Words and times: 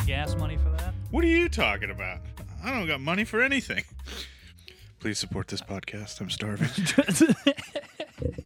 got 0.00 0.06
gas 0.06 0.34
money 0.36 0.56
for 0.56 0.70
that. 0.70 0.94
What 1.10 1.24
are 1.24 1.28
you 1.28 1.48
talking 1.48 1.90
about? 1.90 2.20
I 2.62 2.70
don't 2.70 2.86
got 2.86 3.00
money 3.00 3.24
for 3.24 3.42
anything. 3.42 3.84
Please 4.98 5.18
support 5.18 5.48
this 5.48 5.60
podcast. 5.60 6.20
I'm 6.20 6.30
starving. 6.30 6.68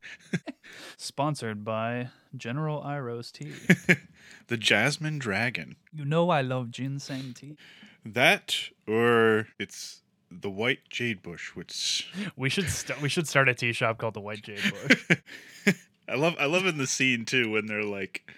Sponsored 0.97 1.65
by 1.65 2.09
General 2.37 2.83
Iroh's 2.83 3.31
Tea. 3.31 3.53
the 4.47 4.57
Jasmine 4.57 5.19
Dragon. 5.19 5.77
You 5.93 6.05
know 6.05 6.31
I 6.31 6.41
love 6.41 6.71
ginseng 6.71 7.35
tea. 7.35 7.57
That 8.05 8.57
or 8.87 9.49
it's 9.59 10.03
the 10.31 10.51
White 10.51 10.89
Jade 10.91 11.23
Bush, 11.23 11.55
which 11.55 12.13
We 12.37 12.49
should 12.49 12.69
st- 12.69 13.01
we 13.01 13.09
should 13.09 13.29
start 13.29 13.49
a 13.49 13.55
tea 13.55 13.73
shop 13.73 13.99
called 13.99 14.15
the 14.15 14.21
White 14.21 14.43
Jade 14.43 14.61
Bush. 14.89 15.19
I 16.09 16.15
love. 16.17 16.35
I 16.39 16.47
love 16.47 16.67
in 16.67 16.79
the 16.79 16.87
scene 16.87 17.25
too 17.25 17.51
when 17.51 17.67
they're 17.67 17.83
like, 17.85 18.31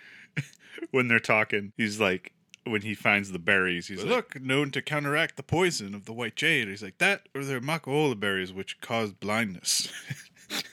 when 0.90 1.08
they're 1.08 1.18
talking. 1.18 1.72
He's 1.76 2.00
like, 2.00 2.32
when 2.66 2.82
he 2.82 2.94
finds 2.94 3.32
the 3.32 3.38
berries, 3.38 3.88
he's 3.88 4.02
like, 4.02 4.08
look, 4.08 4.40
known 4.40 4.70
to 4.72 4.82
counteract 4.82 5.36
the 5.36 5.42
poison 5.42 5.94
of 5.94 6.04
the 6.04 6.12
white 6.12 6.36
jade. 6.36 6.68
He's 6.68 6.82
like 6.82 6.98
that, 6.98 7.28
or 7.34 7.44
they're 7.44 7.60
macaola 7.60 8.18
berries, 8.18 8.52
which 8.52 8.80
cause 8.80 9.12
blindness. 9.12 9.88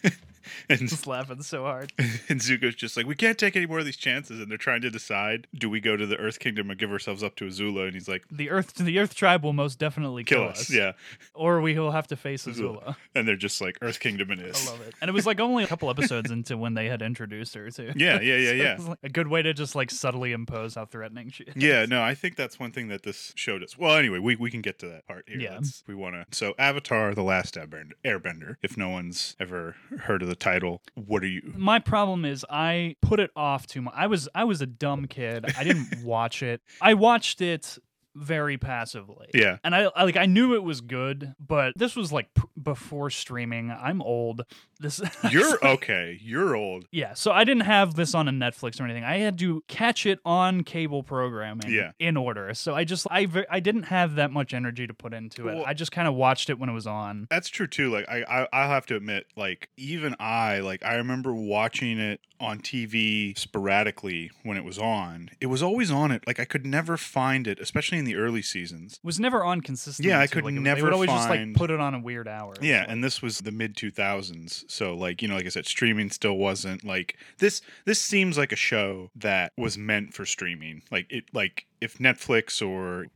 and 0.69 0.79
Just 0.87 1.07
laughing 1.07 1.41
so 1.41 1.63
hard. 1.63 1.91
and 1.97 2.39
Zuko's 2.39 2.75
just 2.75 2.95
like, 2.97 3.05
we 3.05 3.15
can't 3.15 3.37
take 3.37 3.55
any 3.55 3.65
more 3.65 3.79
of 3.79 3.85
these 3.85 3.97
chances, 3.97 4.39
and 4.39 4.49
they're 4.49 4.57
trying 4.57 4.81
to 4.81 4.89
decide: 4.89 5.47
do 5.53 5.69
we 5.69 5.79
go 5.79 5.95
to 5.97 6.05
the 6.05 6.17
Earth 6.17 6.39
Kingdom 6.39 6.69
and 6.69 6.79
give 6.79 6.91
ourselves 6.91 7.23
up 7.23 7.35
to 7.37 7.45
Azula? 7.45 7.85
And 7.85 7.93
he's 7.93 8.07
like, 8.07 8.23
The 8.31 8.49
Earth 8.49 8.73
the 8.75 8.99
Earth 8.99 9.15
tribe 9.15 9.43
will 9.43 9.53
most 9.53 9.79
definitely 9.79 10.23
kill, 10.23 10.39
kill 10.41 10.49
us, 10.49 10.69
yeah. 10.71 10.93
Or 11.33 11.61
we 11.61 11.77
will 11.77 11.91
have 11.91 12.07
to 12.07 12.15
face 12.15 12.45
Azula. 12.45 12.95
And 13.15 13.27
they're 13.27 13.35
just 13.35 13.61
like, 13.61 13.77
Earth 13.81 13.99
Kingdom 13.99 14.31
it 14.31 14.39
I 14.39 14.43
is. 14.43 14.67
love 14.67 14.81
it. 14.81 14.95
And 15.01 15.07
it 15.09 15.13
was 15.13 15.25
like 15.27 15.39
only 15.39 15.63
a 15.63 15.67
couple 15.67 15.89
episodes 15.89 16.31
into 16.31 16.57
when 16.57 16.73
they 16.73 16.87
had 16.87 17.01
introduced 17.01 17.53
her 17.55 17.69
too. 17.69 17.91
Yeah, 17.95 18.19
yeah, 18.21 18.37
yeah, 18.37 18.77
So 18.77 18.83
yeah. 18.83 18.89
like 18.89 18.99
a 19.03 19.09
good 19.09 19.27
way 19.27 19.41
to 19.43 19.53
just 19.53 19.75
like 19.75 19.91
subtly 19.91 20.31
impose 20.31 20.75
how 20.75 20.85
threatening 20.85 21.29
she 21.29 21.43
is. 21.43 21.55
Yeah, 21.55 21.85
no, 21.85 22.01
I 22.01 22.15
think 22.15 22.35
that's 22.35 22.59
one 22.59 22.71
thing 22.71 22.87
that 22.87 23.03
this 23.03 23.33
showed 23.35 23.61
us. 23.63 23.77
Well, 23.77 23.95
anyway, 23.95 24.19
we, 24.19 24.35
we 24.35 24.49
can 24.49 24.61
get 24.61 24.79
to 24.79 24.87
that 24.87 25.05
part 25.07 25.25
here. 25.27 25.39
Yeah. 25.39 25.53
Let's- 25.55 25.83
we 25.87 25.93
want 25.95 26.15
to. 26.15 26.25
So, 26.35 26.53
Avatar: 26.57 27.13
The 27.13 27.23
Last 27.23 27.55
Airbender, 27.55 27.91
Airbender. 28.03 28.55
If 28.63 28.77
no 28.77 28.89
one's 28.89 29.35
ever 29.39 29.75
heard 30.01 30.21
of 30.21 30.27
the 30.27 30.35
title, 30.35 30.52
what 30.95 31.23
are 31.23 31.27
you? 31.27 31.53
My 31.55 31.79
problem 31.79 32.25
is 32.25 32.45
I 32.49 32.95
put 33.01 33.19
it 33.19 33.31
off 33.35 33.67
too 33.67 33.81
much. 33.81 33.93
I 33.95 34.07
was 34.07 34.29
I 34.35 34.43
was 34.43 34.61
a 34.61 34.65
dumb 34.65 35.05
kid. 35.05 35.45
I 35.57 35.63
didn't 35.63 36.03
watch 36.03 36.43
it. 36.43 36.61
I 36.81 36.93
watched 36.93 37.41
it 37.41 37.77
very 38.15 38.57
passively. 38.57 39.27
Yeah. 39.33 39.57
And 39.63 39.75
I, 39.75 39.83
I 39.95 40.03
like 40.03 40.17
I 40.17 40.25
knew 40.25 40.53
it 40.55 40.63
was 40.63 40.81
good, 40.81 41.33
but 41.39 41.73
this 41.75 41.95
was 41.95 42.11
like 42.11 42.33
p- 42.33 42.43
before 42.61 43.09
streaming. 43.09 43.71
I'm 43.71 44.01
old. 44.01 44.43
This 44.79 45.01
You're 45.31 45.63
okay. 45.65 46.19
You're 46.21 46.55
old. 46.55 46.85
Yeah, 46.91 47.13
so 47.13 47.31
I 47.31 47.43
didn't 47.43 47.63
have 47.63 47.95
this 47.95 48.13
on 48.13 48.27
a 48.27 48.31
Netflix 48.31 48.79
or 48.79 48.83
anything. 48.83 49.03
I 49.03 49.17
had 49.17 49.37
to 49.39 49.63
catch 49.67 50.05
it 50.05 50.19
on 50.25 50.63
cable 50.63 51.03
programming 51.03 51.71
Yeah. 51.71 51.91
in 51.99 52.17
order. 52.17 52.53
So 52.53 52.75
I 52.75 52.83
just 52.83 53.07
I 53.09 53.27
I 53.49 53.59
didn't 53.59 53.83
have 53.83 54.15
that 54.15 54.31
much 54.31 54.53
energy 54.53 54.85
to 54.87 54.93
put 54.93 55.13
into 55.13 55.47
it. 55.47 55.55
Well- 55.55 55.63
I 55.65 55.73
just 55.73 55.91
kind 55.91 56.07
of 56.07 56.13
watched 56.15 56.49
it 56.49 56.59
when 56.59 56.69
it 56.69 56.73
was 56.73 56.85
on. 56.87 57.27
That's 57.29 57.49
true 57.49 57.67
too. 57.67 57.89
Like 57.91 58.07
I, 58.09 58.23
I, 58.23 58.47
I'll 58.53 58.69
have 58.69 58.85
to 58.87 58.95
admit, 58.95 59.27
like 59.35 59.69
even 59.77 60.15
I, 60.19 60.59
like 60.59 60.83
I 60.83 60.95
remember 60.95 61.33
watching 61.33 61.99
it 61.99 62.19
on 62.39 62.59
TV 62.59 63.37
sporadically 63.37 64.29
when 64.43 64.57
it 64.57 64.65
was 64.65 64.77
on. 64.77 65.29
It 65.39 65.45
was 65.45 65.63
always 65.63 65.89
on 65.89 66.11
it. 66.11 66.25
Like 66.27 66.39
I 66.39 66.45
could 66.45 66.65
never 66.65 66.97
find 66.97 67.47
it, 67.47 67.59
especially 67.59 68.02
in 68.03 68.05
the 68.05 68.15
early 68.15 68.41
seasons. 68.41 68.99
Was 69.03 69.19
never 69.19 69.43
on 69.43 69.61
consistently. 69.61 70.09
Yeah, 70.11 70.19
I 70.19 70.25
too. 70.25 70.33
could 70.35 70.43
like, 70.45 70.53
it- 70.53 70.55
They 70.57 70.61
never 70.61 70.83
would 70.83 70.93
always 70.93 71.09
just 71.09 71.29
like 71.29 71.53
put 71.53 71.71
it 71.71 71.79
on 71.79 71.93
a 71.93 71.99
weird 71.99 72.27
hour. 72.27 72.53
Yeah, 72.61 72.85
and 72.87 73.03
this 73.03 73.21
was 73.21 73.39
the 73.39 73.51
mid 73.51 73.75
2000s. 73.75 74.65
So 74.69 74.93
like, 74.95 75.21
you 75.21 75.27
know, 75.27 75.35
like 75.35 75.45
I 75.45 75.49
said 75.49 75.65
streaming 75.65 76.09
still 76.09 76.37
wasn't 76.37 76.83
like 76.83 77.17
this 77.39 77.61
this 77.85 77.99
seems 78.01 78.37
like 78.37 78.51
a 78.51 78.55
show 78.57 79.09
that 79.15 79.53
was 79.57 79.77
meant 79.77 80.13
for 80.13 80.25
streaming. 80.25 80.83
Like 80.91 81.07
it 81.11 81.25
like 81.33 81.65
if 81.81 81.97
Netflix 81.99 82.65
or 82.65 83.07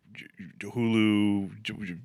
Hulu 0.62 2.00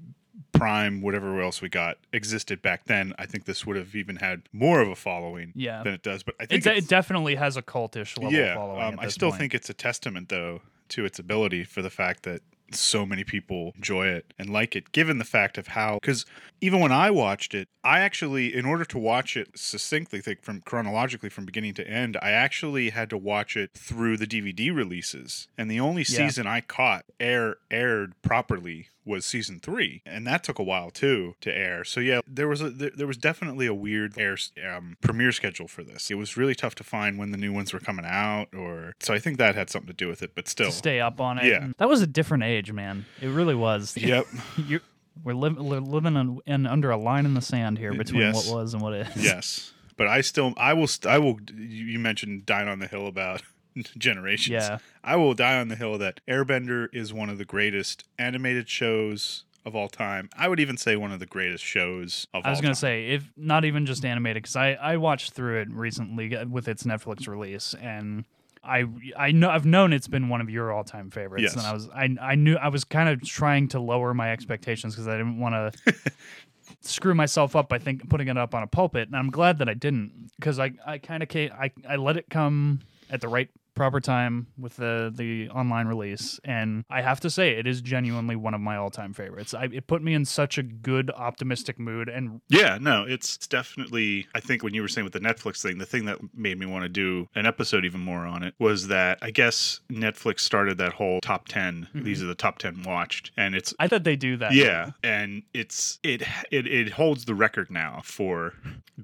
Prime 0.53 1.00
whatever 1.00 1.41
else 1.41 1.62
we 1.62 1.69
got 1.70 1.97
existed 2.12 2.60
back 2.60 2.84
then, 2.84 3.14
I 3.19 3.25
think 3.26 3.47
this 3.47 3.64
would 3.66 3.76
have 3.76 3.94
even 3.97 4.16
had 4.16 4.43
more 4.53 4.81
of 4.81 4.88
a 4.88 4.94
following 4.94 5.53
Yeah. 5.56 5.82
than 5.82 5.94
it 5.94 6.03
does. 6.03 6.22
But 6.22 6.34
I 6.38 6.44
think 6.47 6.66
it's- 6.66 6.84
it 6.84 6.88
definitely 6.88 7.37
has 7.37 7.56
a 7.56 7.62
cultish 7.62 8.19
level 8.19 8.32
yeah, 8.38 8.54
following. 8.54 8.82
um, 8.82 8.99
I 9.00 9.09
still 9.09 9.31
point. 9.31 9.41
think 9.41 9.54
it's 9.54 9.70
a 9.70 9.75
testament 9.75 10.28
though 10.28 10.60
to 10.91 11.06
its 11.06 11.19
ability 11.19 11.64
for 11.64 11.81
the 11.81 11.88
fact 11.88 12.25
that 12.25 12.43
so 12.75 13.05
many 13.06 13.25
people 13.25 13.72
enjoy 13.77 14.06
it 14.06 14.33
and 14.38 14.50
like 14.50 14.75
it 14.77 14.93
given 14.93 15.19
the 15.19 15.25
fact 15.25 15.59
of 15.59 15.69
how 15.69 15.99
because 16.00 16.25
even 16.60 16.81
when 16.81 16.93
i 16.93 17.10
watched 17.10 17.55
it 17.55 17.69
i 17.84 18.00
actually 18.00 18.55
in 18.55 18.65
order 18.65 18.84
to 18.84 18.99
watch 18.99 19.37
it 19.37 19.49
succinctly 19.56 20.21
think 20.21 20.43
from 20.43 20.60
chronologically 20.62 21.28
from 21.28 21.44
beginning 21.44 21.75
to 21.75 21.87
end 21.87 22.16
i 22.22 22.31
actually 22.31 22.91
had 22.91 23.09
to 23.11 23.16
watch 23.19 23.56
it 23.56 23.71
through 23.75 24.16
the 24.16 24.27
dvd 24.27 24.75
releases 24.75 25.49
and 25.59 25.71
the 25.71 25.81
only 25.81 26.03
Yeah. 26.03 26.27
season 26.27 26.47
i 26.47 26.61
caught 26.61 27.05
air 27.21 27.56
aired 27.71 28.15
properly 28.22 28.88
was 29.05 29.25
season 29.27 29.59
three 29.61 30.01
and 30.07 30.27
that 30.27 30.45
took 30.45 30.59
a 30.59 30.63
while 30.63 30.91
too 30.91 31.35
to 31.41 31.53
air 31.55 31.83
so 31.85 31.99
yeah 32.01 32.21
there 32.27 32.47
was 32.49 32.61
a 32.61 32.71
there, 32.71 32.91
there 32.97 33.07
was 33.07 33.17
definitely 33.17 33.67
a 33.67 33.75
weird 33.75 34.17
air 34.19 34.37
um, 34.71 34.97
premiere 35.01 35.33
schedule 35.33 35.67
for 35.67 35.83
this 35.83 36.11
it 36.11 36.15
was 36.15 36.37
really 36.37 36.55
tough 36.55 36.75
to 36.75 36.85
find 36.85 37.19
when 37.19 37.31
the 37.33 37.37
new 37.39 37.53
ones 37.53 37.73
were 37.73 37.81
coming 37.81 38.05
out 38.07 38.47
or 38.55 38.93
so 39.01 39.12
i 39.12 39.19
think 39.19 39.39
that 39.39 39.55
had 39.55 39.69
something 39.71 39.89
to 39.89 39.93
do 39.93 40.07
with 40.09 40.23
it 40.23 40.33
but 40.35 40.47
still 40.49 40.71
stay 40.71 41.01
up 41.01 41.21
on 41.21 41.39
it. 41.39 41.47
Yeah. 41.47 41.69
that 41.79 41.89
was 41.89 42.01
a 42.03 42.07
different 42.07 42.45
age, 42.45 42.71
man. 42.73 43.05
It 43.21 43.29
really 43.29 43.55
was. 43.55 43.97
yep 43.97 44.27
you 44.57 44.81
we're, 45.25 45.35
li- 45.35 45.51
we're 45.59 45.79
living 45.81 46.17
in, 46.17 46.39
in 46.47 46.67
under 46.67 46.91
a 46.91 46.97
line 46.97 47.27
in 47.27 47.35
the 47.35 47.41
sand 47.43 47.79
here 47.79 47.93
between 47.93 48.21
Yes. 48.23 48.49
what 48.49 48.57
was 48.62 48.73
and 48.75 48.83
what 48.83 48.95
is. 48.95 49.09
yes 49.17 49.73
but 49.99 50.07
i 50.07 50.21
still 50.23 50.55
i 50.57 50.73
will 50.73 50.87
st- 50.87 51.12
i 51.12 51.19
will 51.19 51.39
you 51.55 51.99
mentioned 51.99 52.47
dying 52.47 52.67
on 52.69 52.79
the 52.79 52.87
hill 52.87 53.07
about 53.07 53.43
generations 53.99 54.53
Yeah. 54.53 54.78
i 55.03 55.16
will 55.16 55.34
die 55.34 55.59
on 55.60 55.69
the 55.69 55.77
hill 55.77 55.99
that 55.99 56.21
airbender 56.28 56.88
is 56.93 57.12
one 57.12 57.28
of 57.31 57.38
the 57.38 57.44
greatest 57.44 58.05
animated 58.19 58.69
shows 58.69 59.44
of 59.65 59.75
all 59.77 59.88
time 59.88 60.28
i 60.37 60.49
would 60.49 60.59
even 60.60 60.77
say 60.77 60.97
one 60.97 61.12
of 61.12 61.21
the 61.21 61.27
greatest 61.27 61.65
shows 61.65 62.27
of 62.34 62.38
all 62.38 62.43
time. 62.43 62.49
I 62.49 62.50
was 62.50 62.61
gonna 62.61 62.75
say 62.75 63.06
if 63.11 63.31
not 63.37 63.65
even 63.65 63.87
just 63.87 64.05
animated 64.05 64.43
because 64.43 64.56
I 64.56 64.72
I 64.75 64.97
watched 64.97 65.32
through 65.32 65.61
it 65.62 65.71
recently 65.72 66.37
uh, 66.37 66.47
with 66.47 66.69
its 66.69 66.82
Netflix 66.84 67.27
release 67.28 67.75
and. 67.81 68.25
I 68.65 68.84
I 69.19 69.32
know 69.32 69.50
I've 69.50 69.66
known 69.66 69.93
it's 69.93 70.06
been 70.06 70.28
one 70.28 70.41
of 70.41 70.49
your 70.49 70.71
all 70.71 70.84
time 70.84 71.11
favorites, 71.11 71.43
Yes. 71.43 71.56
and 71.56 71.66
I 71.66 71.72
was 71.72 71.88
I 71.88 72.32
I 72.32 72.34
knew 72.37 72.55
I 72.55 72.69
was 72.69 72.84
kind 72.84 73.09
of 73.09 73.21
trying 73.28 73.66
to 73.71 73.81
lower 73.81 74.15
my 74.15 74.31
expectations 74.31 74.94
because 74.94 75.09
I 75.09 75.16
didn't 75.16 75.41
want 75.41 75.75
to 75.75 75.94
screw 76.81 77.12
myself 77.12 77.56
up 77.56 77.69
by 77.69 77.78
think 77.78 78.09
putting 78.09 78.28
it 78.28 78.37
up 78.38 78.55
on 78.55 78.62
a 78.62 78.69
pulpit, 78.69 79.09
and 79.09 79.16
I'm 79.16 79.31
glad 79.31 79.59
that 79.59 79.69
I 79.69 79.75
didn't 79.75 80.31
because 80.38 80.61
I 80.61 80.71
I 80.87 80.99
kind 80.99 81.25
of 81.25 81.28
I 81.34 81.72
I 81.88 81.97
let 81.97 82.16
it 82.16 82.31
come 82.31 82.78
at 83.11 83.21
the 83.21 83.27
right 83.27 83.50
proper 83.75 84.00
time 84.00 84.47
with 84.59 84.77
the 84.77 85.12
the 85.15 85.49
online 85.50 85.87
release 85.87 86.38
and 86.44 86.84
i 86.91 87.00
have 87.00 87.21
to 87.21 87.31
say 87.31 87.50
it 87.53 87.66
is 87.66 87.81
genuinely 87.81 88.37
one 88.37 88.55
of 88.55 88.60
my 88.60 88.77
all-time 88.77 89.12
favorites 89.12 89.55
I, 89.55 89.65
it 89.72 89.87
put 89.87 90.03
me 90.03 90.15
in 90.15 90.25
such 90.25 90.59
a 90.59 90.62
good 90.62 91.10
optimistic 91.10 91.78
mood 91.78 92.09
and 92.09 92.41
Yeah, 92.49 92.78
no, 92.81 93.05
it's 93.09 93.37
definitely. 93.47 94.27
I 94.34 94.41
think 94.41 94.62
when 94.62 94.75
you 94.75 94.82
were 94.82 94.88
saying 94.88 95.05
with 95.05 95.12
the 95.12 95.21
Netflix 95.21 95.62
thing, 95.62 95.78
the 95.78 95.87
thing 95.87 96.05
that 96.06 96.19
made 96.34 96.59
me 96.59 96.66
want 96.66 96.82
to 96.84 96.88
do 96.88 97.28
an 97.34 97.47
episode 97.47 97.84
even 97.84 98.00
more 98.00 98.27
on 98.27 98.43
it 98.43 98.55
was 98.59 98.88
that 98.88 99.19
I 99.22 99.31
guess 99.31 99.81
Netflix 99.91 100.41
started 100.41 100.78
that 100.78 100.93
whole 100.93 101.21
top 101.21 101.49
10. 101.49 101.88
Mm-hmm. 101.94 102.03
These 102.05 102.22
are 102.22 102.27
the 102.27 102.34
top 102.34 102.59
10 102.59 102.82
watched. 102.82 103.31
And 103.37 103.55
it's. 103.55 103.75
i 103.78 103.88
thought 103.88 104.05
they 104.05 104.16
do 104.16 104.37
that 104.38 104.53
Yeah, 104.55 104.91
and 105.03 105.43
it's 105.55 105.99
it, 106.03 106.22
it 106.50 106.66
it 106.66 106.91
holds 106.91 107.25
the 107.25 107.34
record 107.34 107.70
now 107.70 108.00
for 108.05 108.55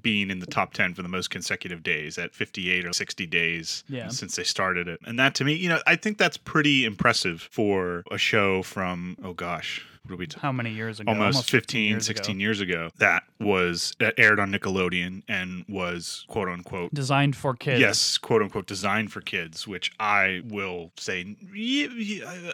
being 0.01 0.29
in 0.29 0.39
the 0.39 0.45
top 0.45 0.73
10 0.73 0.93
for 0.93 1.01
the 1.01 1.09
most 1.09 1.29
consecutive 1.29 1.83
days 1.83 2.17
at 2.17 2.33
58 2.33 2.85
or 2.85 2.93
60 2.93 3.25
days 3.27 3.83
Yeah. 3.87 4.09
since 4.09 4.35
they 4.35 4.43
started 4.43 4.58
it. 4.87 4.99
And 5.05 5.17
that 5.19 5.35
to 5.35 5.45
me, 5.45 5.53
you 5.53 5.69
know, 5.69 5.79
I 5.87 5.95
think 5.95 6.17
that's 6.17 6.37
pretty 6.37 6.85
impressive 6.85 7.47
for 7.51 8.03
a 8.11 8.17
show 8.17 8.61
from 8.63 9.17
oh 9.23 9.33
gosh, 9.33 9.85
what 10.09 10.15
are 10.15 10.17
we 10.17 10.25
talking 10.27 10.41
how 10.41 10.51
many 10.51 10.71
years 10.71 10.99
ago 10.99 11.11
almost, 11.11 11.49
15, 11.49 11.89
years 11.91 12.05
16 12.07 12.35
ago. 12.35 12.41
years 12.41 12.59
ago 12.61 12.89
that 12.97 13.23
was 13.39 13.93
that 13.99 14.13
aired 14.17 14.39
on 14.39 14.51
nickelodeon 14.51 15.21
and 15.27 15.63
was 15.69 16.25
quote 16.27 16.49
unquote 16.49 16.93
designed 16.93 17.35
for 17.35 17.53
kids 17.55 17.79
yes 17.79 18.17
quote 18.17 18.41
unquote 18.41 18.65
designed 18.65 19.11
for 19.11 19.21
kids 19.21 19.67
which 19.67 19.91
i 19.99 20.41
will 20.45 20.91
say 20.97 21.35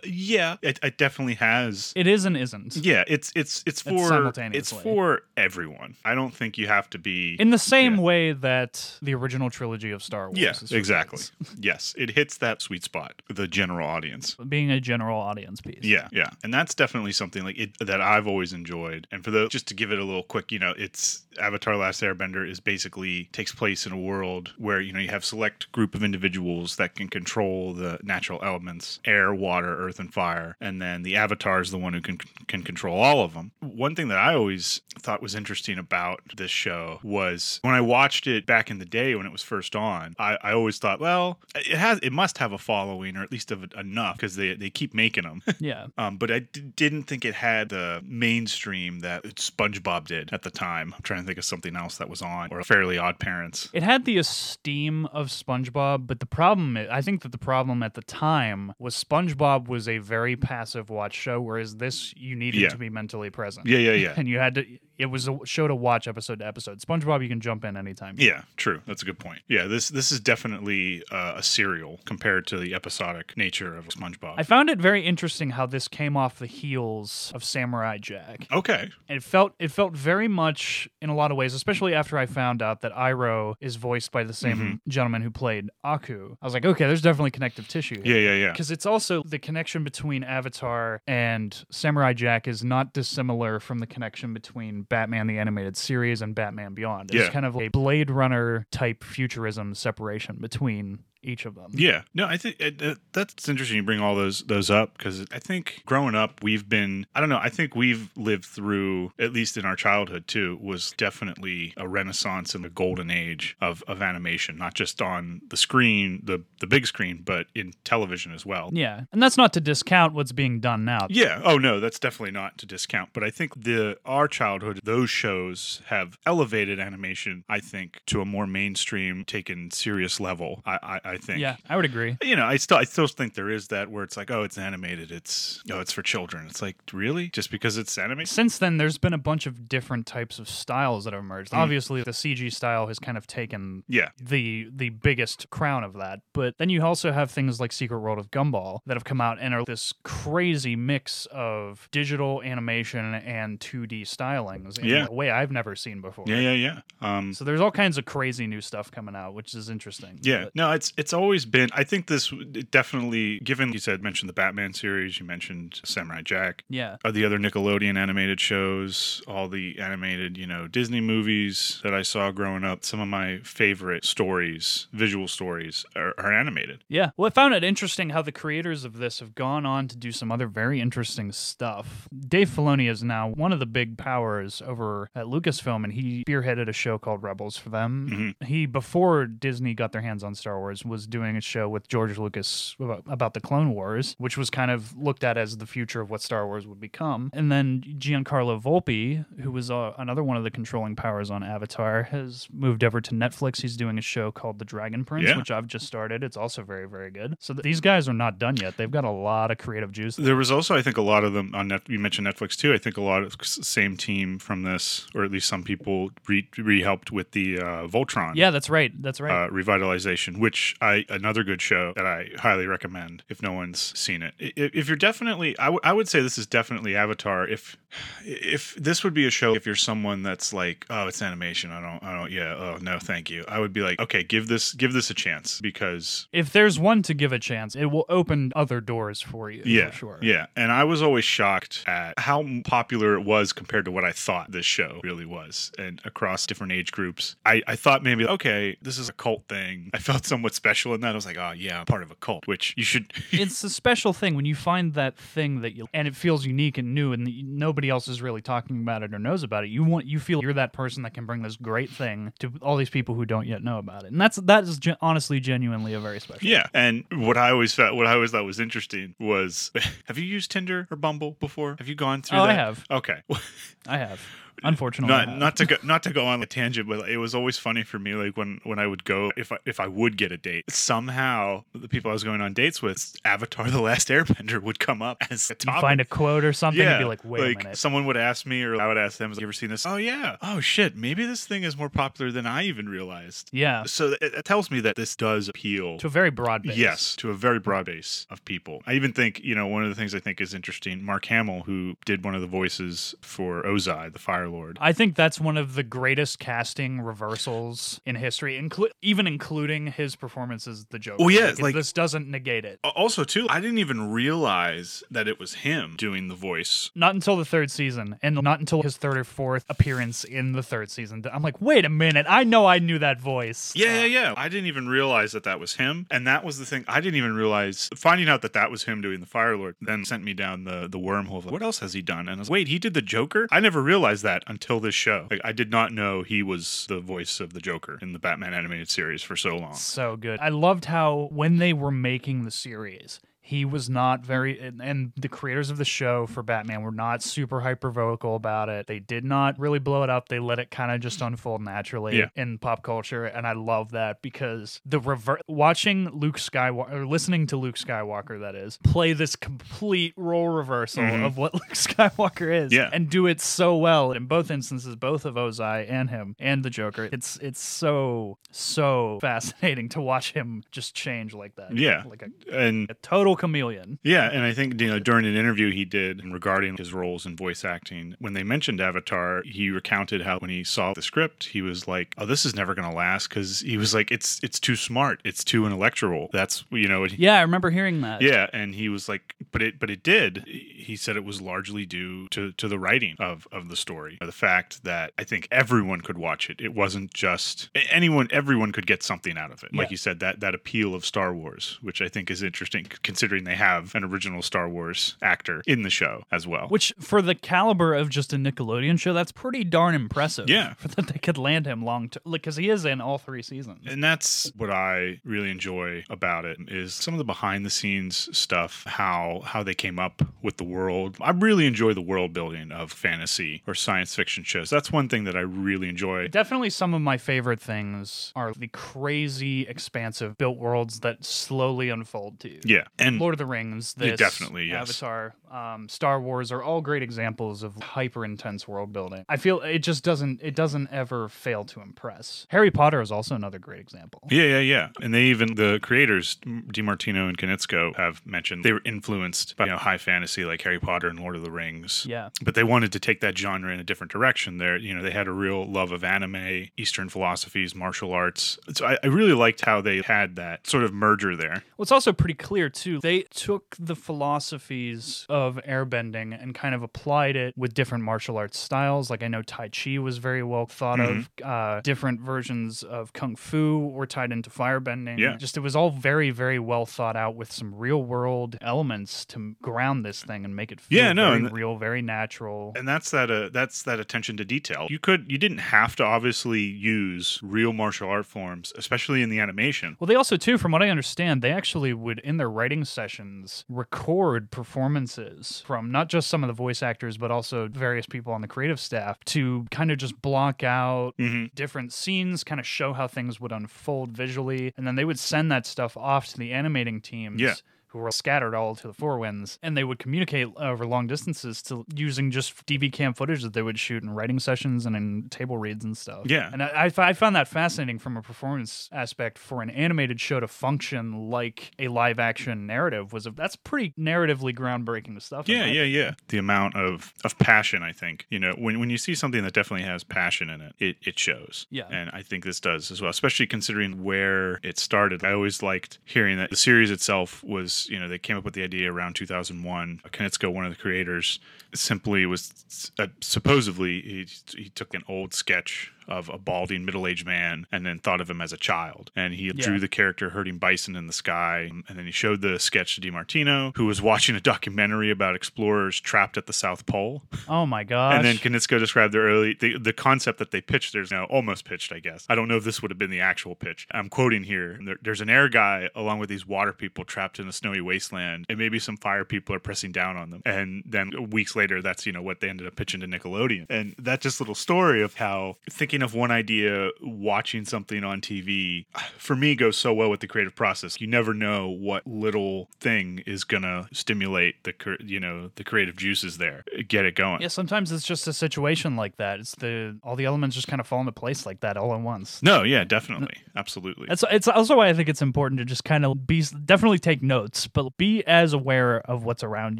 yeah, 0.04 0.58
it, 0.62 0.80
it 0.84 0.98
definitely 0.98 1.36
has 1.36 1.94
it 1.96 2.08
is 2.08 2.26
and 2.26 2.36
isn't 2.38 2.76
yeah 2.78 3.04
it's 3.08 3.32
it's 3.36 3.64
it's 3.66 3.82
for 3.82 3.94
it's 3.94 4.08
simultaneously. 4.08 4.84
for 4.84 5.22
everyone 5.38 5.96
i 6.04 6.14
don't 6.14 6.34
think 6.34 6.58
you 6.58 6.68
have 6.68 6.90
to 6.90 6.98
be 6.98 7.36
in 7.40 7.50
the 7.50 7.58
same 7.58 7.96
Yeah. 7.96 8.02
way 8.02 8.34
that 8.34 8.98
the 9.02 9.14
original 9.16 9.50
trilogy 9.50 9.92
of 9.92 10.04
star 10.04 10.28
wars 10.30 10.40
yeah 10.40 10.54
exactly 10.78 11.24
yes 11.60 11.94
it 11.98 12.12
hits 12.12 12.38
that 12.38 12.62
sweet 12.62 12.84
spot 12.84 13.22
the 13.30 13.48
general 13.48 13.88
audience 13.88 14.36
being 14.50 14.70
a 14.72 14.80
general 14.80 15.20
audience 15.20 15.62
piece 15.62 15.80
Yeah, 15.84 16.08
yeah. 16.12 16.30
And 16.44 16.54
that's 16.54 16.74
definitely 16.74 17.12
something 17.12 17.44
like 17.46 17.58
it 17.58 17.78
that 17.80 18.02
I've 18.02 18.28
always 18.28 18.54
enjoyed. 18.54 19.08
And 19.12 19.24
for 19.24 19.32
the 19.32 19.48
just 19.48 19.68
to 19.68 19.74
give 19.74 19.92
it 19.92 20.00
a 20.00 20.04
little 20.04 20.24
quick, 20.24 20.52
you 20.52 20.60
know, 20.60 20.74
it's 20.78 21.24
Avatar: 21.40 21.76
Last 21.76 22.02
Airbender 22.02 22.50
is 22.50 22.60
basically 22.60 23.30
takes 23.32 23.54
place 23.54 23.86
in 23.86 23.92
a 23.92 24.00
world 24.00 24.54
where 24.58 24.82
you 24.82 24.94
know 24.94 25.00
you 25.00 25.10
have 25.10 25.26
select 25.26 25.72
group 25.72 25.96
of 25.96 26.04
individuals 26.04 26.76
that 26.78 26.96
can 26.96 27.08
control 27.08 27.74
the 27.74 28.00
natural 28.04 28.40
elements: 28.44 29.00
air, 29.06 29.34
water, 29.34 29.78
earth, 29.86 30.00
and 30.00 30.14
fire. 30.14 30.58
And 30.60 30.82
then 30.82 31.04
the 31.04 31.16
Avatar 31.16 31.62
is 31.62 31.72
the 31.72 31.78
one 31.78 31.94
who 31.94 32.02
can 32.02 32.18
can 32.48 32.64
control 32.64 33.00
all 33.00 33.24
of 33.24 33.34
them. 33.34 33.52
One 33.60 33.96
thing 33.96 34.08
that 34.10 34.18
I 34.18 34.34
always 34.36 34.82
thought 35.00 35.22
was 35.22 35.36
interesting 35.36 35.78
about 35.78 36.22
this 36.38 36.52
show 36.52 37.00
was 37.04 37.60
when 37.64 37.74
I 37.76 37.82
watched 37.82 38.28
it 38.28 38.46
back 38.46 38.72
in 38.72 38.80
the 38.80 38.86
day 38.86 39.16
when 39.16 39.26
it 39.26 39.32
was 39.32 39.44
first 39.44 39.76
on. 39.76 40.16
I, 40.18 40.38
I 40.42 40.54
always 40.54 40.80
thought, 40.80 41.00
well, 41.00 41.40
it 41.56 41.78
has 41.78 42.00
it 42.00 42.12
must 42.12 42.38
have 42.38 42.52
a 42.52 42.58
following 42.58 43.18
or 43.18 43.24
at 43.24 43.32
least 43.32 43.52
of 43.52 43.64
enough 43.74 44.16
because 44.18 44.36
they 44.36 44.56
they 44.56 44.70
keep 44.70 44.94
making 44.94 45.24
them. 45.24 45.42
Yeah. 45.60 45.88
Um, 45.98 46.18
but 46.18 46.30
I 46.30 46.40
d- 46.40 46.62
didn't 46.76 47.04
think 47.04 47.25
it 47.28 47.36
had 47.36 47.70
the 47.70 48.02
mainstream 48.06 49.00
that 49.00 49.24
SpongeBob 49.24 50.08
did 50.08 50.32
at 50.34 50.44
the 50.44 50.52
time. 50.52 50.94
I'm 50.96 51.02
trying 51.04 51.22
to 51.22 51.26
think 51.26 51.38
of 51.38 51.46
something 51.46 51.76
else 51.76 51.98
that 51.98 52.10
was 52.10 52.22
on, 52.22 52.50
or 52.52 52.64
Fairly 52.64 52.98
Odd 52.98 53.20
Parents. 53.20 53.70
It 53.74 53.84
had 53.84 54.06
the 54.06 54.18
esteem 54.18 55.06
of 55.08 55.28
SpongeBob, 55.28 56.08
but 56.08 56.20
the 56.20 56.26
problem, 56.26 56.78
I 56.90 57.02
think 57.02 57.22
that 57.24 57.32
the 57.32 57.38
problem 57.38 57.82
at 57.84 57.94
the 57.94 58.02
time 58.04 58.74
was 58.80 59.02
SpongeBob 59.02 59.68
was 59.68 59.88
a 59.88 59.98
very 60.00 60.36
passive 60.36 60.90
watch 60.90 61.14
show, 61.16 61.40
whereas 61.42 61.78
this 61.78 62.14
you 62.18 62.36
needed 62.36 62.62
Yeah. 62.62 62.70
to 62.70 62.78
be 62.78 62.90
mentally 62.90 63.30
present. 63.30 63.68
Yeah, 63.68 63.80
yeah, 63.80 63.92
yeah. 63.94 64.14
And 64.18 64.28
you 64.28 64.40
had 64.40 64.56
to, 64.56 64.66
it 64.98 65.08
was 65.08 65.28
a 65.28 65.38
show 65.46 65.68
to 65.68 65.76
watch 65.76 66.08
episode 66.08 66.40
to 66.40 66.46
episode. 66.48 66.80
SpongeBob, 66.80 67.22
you 67.22 67.30
can 67.30 67.40
jump 67.42 67.64
in 67.66 67.76
anytime. 67.78 68.16
Yeah, 68.18 68.44
true. 68.58 68.82
That's 68.86 69.02
a 69.02 69.06
good 69.06 69.20
point. 69.20 69.42
Yeah, 69.48 69.66
this 69.66 69.90
this 69.90 70.12
is 70.12 70.20
definitely 70.20 71.04
uh, 71.12 71.34
a 71.38 71.44
serial 71.44 72.00
compared 72.06 72.48
to 72.48 72.58
the 72.58 72.74
episodic 72.74 73.36
nature 73.38 73.76
of 73.76 73.88
SpongeBob. 73.88 74.36
I 74.38 74.44
found 74.44 74.70
it 74.70 74.80
very 74.80 75.06
interesting 75.06 75.52
how 75.52 75.66
this 75.66 75.88
came 75.88 76.16
off 76.18 76.40
the 76.40 76.46
heels 76.48 77.32
of 77.36 77.44
Samurai 77.44 77.98
Jack. 77.98 78.48
okay. 78.52 78.90
And 79.10 79.18
it 79.18 79.24
felt 79.24 79.54
it 79.60 79.72
felt 79.72 79.94
very 79.96 80.28
much 80.28 80.88
in 81.02 81.10
a 81.10 81.16
lot 81.16 81.32
of 81.32 81.38
ways, 81.38 81.54
especially 81.54 81.94
after 81.94 82.18
I 82.18 82.26
found 82.26 82.62
out 82.62 82.82
that 82.82 82.94
Iroh 82.94 83.56
is 83.60 83.76
voiced 83.76 84.12
by 84.12 84.24
the 84.24 84.34
same 84.34 84.56
Mm-hmm. 84.56 84.90
gentleman 84.90 85.22
who 85.22 85.32
played 85.32 85.70
Aku. 85.84 86.38
I 86.42 86.46
was 86.46 86.54
like, 86.54 86.66
okay, 86.66 86.86
there's 86.88 87.02
definitely 87.02 87.32
connective 87.32 87.68
tissue 87.68 88.02
here. 88.02 88.16
Yeah, 88.18 88.30
yeah, 88.32 88.36
yeah. 88.46 88.52
Because 88.52 88.72
it's 88.72 88.86
also 88.86 89.22
the 89.26 89.38
connection 89.40 89.84
between 89.84 90.24
Avatar 90.24 91.02
and 91.08 91.66
Samurai 91.70 92.14
Jack 92.14 92.48
is 92.48 92.64
not 92.64 92.94
dissimilar 92.94 93.60
from 93.60 93.80
the 93.80 93.88
connection 93.88 94.34
between 94.34 94.85
Batman 94.90 95.28
the 95.28 95.38
Animated 95.40 95.76
Series 95.78 96.22
and 96.22 96.36
Batman 96.36 96.74
Beyond. 96.74 97.12
It's 97.14 97.26
Yeah. 97.26 97.32
kind 97.32 97.46
of 97.46 97.56
a 97.58 97.68
Blade 97.70 98.10
Runner 98.12 98.66
type 98.72 99.04
futurism 99.04 99.74
separation 99.76 100.38
between 100.40 101.00
each 101.26 101.46
of 101.46 101.56
them. 101.56 101.72
Yeah, 101.74 102.04
no, 102.14 102.26
I 102.26 102.38
think 102.38 102.58
uh, 102.62 102.66
it, 102.66 102.82
it, 102.82 102.98
that's 103.14 103.48
interesting. 103.50 103.78
You 103.78 103.84
bring 103.84 104.00
all 104.00 104.16
those 104.16 104.40
those 104.42 104.70
up 104.70 104.98
because 104.98 105.26
I 105.32 105.40
think 105.40 105.84
growing 105.86 106.16
up, 106.16 106.44
we've 106.44 106.68
been 106.68 107.06
I 107.16 107.20
don't 107.20 107.30
know. 107.30 107.40
I 107.42 107.50
think 107.50 107.76
we've 107.76 108.10
lived 108.16 108.46
through 108.46 109.12
at 109.20 109.34
least 109.34 109.58
in 109.58 109.66
our 109.66 109.76
childhood 109.76 110.28
too 110.28 110.58
was 110.62 110.92
definitely 110.98 111.74
a 111.78 111.88
renaissance 111.88 112.56
and 112.56 112.66
a 112.66 112.70
golden 112.70 113.12
age 113.12 113.58
of 113.62 113.84
of 113.88 114.02
animation, 114.02 114.58
not 114.58 114.74
just 114.74 115.02
on 115.02 115.42
the 115.50 115.58
screen, 115.58 116.22
the 116.24 116.44
the 116.60 116.68
big 116.68 116.88
screen, 116.88 117.22
but 117.24 117.48
in 117.56 117.74
television 117.84 118.34
as 118.34 118.46
well. 118.46 118.70
Yeah. 118.74 119.02
And 119.12 119.22
that's 119.22 119.38
not 119.38 119.54
to 119.54 119.62
discount 119.62 120.14
what's 120.14 120.32
being 120.32 120.60
done 120.60 120.86
now. 120.86 121.08
Yeah. 121.10 121.42
Oh 121.44 121.58
no, 121.58 121.80
that's 121.80 122.00
definitely 122.00 122.32
not 122.32 122.58
to 122.60 122.66
discount. 122.66 123.10
But 123.14 123.24
I 123.24 123.30
think 123.30 123.64
the 123.64 123.98
our 124.06 124.28
childhood, 124.28 124.80
those 124.84 125.10
shows 125.10 125.82
have 125.88 126.18
elevated 126.26 126.80
animation. 126.80 127.44
I 127.50 127.60
think 127.60 128.02
to 128.08 128.22
a 128.22 128.26
more 128.26 128.48
mainstream, 128.48 129.26
taken 129.26 129.72
serious 129.72 130.20
level. 130.20 130.62
I 130.66 131.00
I, 131.04 131.15
I 131.16 131.18
think. 131.18 131.40
Yeah, 131.40 131.56
I 131.70 131.76
would 131.76 131.86
agree. 131.86 132.18
You 132.24 132.36
know, 132.36 132.46
I 132.46 132.58
still 132.58 132.78
I 132.78 132.84
still 132.84 133.08
think 133.08 133.34
there 133.34 133.50
is 133.50 133.68
that 133.70 133.90
where 133.90 134.04
it's 134.04 134.16
like, 134.18 134.30
oh, 134.32 134.44
it's 134.44 134.58
animated. 134.58 135.12
It's 135.12 135.62
oh, 135.72 135.80
it's 135.80 135.92
for 135.92 136.02
children. 136.02 136.46
It's 136.48 136.62
like 136.62 136.76
really 136.94 137.30
just 137.30 137.50
because 137.52 137.78
it's 137.78 137.98
animated. 137.98 138.28
Since 138.30 138.58
then, 138.60 138.78
there's 138.78 138.98
been 138.98 139.14
a 139.14 139.18
bunch 139.18 139.46
of 139.48 139.68
different 139.68 140.06
types 140.06 140.38
of 140.40 140.48
styles 140.48 141.06
that 141.06 141.14
have 141.14 141.22
emerged. 141.24 141.52
Mm. 141.52 141.58
Obviously, 141.58 142.04
the 142.04 142.12
CG 142.12 142.54
style 142.54 142.88
has 142.88 143.00
kind 143.00 143.18
of 143.18 143.26
taken 143.28 143.84
Yeah. 143.88 144.10
the 144.22 144.68
the 144.74 144.90
biggest 144.90 145.50
crown 145.50 145.84
of 145.84 145.94
that. 145.94 146.20
But 146.34 146.58
then 146.58 146.70
you 146.70 146.84
also 146.84 147.12
have 147.12 147.32
things 147.32 147.60
like 147.60 147.72
Secret 147.72 148.00
World 148.00 148.20
of 148.20 148.30
Gumball 148.32 148.80
that 148.86 148.96
have 148.96 149.04
come 149.06 149.22
out 149.22 149.38
and 149.40 149.54
are 149.54 149.64
this 149.66 149.94
crazy 150.04 150.76
mix 150.76 151.26
of 151.32 151.88
digital 151.92 152.42
animation 152.42 153.14
and 153.16 153.60
2D 153.60 154.02
stylings 154.04 154.78
in 154.80 154.86
Yeah. 154.86 155.08
a 155.10 155.14
way 155.14 155.30
I've 155.30 155.52
never 155.52 155.76
seen 155.76 156.02
before. 156.02 156.26
Yeah. 156.28 156.40
Yeah. 156.40 156.52
Yeah. 156.54 156.80
Um. 157.02 157.34
So 157.34 157.44
there's 157.44 157.62
all 157.62 157.72
kinds 157.72 157.98
of 157.98 158.06
crazy 158.06 158.48
new 158.48 158.62
stuff 158.62 158.92
coming 158.92 159.16
out, 159.16 159.34
which 159.34 159.54
is 159.54 159.70
interesting. 159.70 160.20
Yeah, 160.22 160.46
But- 160.46 160.56
no, 160.56 160.72
it's 160.72 160.92
it's 160.98 161.14
always 161.14 161.46
been. 161.46 161.70
I 161.74 161.84
think 161.84 162.08
this 162.08 162.34
definitely, 162.70 163.40
given 163.40 163.74
you 163.74 163.80
said 163.80 164.02
mentioned 164.04 164.30
the 164.30 164.34
Batman 164.34 164.74
series, 164.74 165.20
you 165.20 165.26
mentioned 165.26 165.82
Samurai 165.84 166.22
Jack, 166.22 166.64
yeah. 166.70 166.98
uh, 167.04 167.12
the 167.12 167.26
other 167.26 167.38
Nickelodeon 167.38 167.98
animated 167.98 168.40
shows, 168.40 169.22
all 169.28 169.48
the 169.48 169.80
animated, 169.80 170.38
you 170.38 170.48
know, 170.48 170.68
Disney 170.68 171.02
movies 171.02 171.80
that 171.84 171.94
I 171.94 172.02
saw 172.02 172.32
growing 172.32 172.64
up. 172.64 172.84
Some 172.86 173.00
of 173.00 173.08
my 173.08 173.40
favorite 173.44 174.06
stories, 174.06 174.88
visual 174.94 175.28
stories, 175.28 175.86
are, 175.96 176.14
are 176.18 176.34
animated. 176.34 176.84
Yeah. 176.88 177.12
Well, 177.18 177.28
I 177.28 177.30
found 177.30 177.54
it 177.54 177.64
interesting 177.64 178.12
how 178.12 178.22
the 178.22 178.32
creators 178.32 178.86
of 178.86 178.98
this 178.98 179.20
have 179.20 179.36
gone 179.36 179.66
on 179.66 179.88
to 179.90 179.98
do 179.98 180.12
some 180.12 180.32
other 180.32 180.48
very 180.48 180.80
interesting 180.80 181.32
stuff. 181.32 182.08
Dave 182.28 182.50
Filoni 182.50 182.90
is 182.90 183.04
now 183.04 183.30
one 183.30 183.52
of 183.52 183.60
the 183.60 183.66
big 183.66 183.98
powers 183.98 184.62
over 184.66 185.10
at 185.16 185.26
Lucasfilm, 185.26 185.84
and 185.84 185.94
he 185.94 186.24
spearheaded 186.28 186.70
a 186.70 186.74
show 186.74 186.98
called 186.98 187.24
Rebels 187.24 187.58
for 187.58 187.70
them. 187.70 188.36
He, 188.46 188.66
before 188.66 189.26
Disney 189.26 189.74
got 189.74 189.92
their 189.92 190.02
hands 190.02 190.24
on 190.24 190.36
Star 190.36 190.60
Wars, 190.60 190.85
was 190.86 191.08
doing 191.08 191.36
a 191.36 191.42
show 191.42 191.68
with 191.68 191.88
George 191.88 192.18
Lucas 192.18 192.76
about, 192.80 193.04
about 193.08 193.34
the 193.34 193.42
Clone 193.42 193.74
Wars, 193.74 194.16
which 194.18 194.38
was 194.38 194.50
kind 194.50 194.72
of 194.72 194.96
looked 194.98 195.24
at 195.24 195.38
as 195.38 195.58
the 195.58 195.66
future 195.66 196.02
of 196.02 196.10
what 196.10 196.22
Star 196.22 196.46
Wars 196.46 196.68
would 196.68 196.80
become. 196.80 197.30
And 197.34 197.52
then 197.52 197.82
Giancarlo 197.98 198.62
Volpe, 198.62 199.26
who 199.42 199.52
was 199.52 199.72
uh, 199.72 199.94
another 199.98 200.24
one 200.24 200.38
of 200.38 200.44
the 200.44 200.52
controlling 200.52 200.96
powers 200.96 201.30
on 201.32 201.44
Avatar, 201.44 202.04
has 202.04 202.48
moved 202.54 202.84
over 202.84 203.02
to 203.02 203.12
Netflix. 203.14 203.62
He's 203.62 203.76
doing 203.78 203.98
a 203.98 204.02
show 204.02 204.32
called 204.32 204.60
The 204.60 204.66
Dragon 204.66 205.06
Prince, 205.06 205.28
Yeah. 205.30 205.38
which 205.38 205.52
I've 205.52 205.68
just 205.68 205.86
started. 205.88 206.24
It's 206.24 206.38
also 206.38 206.64
very, 206.64 206.88
very 206.88 207.12
good. 207.12 207.36
So 207.40 207.54
th- 207.54 207.64
these 207.64 207.82
guys 207.82 208.08
are 208.08 208.14
not 208.14 208.38
done 208.40 208.58
yet. 208.58 208.78
They've 208.78 208.92
got 208.92 209.04
a 209.06 209.12
lot 209.12 209.52
of 209.52 209.58
creative 209.58 209.92
juice. 209.92 210.16
There 210.16 210.36
was 210.36 210.52
also, 210.52 210.76
I 210.76 210.82
think, 210.82 210.98
a 210.98 211.02
lot 211.02 211.24
of 211.24 211.34
them 211.34 211.54
on 211.56 211.68
Net. 211.70 211.82
You 211.88 212.00
mentioned 212.00 212.28
Netflix 212.28 212.56
too. 212.56 212.74
I 212.74 212.78
think 212.78 212.98
a 212.98 213.02
lot 213.02 213.24
of 213.24 213.36
same 213.42 213.98
team 213.98 214.40
from 214.40 214.64
this, 214.64 215.08
or 215.16 215.24
at 215.24 215.32
least 215.32 215.48
some 215.48 215.64
people 215.64 216.12
re, 216.28 216.48
re 216.58 216.82
helped 216.82 217.12
with 217.12 217.32
the 217.32 217.60
uh, 217.60 217.88
Voltron. 217.88 218.34
Yeah, 218.36 218.52
that's 218.52 218.70
right. 218.70 218.92
That's 219.02 219.20
right. 219.22 219.46
uh, 219.46 219.50
revitalization, 219.50 220.40
which 220.40 220.75
I 220.82 221.06
another 221.10 221.44
good 221.44 221.62
show 221.62 221.94
that 221.96 222.06
I 222.06 222.30
highly 222.38 222.68
recommend 222.68 223.24
if 223.30 223.42
no 223.42 223.52
one's 223.54 223.98
seen 223.98 224.22
it. 224.22 224.34
If 224.40 224.88
you're 224.88 224.98
definitely, 224.98 225.58
I, 225.58 225.66
w- 225.66 225.80
I 225.84 225.94
would 225.94 226.08
say 226.08 226.22
this 226.22 226.38
is 226.38 226.46
definitely 226.48 226.96
Avatar. 226.96 227.48
If 227.48 227.78
if 228.24 228.76
this 228.76 229.04
would 229.04 229.14
be 229.14 229.26
a 229.26 229.30
show, 229.32 229.56
if 229.56 229.66
you're 229.66 229.76
someone 229.76 230.24
that's 230.24 230.54
like, 230.54 230.86
oh, 230.90 231.08
it's 231.08 231.22
animation, 231.22 231.72
I 231.72 231.82
don't, 231.82 232.04
I 232.04 232.18
don't, 232.18 232.32
yeah, 232.32 232.54
oh 232.56 232.78
no, 232.82 233.00
thank 233.00 233.30
you. 233.30 233.46
I 233.48 233.60
would 233.60 233.74
be 233.74 233.82
like, 233.82 234.00
okay, 234.00 234.24
give 234.24 234.48
this, 234.48 234.74
give 234.74 234.94
this 234.94 235.10
a 235.10 235.14
chance 235.14 235.62
because 235.62 236.28
if 236.32 236.52
there's 236.52 236.78
one 236.80 237.02
to 237.04 237.14
give 237.14 237.32
a 237.32 237.40
chance, 237.40 237.76
it 237.76 237.86
will 237.86 238.06
open 238.10 238.52
other 238.56 238.82
doors 238.82 239.22
for 239.22 239.50
you. 239.50 239.64
yeah, 239.66 239.92
for 239.92 239.96
sure. 239.96 240.20
yeah. 240.22 240.48
And 240.56 240.72
I 240.72 240.84
was 240.84 241.02
always 241.02 241.24
shocked 241.24 241.84
at 241.88 242.20
how 242.20 242.46
popular 242.66 243.16
it 243.16 243.24
was 243.24 243.54
compared 243.54 243.86
to 243.86 243.92
what 243.92 244.04
I 244.04 244.12
thought 244.12 244.52
this 244.52 244.66
show 244.66 245.00
really 245.04 245.26
was, 245.26 245.72
and 245.78 246.02
across 246.06 246.46
different 246.46 246.74
age 246.74 246.92
groups. 246.92 247.36
I, 247.46 247.62
I 247.68 247.76
thought 247.76 248.04
maybe 248.04 248.26
okay, 248.28 248.78
this 248.82 248.98
is 248.98 249.08
a 249.10 249.14
cult 249.14 249.44
thing. 249.48 249.90
I 249.94 250.00
felt 250.00 250.26
somewhat 250.26 250.54
special 250.66 250.94
in 250.96 251.02
that. 251.02 251.12
I 251.12 251.16
was 251.16 251.26
like, 251.26 251.38
oh 251.38 251.52
yeah, 251.56 251.80
I'm 251.80 251.86
part 251.86 252.02
of 252.02 252.12
a 252.12 252.16
cult, 252.16 252.48
which 252.48 252.74
you 252.76 252.84
should. 252.84 253.14
it's 253.32 253.64
a 253.64 253.70
special 253.70 254.14
thing 254.14 254.36
when 254.36 254.46
you 254.46 254.56
find 254.56 254.94
that 254.96 255.18
thing 255.18 255.62
that 255.62 255.76
you 255.76 255.88
and 255.94 256.08
it 256.08 256.16
feels 256.16 256.46
unique 256.46 256.78
and 256.78 256.96
new 256.96 257.14
and 257.14 257.28
nobody 257.58 257.90
else 257.90 258.08
is 258.08 258.22
really 258.22 258.42
talking 258.42 258.82
about 258.82 259.04
it 259.04 259.14
or 259.14 259.20
knows 259.20 259.44
about 259.44 259.64
it 259.64 259.70
you 259.70 259.84
want 259.84 260.06
you 260.06 260.20
feel 260.20 260.42
you're 260.42 260.54
that 260.54 260.74
person 260.74 261.04
that 261.04 261.14
can 261.14 261.26
bring 261.26 261.42
this 261.42 261.56
great 261.56 261.90
thing 261.90 262.34
to 262.40 262.52
all 262.62 262.78
these 262.78 262.90
people 262.90 263.16
who 263.16 263.26
don't 263.26 263.48
yet 263.48 263.64
know 263.64 263.78
about 263.78 264.04
it 264.04 264.12
and 264.12 264.20
that's 264.20 264.38
that 264.38 264.64
is 264.64 264.80
honestly 265.02 265.40
genuinely 265.40 265.94
a 265.94 266.00
very 266.00 266.20
special 266.20 266.48
yeah, 266.48 266.68
and 266.74 267.06
what 267.12 267.38
I 267.38 267.52
always 267.52 267.74
felt, 267.74 267.96
what 267.96 268.08
I 268.08 268.14
always 268.14 268.32
thought 268.32 268.46
was 268.46 268.60
interesting 268.60 269.16
was, 269.20 269.72
have 270.06 270.18
you 270.18 270.26
used 270.26 270.52
Tinder 270.52 270.88
or 270.92 270.98
Bumble 270.98 271.38
before? 271.40 271.76
Have 271.80 271.88
you 271.88 271.96
gone 271.96 272.22
through 272.22 272.40
Oh, 272.40 272.44
I 272.44 272.54
have. 272.54 272.86
Okay. 272.90 273.22
i 273.88 273.98
have 273.98 274.22
unfortunately 274.64 275.16
not 275.16 275.38
not 275.38 275.56
to 275.58 275.66
go 275.66 275.76
not 275.84 276.04
to 276.04 276.12
go 276.12 276.26
on 276.26 276.42
a 276.42 276.46
tangent, 276.46 276.88
but 276.88 277.10
it 277.10 277.18
was 277.18 277.34
always 277.36 277.58
funny 277.58 277.84
for 277.84 278.00
me. 278.00 278.14
Like 278.14 278.38
when 278.38 278.60
when 278.64 278.80
I 278.80 278.88
would 278.88 279.04
go, 279.04 279.32
if 279.38 279.52
I, 279.52 279.58
if 279.66 279.80
I 279.80 279.88
would 279.88 280.18
get 280.18 280.32
a 280.32 280.38
date, 280.38 280.70
somehow 280.72 281.64
the 281.74 281.88
people 281.88 282.10
I 282.10 282.14
was 282.14 282.24
going 282.24 282.42
on 282.42 282.54
dates 282.54 282.82
with, 282.82 283.16
Avatar: 283.26 283.70
The 283.70 283.82
Last 283.82 284.08
Airbender 284.10 284.62
would 284.62 284.80
come 284.80 285.02
up 285.02 285.18
as 285.30 285.50
a 285.50 285.54
you 285.54 285.58
topic. 285.58 285.82
find 285.82 286.02
a 286.02 286.06
quote 286.06 286.44
or 286.46 286.54
something 286.54 286.82
yeah, 286.82 286.96
and 286.96 287.00
be 287.02 287.06
like 287.06 287.24
wait 287.24 287.56
a 287.56 287.58
minute 287.58 287.78
someone 287.78 288.06
would 288.06 288.18
ask 288.18 288.46
me, 288.46 288.64
or 288.64 288.80
I 288.82 288.88
would 288.88 288.98
ask 288.98 289.18
them, 289.18 289.30
"Have 289.30 289.40
you 289.40 289.46
ever 289.46 289.54
seen 289.54 289.70
this?" 289.70 289.86
Oh 289.86 289.98
yeah. 289.98 290.38
Oh 290.42 290.60
shit. 290.60 290.96
Maybe 290.96 291.26
this 291.26 291.46
thing 291.46 291.64
is 291.64 291.78
more 291.78 291.90
popular 291.90 292.32
than 292.32 292.46
I 292.46 292.64
even 292.64 292.88
realized. 292.88 293.50
yeah 293.52 293.84
So 293.86 294.14
it, 294.22 294.34
it 294.34 294.46
tells 294.46 294.72
me 294.72 294.80
that 294.82 294.96
this 294.96 295.16
does 295.16 295.50
appeal 295.50 295.98
to 296.00 296.08
a 296.08 296.10
very 296.10 296.30
broad 296.32 296.64
base 296.64 296.78
Yes, 296.78 297.16
to 297.18 297.30
a 297.30 297.34
very 297.34 297.60
broad 297.60 297.86
base 297.86 298.26
of 298.30 298.44
people. 298.46 298.82
I 298.86 298.94
even 298.94 299.14
think, 299.14 299.40
you 299.44 299.56
know, 299.56 299.68
one 299.68 299.84
of 299.84 299.90
the 299.90 299.96
things 299.96 300.14
I 300.16 300.20
think 300.20 300.40
is 300.42 300.54
interesting, 300.54 301.04
Mark 301.04 301.26
Hamill, 301.26 301.64
who 301.64 301.96
did 302.06 302.24
one 302.24 302.36
of 302.36 302.42
the 302.42 302.48
voices 302.48 303.16
for 303.22 303.64
Ozai, 303.64 304.12
the 304.12 304.20
Fire 304.20 304.45
Lord. 304.50 304.78
I 304.82 304.92
think 304.94 305.16
that's 305.16 305.40
one 305.40 305.58
of 305.58 305.76
the 305.76 305.84
greatest 305.84 306.40
casting 306.40 307.02
reversals 307.02 308.00
in 308.06 308.16
history, 308.16 308.60
inclu- 308.62 308.90
even 309.02 309.28
including 309.28 309.88
his 309.88 310.16
performance 310.16 310.68
as 310.68 310.86
the 310.86 311.00
Joker. 311.00 311.24
Oh, 311.24 311.28
yeah, 311.30 311.48
it- 311.50 311.62
like- 311.62 311.76
this 311.76 311.92
doesn't 311.94 312.30
negate 312.30 312.66
it. 312.66 312.80
Also, 312.84 313.24
too, 313.24 313.48
I 313.50 313.60
didn't 313.60 313.80
even 313.80 314.12
realize 314.12 315.04
that 315.10 315.28
it 315.28 315.40
was 315.40 315.56
him 315.56 315.96
doing 315.98 316.28
the 316.28 316.36
voice. 316.36 316.92
Not 316.96 317.14
until 317.16 317.36
the 317.38 317.46
third 317.46 317.72
season, 317.72 318.18
and 318.22 318.36
not 318.36 318.60
until 318.60 318.82
his 318.84 318.98
third 318.98 319.18
or 319.18 319.24
fourth 319.24 319.66
appearance 319.70 320.24
in 320.24 320.52
the 320.54 320.64
third 320.64 320.90
season. 320.92 321.24
I'm 321.32 321.42
like, 321.42 321.62
wait 321.62 321.86
a 321.86 321.90
minute, 321.90 322.26
I 322.30 322.44
know 322.44 322.66
I 322.66 322.80
knew 322.80 323.00
that 323.00 323.20
voice. 323.20 323.74
Yeah, 323.76 324.02
yeah, 324.02 324.06
yeah. 324.06 324.34
I 324.38 324.50
didn't 324.50 324.68
even 324.68 324.88
realize 324.88 325.32
that 325.32 325.44
that 325.44 325.60
was 325.60 325.76
him, 325.76 326.06
and 326.12 326.28
that 326.28 326.44
was 326.44 326.60
the 326.60 326.66
thing. 326.66 326.86
I 326.88 327.02
didn't 327.02 327.16
even 327.16 327.34
realize 327.34 327.90
finding 327.96 328.30
out 328.30 328.42
that 328.42 328.54
that 328.54 328.70
was 328.72 328.84
him 328.84 329.02
doing 329.02 329.20
the 329.20 329.26
Fire 329.26 329.58
Lord. 329.58 329.76
Then 329.82 330.06
sent 330.06 330.24
me 330.24 330.34
down 330.34 330.64
the 330.66 330.88
the 330.88 331.00
wormhole. 331.00 331.38
Of, 331.40 331.46
like, 331.46 331.52
what 331.54 331.64
else 331.64 331.80
has 331.80 331.94
he 331.94 332.02
done? 332.02 332.28
And 332.28 332.38
I 332.38 332.40
was 332.40 332.50
wait, 332.50 332.68
he 332.68 332.80
did 332.80 332.94
the 332.94 333.02
Joker. 333.02 333.48
I 333.52 333.60
never 333.60 333.82
realized 333.82 334.24
that 334.24 334.35
until 334.48 334.80
this 334.80 334.96
show. 334.96 335.28
Like, 335.30 335.42
I 335.44 335.52
did 335.52 335.72
not 335.72 335.92
know 335.92 336.24
he 336.24 336.44
was 336.44 336.86
the 336.88 337.00
voice 337.00 337.40
of 337.40 337.54
the 337.54 337.60
Joker 337.60 338.00
in 338.02 338.14
the 338.14 338.20
Batman 338.20 338.54
animated 338.54 338.90
series 338.90 339.24
for 339.24 339.36
so 339.36 339.58
long. 339.58 339.76
So 339.76 340.16
good. 340.16 340.40
I 340.40 340.50
loved 340.50 340.86
how 340.86 341.30
when 341.32 341.58
they 341.58 341.74
were 341.74 341.92
making 341.92 342.44
the 342.44 342.52
series, 342.52 343.20
he 343.48 343.64
was 343.64 343.92
not 343.92 344.26
very, 344.26 344.60
and, 344.60 345.12
the 345.16 345.30
creators 345.30 345.70
of 345.70 345.78
the 345.78 345.86
show 345.86 346.26
for 346.26 346.42
Batman 346.42 346.82
were 346.82 346.92
not 346.92 347.22
super 347.22 347.60
hyper 347.62 347.92
vocal 347.92 348.36
about 348.36 348.70
it. 348.70 348.88
They 348.88 348.98
did 349.00 349.24
not 349.24 349.60
really 349.60 349.78
blow 349.78 350.02
it 350.02 350.10
up. 350.10 350.30
They 350.30 350.40
let 350.40 350.58
it 350.58 350.72
kind 350.72 350.92
of 350.92 351.00
just 351.00 351.22
unfold 351.22 351.62
naturally 351.62 352.18
Yeah. 352.18 352.30
in 352.36 352.58
pop 352.58 352.82
culture, 352.82 353.26
and 353.26 353.46
I 353.46 353.54
love 353.54 353.92
that 353.92 354.24
because 354.24 354.82
the 354.84 355.00
rever- 355.00 355.40
watching 355.48 356.10
Luke 356.10 356.38
Skywalker, 356.38 356.92
or 356.92 357.06
listening 357.06 357.46
to 357.48 357.58
Luke 357.58 357.76
Skywalker, 357.76 358.40
that 358.40 358.56
is, 358.56 358.78
play 358.84 359.14
this 359.14 359.36
complete 359.36 360.14
role 360.18 360.48
reversal 360.50 361.04
Mhm. 361.04 361.24
of 361.26 361.38
what 361.38 361.54
Luke 361.54 361.74
Skywalker 361.74 362.52
is, 362.52 362.74
Yeah. 362.74 362.90
and 362.92 363.12
do 363.12 363.28
it 363.28 363.40
so 363.42 363.78
well 363.78 364.12
in 364.12 364.26
both 364.26 364.50
instances, 364.50 364.96
both 364.96 365.24
of 365.24 365.36
Ozai 365.36 365.86
and 365.88 366.10
him 366.10 366.36
and 366.40 366.66
the 366.66 366.72
Joker. 366.72 367.10
It's 367.12 367.38
it's 367.38 367.62
so 367.62 368.40
so 368.50 369.20
fascinating 369.22 369.90
to 369.90 370.02
watch 370.02 370.32
him 370.34 370.64
just 370.72 370.96
change 370.96 371.34
like 371.36 371.56
that. 371.58 371.78
Yeah. 371.78 372.02
like 372.10 372.24
a, 372.24 372.58
And 372.58 372.90
a 372.90 372.96
total 372.96 373.35
chameleon. 373.36 374.00
Yeah, 374.04 374.30
and 374.32 374.44
I 374.44 374.54
think 374.54 374.80
you 374.80 374.88
know 374.88 375.00
during 375.00 375.26
an 375.26 375.36
interview 375.36 375.72
he 375.72 375.86
did 375.86 376.24
regarding 376.32 376.78
his 376.78 376.94
roles 376.94 377.26
in 377.26 377.36
voice 377.36 377.64
acting, 377.66 378.16
when 378.20 378.34
they 378.34 378.44
mentioned 378.44 378.82
Avatar, 378.82 379.42
he 379.46 379.70
recounted 379.70 380.22
how 380.22 380.40
when 380.40 380.50
he 380.50 380.64
saw 380.64 380.94
the 380.94 381.02
script, 381.02 381.46
he 381.46 381.62
was 381.62 381.88
like, 381.88 382.14
"Oh, 382.18 382.26
this 382.26 382.46
is 382.46 382.56
never 382.56 382.74
going 382.76 382.90
to 382.90 382.96
last," 382.96 383.30
because 383.30 383.60
he 383.62 383.78
was 383.78 383.94
like, 383.94 384.12
"It's 384.12 384.40
it's 384.44 384.60
too 384.60 384.76
smart, 384.76 385.22
it's 385.24 385.44
too 385.44 385.66
intellectual." 385.66 386.30
That's 386.34 386.64
you 386.70 386.88
know, 386.88 387.04
he, 387.04 387.16
Yeah, 387.18 387.38
I 387.38 387.42
remember 387.42 387.70
hearing 387.70 388.02
that. 388.02 388.22
yeah, 388.22 388.48
and 388.54 388.76
he 388.76 388.90
was 388.90 389.08
like, 389.10 389.36
"But 389.52 389.62
it 389.62 389.80
but 389.80 389.90
it 389.90 390.04
did." 390.04 390.44
He 390.48 390.96
said 390.96 391.16
it 391.16 391.24
was 391.26 391.42
largely 391.42 391.86
due 391.86 392.28
to 392.30 392.52
to 392.54 392.68
the 392.68 392.80
writing 392.80 393.16
of 393.20 393.48
of 393.52 393.70
the 393.70 393.76
story, 393.76 394.18
the 394.22 394.32
fact 394.32 394.84
that 394.84 395.12
I 395.18 395.24
think 395.24 395.48
everyone 395.52 396.02
could 396.02 396.18
watch 396.18 396.50
it. 396.50 396.62
It 396.62 396.74
wasn't 396.74 397.14
just 397.14 397.70
anyone; 397.90 398.28
everyone 398.32 398.72
could 398.72 398.86
get 398.88 399.04
something 399.04 399.38
out 399.38 399.52
of 399.52 399.64
it. 399.64 399.74
Like 399.74 399.88
Yeah. 399.88 399.92
you 399.92 399.98
said, 399.98 400.20
that 400.20 400.40
that 400.42 400.54
appeal 400.56 400.94
of 400.96 401.06
Star 401.06 401.34
Wars, 401.34 401.80
which 401.82 402.02
I 402.02 402.08
think 402.10 402.30
is 402.32 402.44
interesting, 402.44 402.86
considering 403.04 403.25
they 403.28 403.56
have 403.56 403.96
an 403.96 404.04
original 404.04 404.42
Star 404.42 404.70
Wars 404.70 405.16
actor 405.22 405.62
in 405.68 405.82
the 405.82 405.90
show 405.90 406.24
as 406.32 406.46
well. 406.48 406.68
Which, 406.68 406.94
for 407.00 407.22
the 407.22 407.36
caliber 407.36 407.94
of 407.94 408.10
just 408.10 408.34
a 408.34 408.38
Nickelodeon 408.38 409.00
show, 409.00 409.14
that's 409.14 409.32
pretty 409.32 409.64
darn 409.64 409.96
impressive. 409.96 410.50
Yeah. 410.50 410.74
For 410.76 410.88
that 410.96 411.08
they 411.08 411.20
could 411.20 411.38
land 411.38 411.66
him 411.66 411.84
long 411.84 412.10
term. 412.10 412.22
Like, 412.26 412.42
because 412.42 412.56
he 412.58 412.70
is 412.70 412.86
in 412.86 413.02
all 413.02 413.18
three 413.18 413.42
seasons. 413.42 413.86
and 413.88 414.04
that's 414.04 414.52
what 414.56 414.70
I 414.70 415.20
really 415.24 415.50
enjoy 415.50 416.04
about 416.10 416.46
it 416.46 416.58
is 416.68 416.94
some 416.94 417.14
of 417.14 417.18
the 417.18 417.24
behind 417.24 417.66
the 417.66 417.70
scenes 417.70 418.30
stuff, 418.38 418.84
how 418.86 419.42
how 419.46 419.64
they 419.64 419.74
came 419.74 419.98
up 420.00 420.22
with 420.42 420.58
the 420.58 420.64
world. 420.64 421.18
I 421.20 421.32
really 421.32 421.66
enjoy 421.66 421.94
the 421.94 422.02
world 422.02 422.34
building 422.34 422.72
of 422.72 422.92
fantasy 422.92 423.64
or 423.66 423.74
science 423.74 424.14
fiction 424.16 424.44
shows. 424.44 424.70
That's 424.70 424.92
one 424.92 425.10
thing 425.10 425.24
that 425.24 425.36
I 425.36 425.42
really 425.42 425.90
enjoy. 425.90 426.28
Definitely 426.28 426.70
some 426.70 426.94
of 426.94 427.02
my 427.02 427.18
favorite 427.18 427.60
things 427.60 428.32
are 428.36 428.54
the 428.54 428.68
crazy, 428.68 429.68
expansive 429.68 430.38
built 430.38 430.58
worlds 430.58 431.00
that 431.02 431.24
slowly 431.26 431.90
unfold 431.90 432.40
to 432.42 432.50
you. 432.50 432.60
Yeah, 432.64 432.84
and 433.00 433.15
Lord 433.20 433.34
of 433.34 433.38
the 433.38 433.46
Rings, 433.46 433.96
Yeah, 433.98 434.12
this, 434.12 434.20
definitely, 434.20 434.66
yes. 434.66 434.82
Avatar, 434.90 435.36
um, 435.56 435.88
Star 435.88 436.20
Wars 436.20 436.52
are 436.52 436.62
all 436.62 436.82
great 436.82 437.02
examples 437.02 437.64
of 437.64 437.76
hyper 437.82 438.26
intense 438.26 438.68
world 438.68 438.92
building. 438.92 439.24
I 439.30 439.38
feel 439.38 439.62
it 439.62 439.80
just 439.80 440.04
doesn't 440.04 440.42
it 440.44 440.54
doesn't 440.54 440.90
ever 440.92 441.30
fail 441.30 441.64
to 441.66 441.82
impress. 441.82 442.46
Harry 442.50 442.72
Potter 442.72 443.00
is 443.00 443.12
also 443.12 443.36
another 443.36 443.58
great 443.58 443.80
example. 443.80 444.22
Yeah, 444.30 444.44
yeah, 444.44 444.60
yeah. 444.60 444.90
And 445.02 445.14
they 445.14 445.24
even 445.24 445.56
the 445.56 445.80
creators, 445.82 446.38
DiMartino 446.46 447.30
and 447.30 447.38
Konietzko, 447.38 447.96
have 447.96 448.26
mentioned 448.26 448.66
they 448.66 448.74
were 448.74 448.82
influenced 448.84 449.56
by 449.56 449.66
you 449.66 449.72
know 449.72 449.78
high 449.78 449.98
fantasy 449.98 450.44
like 450.44 450.62
Harry 450.64 450.80
Potter 450.80 451.08
and 451.08 451.20
Lord 451.20 451.38
of 451.38 451.44
the 451.44 451.52
Rings. 451.52 452.06
Yeah. 452.08 452.30
But 452.44 452.56
they 452.56 452.64
wanted 452.64 452.92
to 452.92 453.00
take 453.00 453.22
that 453.22 453.38
genre 453.38 453.74
in 453.74 453.80
a 453.80 453.84
different 453.84 454.12
direction. 454.12 454.58
There, 454.58 454.76
you 454.76 454.94
know, 454.94 455.02
they 455.02 455.12
had 455.12 455.28
a 455.28 455.32
real 455.32 455.66
love 455.66 455.94
of 455.94 456.04
anime, 456.04 456.68
Eastern 456.76 457.08
philosophies, 457.08 457.74
martial 457.74 458.12
arts. 458.12 458.60
So 458.74 458.86
I, 458.86 458.98
I 459.04 459.08
really 459.08 459.34
liked 459.34 459.64
how 459.64 459.80
they 459.80 460.02
had 460.02 460.36
that 460.36 460.68
sort 460.68 460.84
of 460.84 460.94
merger 460.94 461.36
there. 461.38 461.64
Well, 461.78 461.84
it's 461.84 461.92
also 461.92 462.12
pretty 462.12 462.34
clear 462.34 462.70
too. 462.70 463.00
They 463.00 463.22
took 463.22 463.78
the 463.80 463.96
philosophies 463.96 465.26
of 465.30 465.45
airbending 465.68 466.42
and 466.42 466.54
kind 466.56 466.74
of 466.74 466.82
applied 466.84 467.36
it 467.36 467.54
with 467.56 467.74
different 467.74 468.04
martial 468.04 468.38
arts 468.38 468.58
styles. 468.60 469.10
Like 469.10 469.24
I 469.24 469.28
know 469.28 469.42
Tai 469.42 469.70
Chi 469.70 469.98
was 470.00 470.18
very 470.18 470.44
well 470.44 470.66
thought 470.66 471.00
of. 471.00 471.30
Mm-hmm. 471.38 471.78
Uh, 471.78 471.82
different 471.82 472.20
versions 472.22 472.84
of 472.84 473.14
Kung 473.14 473.36
Fu 473.36 473.88
were 473.88 474.08
tied 474.08 474.32
into 474.32 474.50
firebending. 474.50 475.20
Yeah. 475.20 475.36
Just 475.38 475.58
it 475.58 475.62
was 475.62 475.76
all 475.76 475.90
very, 475.92 476.32
very 476.32 476.60
well 476.60 476.86
thought 476.86 477.16
out 477.16 477.36
with 477.36 477.52
some 477.52 477.74
real 477.76 478.04
world 478.04 478.58
elements 478.62 479.26
to 479.26 479.56
ground 479.62 480.04
this 480.06 480.24
thing 480.24 480.44
and 480.46 480.56
make 480.56 480.72
it 480.72 480.82
feel 480.82 480.98
Yeah, 480.98 481.14
no, 481.14 481.30
very 481.32 481.44
and- 481.44 481.52
real, 481.52 481.78
very 481.78 482.02
natural. 482.02 482.74
And 482.76 482.88
that's 482.88 483.12
that. 483.12 483.30
Uh, 483.30 483.50
that's 483.52 483.84
that 483.84 484.00
attention 484.00 484.38
to 484.38 484.46
detail. 484.46 484.88
You 484.90 485.00
could, 485.00 485.26
you 485.30 485.38
didn't 485.38 485.60
have 485.60 485.96
to 485.98 486.04
obviously 486.04 486.62
use 486.62 487.40
real 487.44 487.74
martial 487.74 488.10
art 488.10 488.26
forms, 488.26 488.74
especially 488.78 489.22
in 489.22 489.30
the 489.30 489.40
animation. 489.40 489.98
Well, 490.00 490.08
they 490.08 490.16
also, 490.16 490.38
too, 490.38 490.58
from 490.58 490.72
what 490.72 490.82
I 490.82 490.90
understand, 490.90 491.42
they 491.42 491.52
actually 491.52 491.94
would, 491.94 492.20
in 492.20 492.38
their 492.38 492.50
writing 492.50 492.86
sessions, 492.86 493.66
record 493.70 494.52
performances 494.52 495.25
from 495.66 495.92
not 495.92 496.10
just 496.10 496.28
some 496.30 496.44
of 496.44 496.48
the 496.48 496.54
voice 496.54 496.84
actors, 496.84 497.18
but 497.18 497.32
also 497.32 497.68
various 497.68 498.06
people 498.06 498.34
on 498.34 498.42
the 498.42 498.48
creative 498.48 498.80
staff 498.80 499.18
to 499.26 499.66
kind 499.72 499.92
of 499.92 499.98
just 499.98 500.22
block 500.22 500.64
out 500.64 501.14
hmm 501.18 501.46
different 501.54 501.94
scenes, 501.94 502.44
kind 502.44 502.60
of 502.60 502.68
show 502.68 502.94
how 502.94 503.08
things 503.08 503.40
would 503.40 503.52
unfold 503.52 504.12
visually. 504.12 504.74
And 504.78 504.86
then 504.86 504.96
they 504.96 505.06
would 505.06 505.20
send 505.20 505.52
that 505.52 505.66
stuff 505.66 505.96
off 505.96 506.28
to 506.30 506.38
the 506.38 506.52
animating 506.52 507.02
teams. 507.02 507.42
Yeah. 507.42 507.54
Who 507.96 508.02
were 508.02 508.12
scattered 508.12 508.54
all 508.54 508.76
to 508.76 508.88
the 508.88 508.94
four 508.94 509.18
winds, 509.18 509.58
and 509.64 509.78
they 509.78 509.86
would 509.86 510.00
communicate 510.00 510.50
over 510.58 510.86
long 510.86 511.08
distances 511.08 511.62
to 511.64 511.86
using 511.96 512.30
just 512.30 512.66
DV 512.66 512.92
cam 512.92 513.14
footage 513.14 513.42
that 513.44 513.54
they 513.54 513.62
would 513.62 513.80
shoot 513.80 514.04
in 514.04 514.10
writing 514.10 514.38
sessions 514.38 514.86
and 514.86 514.98
in 514.98 515.30
table 515.30 515.58
reads 515.58 515.86
and 515.86 515.98
stuff. 515.98 516.24
Yeah. 516.26 516.50
And 516.52 516.62
I, 516.62 516.92
I, 516.98 517.08
I 517.10 517.14
found 517.14 517.38
that 517.38 517.48
fascinating 517.48 517.98
from 518.00 518.18
a 518.18 518.22
performance 518.22 518.90
aspect 518.92 519.38
for 519.38 519.62
an 519.62 519.70
animated 519.70 520.20
show 520.20 520.42
to 520.42 520.48
function 520.48 521.30
like 521.30 521.72
a 521.80 521.88
live 521.88 522.20
action 522.20 522.68
narrative 522.68 523.14
was 523.14 523.26
a, 523.26 523.32
that's 523.32 523.56
pretty 523.56 523.94
narratively 523.98 524.54
groundbreaking 524.54 525.22
stuff. 525.22 525.48
Yeah, 525.48 525.66
yeah, 525.66 525.84
yeah. 525.84 526.16
The 526.28 526.38
amount 526.38 526.76
of 526.76 527.14
of 527.24 527.38
passion, 527.40 527.82
I 527.82 527.94
think, 527.94 528.26
you 528.30 528.40
know, 528.40 528.54
when 528.58 528.78
when 528.82 528.90
you 528.90 528.98
see 528.98 529.16
something 529.16 529.42
that 529.44 529.54
definitely 529.54 529.86
has 529.86 530.04
passion 530.04 530.50
in 530.50 530.60
it, 530.60 530.76
it 530.80 530.98
it 531.02 531.18
shows. 531.18 531.66
Yeah. 531.70 531.88
and 531.90 532.10
I 532.12 532.22
think 532.24 532.44
this 532.44 532.60
does 532.60 532.92
as 532.92 533.02
well, 533.02 533.10
especially 533.10 533.48
considering 533.48 534.04
where 534.04 534.60
it 534.64 534.78
started. 534.78 535.24
I 535.24 535.32
always 535.32 535.64
liked 535.64 536.00
hearing 536.04 536.38
that 536.38 536.50
the 536.50 536.58
series 536.58 536.92
itself 536.92 537.44
was, 537.44 537.85
you 537.90 538.00
know, 538.00 538.08
they 538.08 538.18
came 538.18 538.38
up 538.38 538.44
with 538.44 538.54
the 538.54 538.64
idea 538.64 538.92
around 538.92 539.16
2001. 539.16 540.02
Konietzko, 540.12 540.54
one 540.54 540.66
of 540.66 540.76
the 540.76 540.82
creators, 540.82 541.40
simply 541.74 542.26
was 542.26 542.92
uh, 543.00 543.08
supposedly 543.22 544.02
he 544.02 544.28
he 544.58 544.70
took 544.70 544.94
an 544.94 545.04
old 545.08 545.34
sketch 545.34 545.92
of 546.08 546.30
a 546.30 546.38
balding 546.38 546.86
middle-aged 546.86 547.26
man 547.26 547.66
and 547.72 547.86
then 547.86 548.00
thought 548.00 548.22
of 548.22 548.30
him 548.30 548.42
as 548.42 548.54
a 548.54 548.58
child 548.58 549.12
and 549.16 549.34
he 549.34 549.50
drew 549.52 549.80
the 549.80 549.88
character 549.88 550.30
herding 550.32 550.58
bison 550.58 550.96
in 550.96 551.08
the 551.08 551.14
sky 551.14 551.70
and 551.88 551.98
then 551.98 552.06
he 552.06 552.12
showed 552.12 552.42
the 552.42 552.60
sketch 552.60 552.96
to 552.96 553.02
DiMartino 553.02 553.76
who 553.76 553.86
was 553.86 554.02
watching 554.02 554.36
a 554.36 554.42
documentary 554.42 555.10
about 555.12 555.36
explorers 555.36 556.00
trapped 556.00 556.38
at 556.38 556.46
the 556.48 556.54
South 556.54 556.86
Pole 556.86 557.24
Oh 557.48 557.66
my 557.66 557.84
gosh. 557.84 558.16
and 558.16 558.26
then 558.26 558.36
Konietzko 558.38 558.80
described 558.80 559.14
the 559.14 559.20
early 559.20 559.56
the, 559.60 559.78
the 559.78 559.94
concept 559.94 560.40
that 560.40 560.52
they 560.52 560.62
pitched. 560.62 560.94
There's 560.94 561.12
now 561.12 561.26
almost 561.26 561.66
pitched, 561.66 561.92
I 561.92 562.00
guess. 562.00 562.26
I 562.30 562.36
don't 562.36 562.48
know 562.48 562.58
if 562.58 562.64
this 562.64 562.82
would 562.82 562.92
have 562.92 562.98
been 562.98 563.10
the 563.12 563.22
actual 563.22 563.56
pitch. 563.56 563.88
I'm 563.92 564.10
quoting 564.10 564.44
here. 564.44 564.80
There, 564.86 564.96
there's 565.02 565.22
an 565.22 565.30
air 565.30 565.50
guy 565.50 565.90
along 565.96 566.20
with 566.20 566.30
these 566.30 566.46
water 566.48 566.74
people 566.74 567.04
trapped 567.06 567.40
in 567.40 567.48
a 567.48 567.52
snowy 567.54 567.82
wasteland, 567.82 568.46
and 568.50 568.58
maybe 568.58 568.80
some 568.80 568.98
fire 568.98 569.24
people 569.26 569.56
are 569.56 569.60
pressing 569.60 569.92
down 569.92 570.18
on 570.18 570.30
them. 570.32 570.42
And 570.46 570.84
then 570.86 571.30
weeks 571.30 571.56
later, 571.56 571.82
that's 571.82 572.06
you 572.06 572.12
know 572.12 572.22
what 572.22 572.40
they 572.42 572.50
ended 572.50 572.68
up 572.68 572.76
pitching 572.76 573.00
to 573.02 573.08
Nickelodeon. 573.08 573.66
And 573.70 573.96
that 574.00 574.22
just 574.22 574.40
little 574.40 574.56
story 574.56 575.02
of 575.02 575.16
how 575.16 575.58
thinking 575.70 575.95
thinking 575.96 576.04
of 576.04 576.14
one 576.14 576.32
idea, 576.32 576.90
watching 577.02 577.64
something 577.66 578.04
on 578.04 578.20
TV, 578.22 578.86
for 579.18 579.36
me 579.36 579.56
goes 579.56 579.78
so 579.78 579.94
well 579.94 580.10
with 580.10 580.20
the 580.20 580.28
creative 580.28 580.54
process. 580.56 581.00
You 581.00 581.08
never 581.08 581.34
know 581.34 581.70
what 581.70 582.06
little 582.06 582.70
thing 582.80 583.24
is 583.26 583.44
gonna 583.46 583.88
stimulate 583.94 584.64
the 584.64 584.74
you 585.04 585.20
know 585.20 585.52
the 585.56 585.64
creative 585.64 585.96
juices 585.96 586.38
there, 586.38 586.64
get 586.88 587.06
it 587.06 587.16
going. 587.16 587.42
Yeah, 587.42 587.48
sometimes 587.48 587.92
it's 587.92 588.06
just 588.06 588.28
a 588.28 588.34
situation 588.34 588.96
like 588.98 589.16
that. 589.18 589.40
It's 589.40 589.56
the 589.56 589.98
all 590.04 590.16
the 590.18 590.26
elements 590.26 590.56
just 590.56 590.68
kind 590.68 590.80
of 590.82 590.88
fall 590.88 591.00
into 591.00 591.12
place 591.14 591.46
like 591.46 591.62
that 591.62 591.78
all 591.78 591.94
at 591.94 592.02
once. 592.02 592.42
No, 592.44 592.64
yeah, 592.64 592.84
definitely, 592.84 593.38
absolutely. 593.56 594.08
It's 594.10 594.24
it's 594.30 594.48
also 594.48 594.76
why 594.78 594.90
I 594.90 594.94
think 594.94 595.08
it's 595.10 595.22
important 595.22 595.60
to 595.60 595.66
just 595.66 595.86
kind 595.86 596.06
of 596.06 596.28
be 596.28 596.44
definitely 596.66 597.00
take 597.00 597.24
notes, 597.24 597.68
but 597.68 597.96
be 597.98 598.22
as 598.28 598.52
aware 598.54 599.00
of 599.10 599.24
what's 599.24 599.44
around 599.44 599.80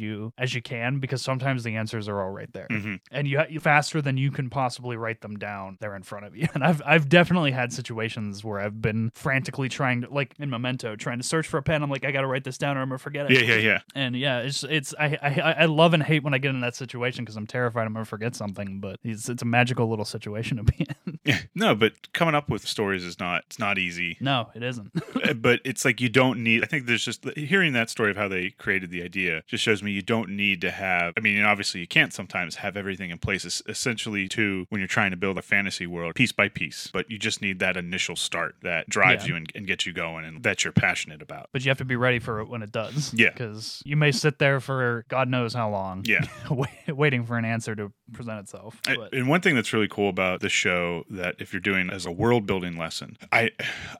you 0.00 0.32
as 0.38 0.54
you 0.54 0.62
can 0.62 0.98
because 0.98 1.20
sometimes 1.20 1.62
the 1.64 1.76
answers 1.76 2.08
are 2.08 2.22
all 2.22 2.30
right 2.30 2.52
there, 2.52 2.68
Mhm. 2.70 3.00
and 3.10 3.28
you 3.28 3.40
you 3.50 3.60
faster 3.60 4.00
than 4.00 4.16
you 4.16 4.30
can 4.30 4.48
possibly 4.48 4.96
write 4.96 5.20
them 5.20 5.36
down. 5.36 5.76
They're 5.80 5.94
in 5.96 6.02
front 6.06 6.24
of 6.26 6.36
you, 6.36 6.48
and 6.54 6.64
I've 6.64 6.80
I've 6.86 7.08
definitely 7.08 7.50
had 7.52 7.72
situations 7.72 8.44
where 8.44 8.58
I've 8.60 8.80
been 8.80 9.10
frantically 9.14 9.68
trying 9.68 10.02
to 10.02 10.08
like 10.12 10.34
in 10.38 10.48
Memento 10.50 10.96
trying 10.96 11.18
to 11.18 11.24
search 11.24 11.46
for 11.46 11.58
a 11.58 11.62
pen. 11.62 11.82
I'm 11.82 11.90
like 11.90 12.04
I 12.04 12.10
got 12.12 12.22
to 12.22 12.26
write 12.26 12.44
this 12.44 12.58
down 12.58 12.76
or 12.76 12.82
I'm 12.82 12.88
gonna 12.88 12.98
forget 12.98 13.30
it. 13.30 13.32
Yeah, 13.40 13.54
yeah, 13.54 13.60
yeah. 13.60 13.78
And 13.94 14.16
yeah, 14.16 14.38
it's 14.40 14.64
it's 14.64 14.94
I 14.98 15.18
I, 15.22 15.54
I 15.62 15.64
love 15.66 15.92
and 15.94 16.02
hate 16.02 16.22
when 16.22 16.34
I 16.34 16.38
get 16.38 16.50
in 16.50 16.60
that 16.60 16.74
situation 16.76 17.24
because 17.24 17.36
I'm 17.36 17.46
terrified 17.46 17.86
I'm 17.86 17.92
gonna 17.92 18.04
forget 18.04 18.34
something. 18.34 18.80
But 18.80 19.00
it's 19.02 19.28
it's 19.28 19.42
a 19.42 19.46
magical 19.46 19.88
little 19.88 20.04
situation 20.04 20.56
to 20.58 20.62
be 20.62 20.86
in. 21.04 21.18
Yeah, 21.26 21.40
no, 21.56 21.74
but 21.74 22.12
coming 22.12 22.36
up 22.36 22.48
with 22.48 22.68
stories 22.68 23.02
is 23.02 23.18
not 23.18 23.42
it's 23.46 23.58
not 23.58 23.78
easy. 23.78 24.16
no, 24.20 24.48
it 24.54 24.62
isn't. 24.62 24.92
Uh, 25.26 25.32
but 25.32 25.60
it's 25.64 25.84
like 25.84 26.00
you 26.00 26.08
don't 26.08 26.40
need. 26.44 26.62
I 26.62 26.66
think 26.66 26.86
there's 26.86 27.04
just 27.04 27.24
hearing 27.36 27.72
that 27.72 27.90
story 27.90 28.10
of 28.10 28.16
how 28.16 28.28
they 28.28 28.50
created 28.50 28.90
the 28.90 29.02
idea 29.02 29.42
just 29.48 29.64
shows 29.64 29.82
me 29.82 29.90
you 29.90 30.02
don't 30.02 30.28
need 30.28 30.60
to 30.60 30.70
have. 30.70 31.14
I 31.16 31.20
mean, 31.20 31.42
obviously 31.42 31.80
you 31.80 31.86
can't 31.88 32.12
sometimes 32.12 32.56
have 32.56 32.76
everything 32.76 33.10
in 33.10 33.18
place. 33.18 33.44
Es- 33.44 33.62
essentially, 33.66 34.28
to 34.28 34.66
when 34.68 34.80
you're 34.80 34.86
trying 34.86 35.10
to 35.10 35.16
build 35.16 35.36
a 35.38 35.42
fantasy 35.42 35.86
world 35.96 36.14
piece 36.14 36.32
by 36.32 36.48
piece, 36.48 36.88
but 36.92 37.10
you 37.10 37.18
just 37.18 37.42
need 37.42 37.58
that 37.58 37.76
initial 37.76 38.14
start 38.16 38.54
that 38.62 38.88
drives 38.88 39.24
Yeah. 39.24 39.30
you 39.30 39.36
and, 39.36 39.52
and 39.54 39.66
gets 39.66 39.86
you 39.86 39.92
going, 39.92 40.24
and 40.24 40.42
that 40.44 40.62
you're 40.64 40.72
passionate 40.72 41.22
about. 41.22 41.48
but 41.52 41.64
you 41.64 41.70
have 41.70 41.78
to 41.78 41.84
be 41.84 41.96
ready 41.96 42.18
for 42.18 42.40
it 42.40 42.48
when 42.48 42.62
it 42.62 42.70
does. 42.72 43.12
Yeah. 43.16 43.30
because 43.30 43.82
you 43.86 43.96
may 43.96 44.12
sit 44.12 44.38
there 44.38 44.60
for 44.60 45.04
God 45.08 45.28
knows 45.28 45.54
how 45.54 45.70
long. 45.70 46.04
Yeah. 46.06 46.20
waiting 46.88 47.24
for 47.24 47.36
an 47.38 47.44
answer 47.44 47.74
to 47.74 47.92
present 48.12 48.38
itself. 48.40 48.80
I- 48.86 48.96
and 49.12 49.28
one 49.28 49.40
thing 49.40 49.54
that's 49.54 49.72
really 49.72 49.88
cool 49.88 50.08
about 50.08 50.40
this 50.40 50.52
show 50.52 51.04
that 51.10 51.36
if 51.38 51.52
you're 51.52 51.60
doing 51.60 51.90
as 51.90 52.06
a 52.06 52.12
world 52.12 52.46
building 52.46 52.76
lesson, 52.76 53.16
I 53.32 53.50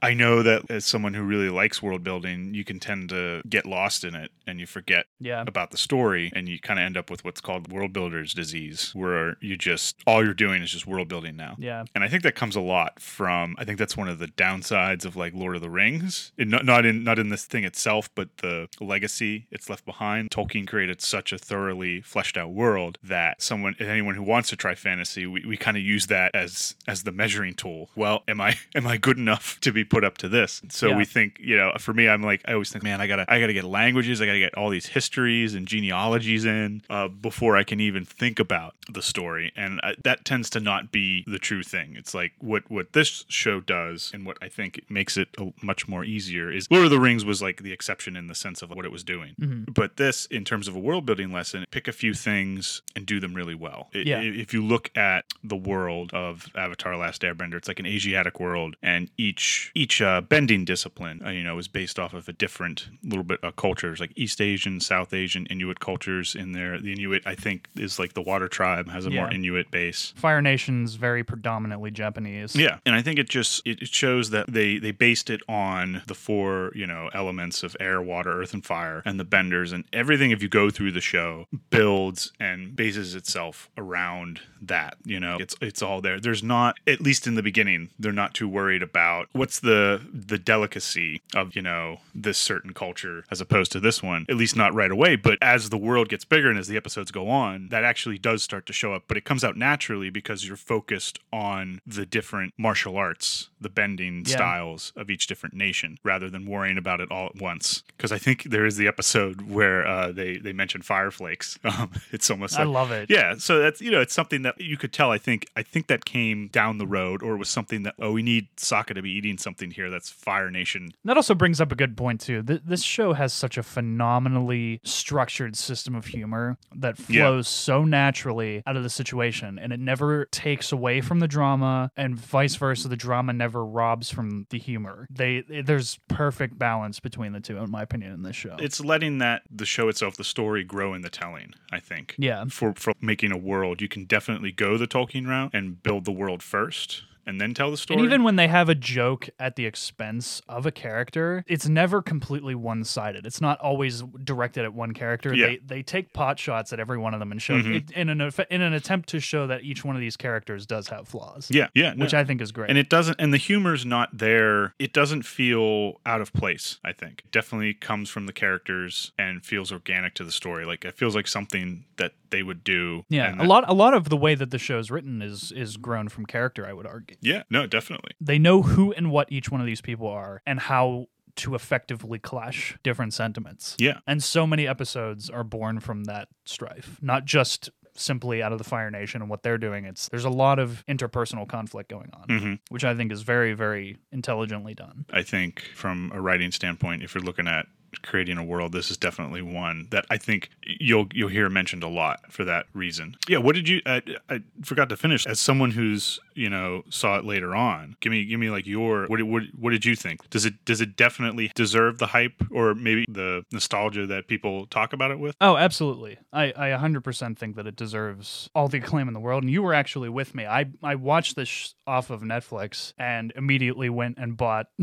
I 0.02 0.14
know 0.14 0.42
that 0.42 0.70
as 0.70 0.84
someone 0.84 1.14
who 1.14 1.22
really 1.22 1.48
likes 1.50 1.82
world 1.82 2.04
building, 2.04 2.54
you 2.54 2.64
can 2.64 2.78
tend 2.78 3.08
to 3.10 3.42
get 3.48 3.66
lost 3.66 4.04
in 4.04 4.14
it 4.14 4.30
and 4.46 4.60
you 4.60 4.66
forget 4.66 5.06
yeah, 5.18 5.42
about 5.46 5.70
the 5.70 5.76
story 5.76 6.30
and 6.34 6.48
you 6.48 6.58
kind 6.60 6.78
of 6.78 6.84
end 6.84 6.96
up 6.96 7.10
with 7.10 7.24
what's 7.24 7.40
called 7.40 7.72
world 7.72 7.92
builder's 7.92 8.32
disease 8.34 8.90
where 8.94 9.36
you 9.40 9.56
just 9.56 9.96
all 10.06 10.24
you're 10.24 10.34
doing 10.34 10.62
is 10.62 10.70
just 10.70 10.86
world 10.86 11.08
building 11.08 11.36
now. 11.36 11.54
yeah, 11.58 11.84
And 11.94 12.04
I 12.04 12.08
think 12.08 12.22
that 12.22 12.34
comes 12.34 12.56
a 12.56 12.60
lot 12.60 13.00
from 13.00 13.54
I 13.58 13.64
think 13.64 13.78
that's 13.78 13.96
one 13.96 14.08
of 14.08 14.18
the 14.18 14.28
downsides 14.28 15.04
of 15.04 15.16
like 15.16 15.34
Lord 15.34 15.56
of 15.56 15.62
the 15.62 15.70
Rings. 15.70 16.32
And 16.38 16.50
not, 16.50 16.64
not 16.64 16.84
in 16.86 17.04
not 17.04 17.18
in 17.18 17.28
this 17.28 17.44
thing 17.44 17.64
itself, 17.64 18.08
but 18.14 18.28
the 18.38 18.68
legacy 18.80 19.46
it's 19.50 19.68
left 19.70 19.84
behind. 19.84 20.30
Tolkien 20.30 20.66
created 20.66 21.00
such 21.00 21.32
a 21.32 21.38
thoroughly 21.38 22.00
fleshed 22.00 22.36
out 22.36 22.50
world 22.52 22.98
that 23.02 23.42
someone 23.42 23.76
anyone 23.78 24.14
who 24.14 24.22
wants 24.22 24.48
to 24.50 24.56
try 24.56 24.74
fantasy, 24.74 25.26
we, 25.26 25.44
we 25.46 25.56
kind 25.56 25.76
of 25.76 25.82
use 25.82 26.06
that 26.06 26.34
as 26.34 26.74
as 26.86 27.02
the 27.04 27.12
measuring 27.12 27.54
tool. 27.54 27.90
Well, 27.96 28.22
am 28.28 28.40
I 28.40 28.56
am 28.74 28.86
I 28.86 28.96
good 28.96 29.18
enough 29.18 29.58
to 29.60 29.72
be 29.72 29.84
put 29.84 30.04
up 30.04 30.18
to 30.18 30.28
this? 30.28 30.62
So 30.70 30.88
Yeah. 30.88 30.96
we 30.96 31.04
think, 31.04 31.38
you 31.40 31.56
know, 31.56 31.72
for 31.78 31.92
me 31.94 32.08
I'm 32.08 32.22
like 32.22 32.42
I 32.46 32.52
always 32.52 32.70
think, 32.70 32.84
man, 32.84 33.00
I 33.00 33.06
gotta 33.06 33.24
I 33.28 33.40
gotta 33.40 33.52
get 33.52 33.64
languages, 33.64 34.20
I 34.20 34.26
gotta 34.26 34.38
get 34.38 34.56
all 34.56 34.70
these 34.70 34.86
histories 34.86 35.54
and 35.54 35.66
genealogies 35.66 36.44
in 36.44 36.82
uh, 36.90 37.08
before 37.08 37.56
I 37.56 37.64
can 37.64 37.80
even 37.80 38.04
think 38.04 38.38
about 38.38 38.74
the 38.90 39.02
story. 39.02 39.52
And 39.56 39.80
I, 39.82 39.94
that 40.04 40.24
tends 40.24 40.50
to 40.50 40.60
not 40.60 40.92
be 40.92 41.24
the 41.26 41.38
true 41.38 41.62
thing. 41.62 41.75
It's 41.76 42.14
like 42.14 42.32
what 42.38 42.70
what 42.70 42.92
this 42.92 43.24
show 43.28 43.60
does, 43.60 44.10
and 44.14 44.24
what 44.26 44.38
I 44.42 44.48
think 44.48 44.80
makes 44.88 45.16
it 45.16 45.28
a, 45.38 45.52
much 45.62 45.86
more 45.88 46.04
easier 46.04 46.50
is 46.50 46.66
Lord 46.70 46.84
of 46.84 46.90
the 46.90 47.00
Rings 47.00 47.24
was 47.24 47.42
like 47.42 47.62
the 47.62 47.72
exception 47.72 48.16
in 48.16 48.26
the 48.26 48.34
sense 48.34 48.62
of 48.62 48.70
what 48.70 48.84
it 48.84 48.92
was 48.92 49.04
doing. 49.04 49.34
Mhm. 49.40 49.72
But 49.74 49.96
this, 49.96 50.26
in 50.26 50.44
terms 50.44 50.68
of 50.68 50.74
a 50.76 50.78
world 50.78 51.04
building 51.06 51.32
lesson, 51.32 51.64
pick 51.70 51.88
a 51.88 51.92
few 51.92 52.14
things 52.14 52.82
and 52.94 53.04
do 53.06 53.20
them 53.20 53.34
really 53.34 53.54
well. 53.54 53.88
I- 53.94 53.98
Yeah. 53.98 54.20
If 54.20 54.54
you 54.54 54.64
look 54.64 54.90
at 54.96 55.24
the 55.44 55.56
world 55.56 56.12
of 56.14 56.48
Avatar: 56.54 56.96
Last 56.96 57.22
Airbender, 57.22 57.54
it's 57.54 57.68
like 57.68 57.78
an 57.80 57.86
Asiatic 57.86 58.40
world, 58.40 58.76
and 58.82 59.10
each 59.18 59.70
each 59.74 60.00
uh, 60.00 60.20
bending 60.20 60.64
discipline, 60.64 61.22
uh, 61.24 61.30
you 61.30 61.42
know, 61.42 61.58
is 61.58 61.68
based 61.68 61.98
off 61.98 62.14
of 62.14 62.28
a 62.28 62.32
different 62.32 62.88
little 63.02 63.24
bit 63.24 63.40
of 63.42 63.56
cultures, 63.56 64.00
like 64.00 64.12
East 64.16 64.40
Asian, 64.40 64.80
South 64.80 65.12
Asian, 65.12 65.46
Inuit 65.46 65.80
cultures 65.80 66.34
in 66.34 66.52
there. 66.52 66.78
The 66.80 66.92
Inuit, 66.92 67.22
I 67.26 67.34
think, 67.34 67.68
is 67.76 67.98
like 67.98 68.14
the 68.14 68.22
Water 68.22 68.48
Tribe 68.48 68.88
has 68.90 69.06
a 69.06 69.10
more 69.10 69.26
Inuit 69.34 69.70
base. 69.70 70.12
Fire 70.16 70.40
Nation's 70.42 70.94
very 70.94 71.22
predominantly 71.66 71.90
Japanese. 71.90 72.54
Yeah, 72.54 72.78
and 72.86 72.94
I 72.94 73.02
think 73.02 73.18
it 73.18 73.28
just 73.28 73.66
it, 73.66 73.86
shows 73.88 74.30
that 74.30 74.52
they 74.52 74.78
they 74.78 74.92
based 74.92 75.30
it 75.30 75.40
on 75.48 76.02
the 76.06 76.14
four 76.14 76.72
you 76.74 76.86
know 76.86 77.10
elements 77.12 77.62
of 77.62 77.76
air, 77.80 78.00
water, 78.00 78.40
earth, 78.40 78.54
and 78.54 78.64
fire, 78.64 79.02
and 79.04 79.18
the 79.18 79.24
benders, 79.24 79.72
and 79.72 79.84
everything. 79.92 80.30
If 80.30 80.42
you 80.42 80.48
go 80.48 80.70
through 80.70 80.92
the 80.92 81.00
show, 81.00 81.46
builds 81.70 82.32
and 82.38 82.76
bases 82.76 83.14
itself 83.14 83.68
around 83.76 84.40
that. 84.62 84.96
You 85.04 85.20
know, 85.20 85.36
it's 85.38 85.56
it's 85.60 85.82
all 85.82 86.00
there. 86.00 86.20
There's 86.20 86.42
not 86.42 86.76
at 86.86 87.00
least 87.00 87.26
in 87.26 87.34
the 87.34 87.42
beginning, 87.42 87.90
they're 87.98 88.12
not 88.12 88.34
too 88.34 88.48
worried 88.48 88.82
about 88.82 89.28
what's 89.32 89.60
the 89.60 90.00
the 90.12 90.38
delicacy 90.38 91.20
of 91.34 91.56
you 91.56 91.62
know 91.62 91.98
this 92.14 92.38
certain 92.38 92.72
culture 92.72 93.24
as 93.30 93.40
opposed 93.40 93.72
to 93.72 93.80
this 93.80 94.02
one. 94.02 94.26
At 94.28 94.36
least 94.36 94.56
not 94.56 94.74
right 94.74 94.90
away, 94.90 95.16
but 95.16 95.38
as 95.42 95.70
the 95.70 95.78
world 95.78 96.08
gets 96.08 96.24
bigger 96.24 96.48
and 96.48 96.58
as 96.58 96.68
the 96.68 96.76
episodes 96.76 97.10
go 97.10 97.28
on, 97.28 97.68
that 97.68 97.84
actually 97.84 98.18
does 98.18 98.42
start 98.42 98.66
to 98.66 98.72
show 98.72 98.92
up. 98.92 99.04
But 99.08 99.16
it 99.16 99.24
comes 99.24 99.44
out 99.44 99.56
naturally 99.56 100.10
because 100.10 100.46
you're 100.46 100.56
focused 100.56 101.18
on 101.32 101.45
the 101.86 102.06
different 102.06 102.54
martial 102.58 102.96
arts, 102.96 103.48
the 103.60 103.68
bending 103.70 104.24
Yeah. 104.26 104.36
styles 104.36 104.92
of 104.96 105.10
each 105.10 105.26
different 105.26 105.54
nation, 105.54 105.98
rather 106.04 106.28
than 106.30 106.46
worrying 106.46 106.76
about 106.78 107.00
it 107.00 107.10
all 107.10 107.26
at 107.26 107.36
once. 107.36 107.82
Because 107.96 108.12
I 108.12 108.18
think 108.18 108.44
there 108.44 108.66
is 108.66 108.76
the 108.76 108.86
episode 108.86 109.42
where 109.42 109.86
uh, 109.86 110.12
they 110.12 110.36
they 110.38 110.52
mention 110.52 110.82
fire 110.82 111.10
flakes. 111.10 111.58
Um, 111.76 111.90
it's 112.12 112.30
almost 112.30 112.58
I 112.58 112.62
like 112.64 112.72
love 112.74 112.90
it. 112.92 113.10
yeah, 113.10 113.34
so 113.38 113.58
that's 113.58 113.80
you 113.80 113.90
know 113.90 114.00
it's 114.00 114.14
something 114.14 114.42
that 114.42 114.60
you 114.60 114.76
could 114.76 114.92
tell. 114.92 115.10
I 115.10 115.18
think 115.18 115.46
I 115.56 115.62
think 115.62 115.88
that 115.88 116.04
came 116.04 116.48
down 116.48 116.78
the 116.78 116.86
road, 116.86 117.22
or 117.22 117.36
was 117.36 117.48
something 117.48 117.82
that 117.82 117.94
oh 117.98 118.12
we 118.12 118.22
need 118.22 118.46
Sokka 118.56 118.94
to 118.94 119.02
be 119.02 119.10
eating 119.10 119.36
something 119.36 119.70
here 119.70 119.90
that's 119.90 120.08
Fire 120.08 120.50
Nation. 120.50 120.90
That 121.04 121.16
also 121.16 121.34
brings 121.34 121.60
up 121.60 121.72
a 121.72 121.74
good 121.74 121.96
point 121.96 122.20
too. 122.20 122.42
Th- 122.42 122.62
this 122.64 122.82
show 122.82 123.12
has 123.14 123.32
such 123.32 123.58
a 123.58 123.62
phenomenally 124.06 124.80
structured 124.84 125.56
system 125.56 125.94
of 125.94 126.06
humor 126.06 126.56
that 126.74 126.98
Yeah. 127.08 127.22
flows 127.22 127.48
so 127.48 127.84
naturally 127.84 128.62
out 128.66 128.76
of 128.76 128.82
the 128.82 128.90
situation, 128.90 129.58
and 129.58 129.72
it 129.72 129.80
never 129.80 130.26
takes 130.26 130.72
away 130.72 131.00
from 131.00 131.18
the 131.20 131.28
drama, 131.28 131.90
and 131.96 132.16
vice 132.16 132.54
versa. 132.56 132.88
The 132.88 132.96
drama 132.96 133.32
never 133.32 133.45
robs 133.54 134.10
from 134.10 134.46
the 134.50 134.58
humor. 134.58 135.06
They 135.10 135.42
there's 135.64 135.98
perfect 136.08 136.58
balance 136.58 137.00
between 137.00 137.32
the 137.32 137.40
two, 137.40 137.56
in 137.58 137.70
my 137.70 137.82
opinion, 137.82 138.12
in 138.12 138.22
this 138.22 138.36
show. 138.36 138.56
It's 138.58 138.80
letting 138.80 139.18
that 139.18 139.42
the 139.50 139.66
show 139.66 139.88
itself, 139.88 140.16
the 140.16 140.24
story, 140.24 140.64
grow 140.64 140.94
in 140.94 141.02
the 141.02 141.10
telling. 141.10 141.54
I 141.72 141.80
think. 141.80 142.14
yeah, 142.18 142.44
For 142.48 142.74
for 142.74 142.94
making 143.00 143.32
a 143.32 143.36
world, 143.38 143.80
you 143.80 143.88
can 143.88 144.04
definitely 144.04 144.52
go 144.52 144.76
the 144.76 144.86
Tolkien 144.86 145.26
route 145.26 145.50
and 145.52 145.82
build 145.82 146.04
the 146.04 146.12
world 146.12 146.42
first, 146.42 147.04
and 147.26 147.40
then 147.40 147.54
tell 147.54 147.70
the 147.70 147.76
story. 147.76 147.98
And 147.98 148.06
even 148.06 148.22
when 148.22 148.36
they 148.36 148.48
have 148.48 148.68
a 148.68 148.74
joke 148.74 149.28
at 149.38 149.56
the 149.56 149.66
expense 149.66 150.40
of 150.48 150.64
a 150.66 150.70
character, 150.72 151.44
it's 151.46 151.66
never 151.68 152.00
completely 152.02 152.54
one 152.54 152.84
sided. 152.84 153.26
It's 153.26 153.40
not 153.40 153.58
always 153.60 154.02
directed 154.22 154.64
at 154.64 154.74
one 154.74 154.92
character. 154.94 155.34
Yeah. 155.34 155.46
They 155.46 155.58
they 155.66 155.82
take 155.82 156.12
pot 156.12 156.38
shots 156.38 156.72
at 156.72 156.80
every 156.80 156.98
one 156.98 157.14
of 157.14 157.20
them 157.20 157.32
and 157.32 157.40
show 157.42 157.60
Mhm. 157.60 157.74
it, 157.76 157.90
in 157.92 158.08
an 158.08 158.20
in 158.50 158.62
an 158.62 158.72
attempt 158.72 159.08
to 159.10 159.20
show 159.20 159.46
that 159.46 159.62
each 159.62 159.84
one 159.84 159.96
of 159.96 160.00
these 160.00 160.16
characters 160.16 160.66
does 160.66 160.88
have 160.88 161.08
flaws. 161.08 161.48
yeah, 161.50 161.68
yeah, 161.74 161.92
no. 161.94 162.04
Which 162.04 162.14
I 162.14 162.24
think 162.24 162.40
is 162.40 162.52
great. 162.52 162.68
and 162.70 162.78
it 162.78 162.88
doesn't 162.88 163.16
and 163.18 163.32
the 163.32 163.38
humor's 163.38 163.84
not 163.84 164.16
there 164.16 164.74
it 164.78 164.92
doesn't 164.92 165.22
feel 165.22 166.00
out 166.06 166.20
of 166.20 166.32
place 166.32 166.78
i 166.84 166.92
think 166.92 167.22
it 167.24 167.30
definitely 167.32 167.74
comes 167.74 168.08
from 168.10 168.26
the 168.26 168.32
characters 168.32 169.12
and 169.18 169.44
feels 169.44 169.70
organic 169.72 170.14
to 170.14 170.24
the 170.24 170.32
story 170.32 170.64
like 170.64 170.84
it 170.84 170.94
feels 170.94 171.14
like 171.14 171.26
something 171.26 171.84
that 171.96 172.12
they 172.30 172.42
would 172.42 172.62
do 172.64 173.04
yeah, 173.08 173.34
a 173.34 173.36
that- 173.38 173.46
lot 173.46 173.64
a 173.68 173.72
lot 173.74 173.94
of 173.94 174.08
the 174.08 174.16
way 174.16 174.34
that 174.34 174.50
the 174.50 174.58
show's 174.58 174.90
written 174.90 175.22
is 175.22 175.52
is 175.52 175.76
grown 175.76 176.08
from 176.08 176.26
character, 176.26 176.66
I 176.66 176.72
would 176.72 176.86
argue. 176.86 177.16
yeah 177.20 177.42
no 177.50 177.66
definitely 177.66 178.12
They 178.20 178.38
know 178.38 178.62
who 178.62 178.92
and 178.92 179.10
what 179.10 179.30
each 179.30 179.50
one 179.50 179.60
of 179.60 179.66
these 179.66 179.80
people 179.80 180.08
are 180.08 180.42
and 180.46 180.60
how 180.60 181.06
to 181.36 181.54
effectively 181.54 182.18
clash 182.18 182.78
different 182.82 183.12
sentiments. 183.12 183.76
yeah 183.78 183.98
And 184.06 184.22
so 184.22 184.46
many 184.46 184.66
episodes 184.66 185.28
are 185.28 185.44
born 185.44 185.80
from 185.80 186.04
that 186.04 186.28
strife, 186.46 186.98
not 187.02 187.26
just 187.26 187.68
simply 187.98 188.42
out 188.42 188.52
of 188.52 188.58
the 188.58 188.64
Fire 188.64 188.90
Nation 188.90 189.22
and 189.22 189.30
what 189.30 189.42
they're 189.42 189.56
doing. 189.58 189.84
It's 189.86 190.08
there's 190.10 190.24
a 190.26 190.30
lot 190.30 190.58
of 190.58 190.84
interpersonal 190.88 191.48
conflict 191.48 191.90
going 191.90 192.10
on, 192.14 192.38
hmm 192.38 192.54
which 192.68 192.84
I 192.84 192.94
think 192.94 193.10
is 193.12 193.22
very, 193.22 193.52
very 193.54 193.96
intelligently 194.12 194.74
done. 194.74 195.04
i 195.12 195.22
think 195.22 195.60
from 195.74 196.10
a 196.14 196.20
writing 196.20 196.52
standpoint 196.52 197.02
if 197.02 197.14
you're 197.14 197.24
looking 197.24 197.46
at 197.48 197.66
creating 198.02 198.38
a 198.38 198.44
world 198.44 198.72
this 198.72 198.90
is 198.90 198.96
definitely 198.96 199.42
one 199.42 199.86
that 199.90 200.04
i 200.10 200.16
think 200.16 200.50
you'll 200.62 201.06
you'll 201.12 201.28
hear 201.28 201.48
mentioned 201.48 201.82
a 201.82 201.88
lot 201.88 202.20
for 202.32 202.44
that 202.44 202.66
reason. 202.74 203.16
Yeah 203.28 203.38
what 203.38 203.54
did 203.54 203.68
you 203.68 203.80
i, 203.86 204.02
I 204.28 204.42
forgot 204.62 204.88
to 204.90 204.96
finish. 204.96 205.26
As 205.26 205.40
someone 205.40 205.70
who's 205.70 206.20
you 206.36 206.48
know 206.50 206.82
saw 206.90 207.18
it 207.18 207.24
later 207.24 207.54
on. 207.54 207.96
Give 208.00 208.10
me 208.10 208.24
give 208.24 208.38
me 208.40 208.50
like 208.50 208.66
your 208.66 209.06
what 209.06 209.22
what 209.22 209.42
what 209.58 209.70
did 209.70 209.84
you 209.84 209.96
think? 209.96 210.28
Does 210.30 210.44
it 210.44 210.64
does 210.64 210.80
it 210.80 210.96
definitely 210.96 211.50
deserve 211.54 211.98
the 211.98 212.06
hype 212.06 212.42
or 212.50 212.74
maybe 212.74 213.06
the 213.08 213.44
nostalgia 213.52 214.06
that 214.06 214.28
people 214.28 214.66
talk 214.66 214.92
about 214.92 215.10
it 215.10 215.18
with? 215.18 215.34
Oh, 215.40 215.56
absolutely. 215.56 216.18
I, 216.32 216.52
I 216.56 216.68
100% 216.78 217.38
think 217.38 217.56
that 217.56 217.66
it 217.66 217.76
deserves 217.76 218.50
all 218.54 218.68
the 218.68 218.78
acclaim 218.78 219.08
in 219.08 219.14
the 219.14 219.20
world. 219.20 219.42
And 219.42 219.50
you 219.50 219.62
were 219.62 219.72
actually 219.74 220.08
with 220.08 220.34
me. 220.34 220.44
I, 220.46 220.66
I 220.82 220.94
watched 220.96 221.36
this 221.36 221.48
sh- 221.48 221.70
off 221.86 222.10
of 222.10 222.20
Netflix 222.22 222.92
and 222.98 223.32
immediately 223.36 223.88
went 223.88 224.18
and 224.18 224.36
bought 224.36 224.66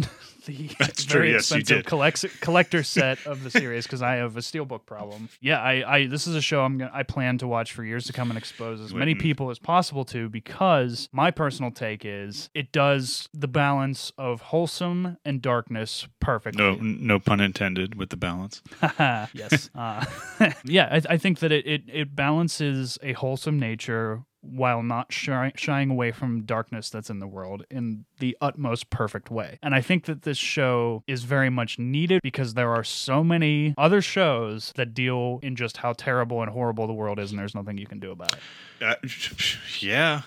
the 0.45 0.69
That's 0.79 1.05
true. 1.05 1.19
very 1.21 1.31
Yes, 1.33 1.51
you 1.51 1.57
expensive 1.57 1.77
did. 1.83 1.85
collect- 1.85 2.41
collector 2.41 2.83
set 2.83 3.25
of 3.27 3.43
the 3.43 3.51
series 3.51 3.85
because 3.85 4.01
I 4.01 4.15
have 4.15 4.35
a 4.37 4.41
steelbook 4.41 4.85
problem. 4.85 5.29
Yeah, 5.41 5.61
I, 5.61 5.95
I 5.97 6.07
this 6.07 6.25
is 6.27 6.35
a 6.35 6.41
show 6.41 6.63
I'm 6.63 6.77
gonna 6.77 6.91
I 6.93 7.03
plan 7.03 7.37
to 7.39 7.47
watch 7.47 7.73
for 7.73 7.83
years 7.83 8.05
to 8.05 8.13
come 8.13 8.29
and 8.31 8.37
expose 8.37 8.81
as 8.81 8.93
many 8.93 9.15
people 9.15 9.49
as 9.51 9.59
possible 9.59 10.05
to 10.05 10.29
because 10.29 11.07
my 11.11 11.31
personal 11.43 11.71
take 11.71 12.05
is 12.05 12.49
it 12.53 12.71
does 12.71 13.27
the 13.33 13.49
balance 13.49 14.13
of 14.17 14.39
wholesome 14.39 15.17
and 15.25 15.41
darkness 15.41 16.07
perfectly. 16.21 16.63
No 16.63 16.75
no 16.79 17.19
pun 17.19 17.41
intended 17.41 17.95
with 17.95 18.11
the 18.11 18.15
balance. 18.15 18.61
yes. 19.33 19.69
Uh, 19.75 20.05
yeah, 20.63 20.87
I, 20.89 21.13
I 21.13 21.17
think 21.17 21.39
that 21.39 21.51
it, 21.51 21.67
it, 21.67 21.81
it 21.91 22.15
balances 22.15 22.97
a 23.03 23.11
wholesome 23.11 23.59
nature 23.59 24.23
while 24.39 24.81
not 24.83 25.11
shy, 25.11 25.51
shying 25.57 25.89
away 25.89 26.13
from 26.13 26.43
darkness 26.43 26.89
that's 26.89 27.09
in 27.09 27.19
the 27.19 27.27
world 27.27 27.65
in 27.69 28.05
the 28.19 28.37
utmost 28.39 28.89
perfect 28.89 29.29
way. 29.29 29.59
And 29.61 29.75
I 29.75 29.81
think 29.81 30.05
that 30.05 30.21
this 30.21 30.37
show 30.37 31.03
is 31.07 31.23
very 31.23 31.49
much 31.49 31.77
needed 31.77 32.21
because 32.21 32.53
there 32.53 32.71
are 32.71 32.85
so 32.85 33.21
many 33.21 33.73
other 33.77 34.01
shows 34.01 34.71
that 34.77 34.93
deal 34.93 35.39
in 35.43 35.57
just 35.57 35.77
how 35.77 35.91
terrible 35.91 36.41
and 36.41 36.51
horrible 36.51 36.87
the 36.87 36.93
world 36.93 37.19
is, 37.19 37.31
and 37.31 37.39
there's 37.39 37.55
nothing 37.55 37.77
you 37.77 37.85
can 37.87 37.99
do 37.99 38.11
about 38.11 38.33
it. 38.33 38.39
Uh, 38.81 38.95
yeah. 39.81 40.21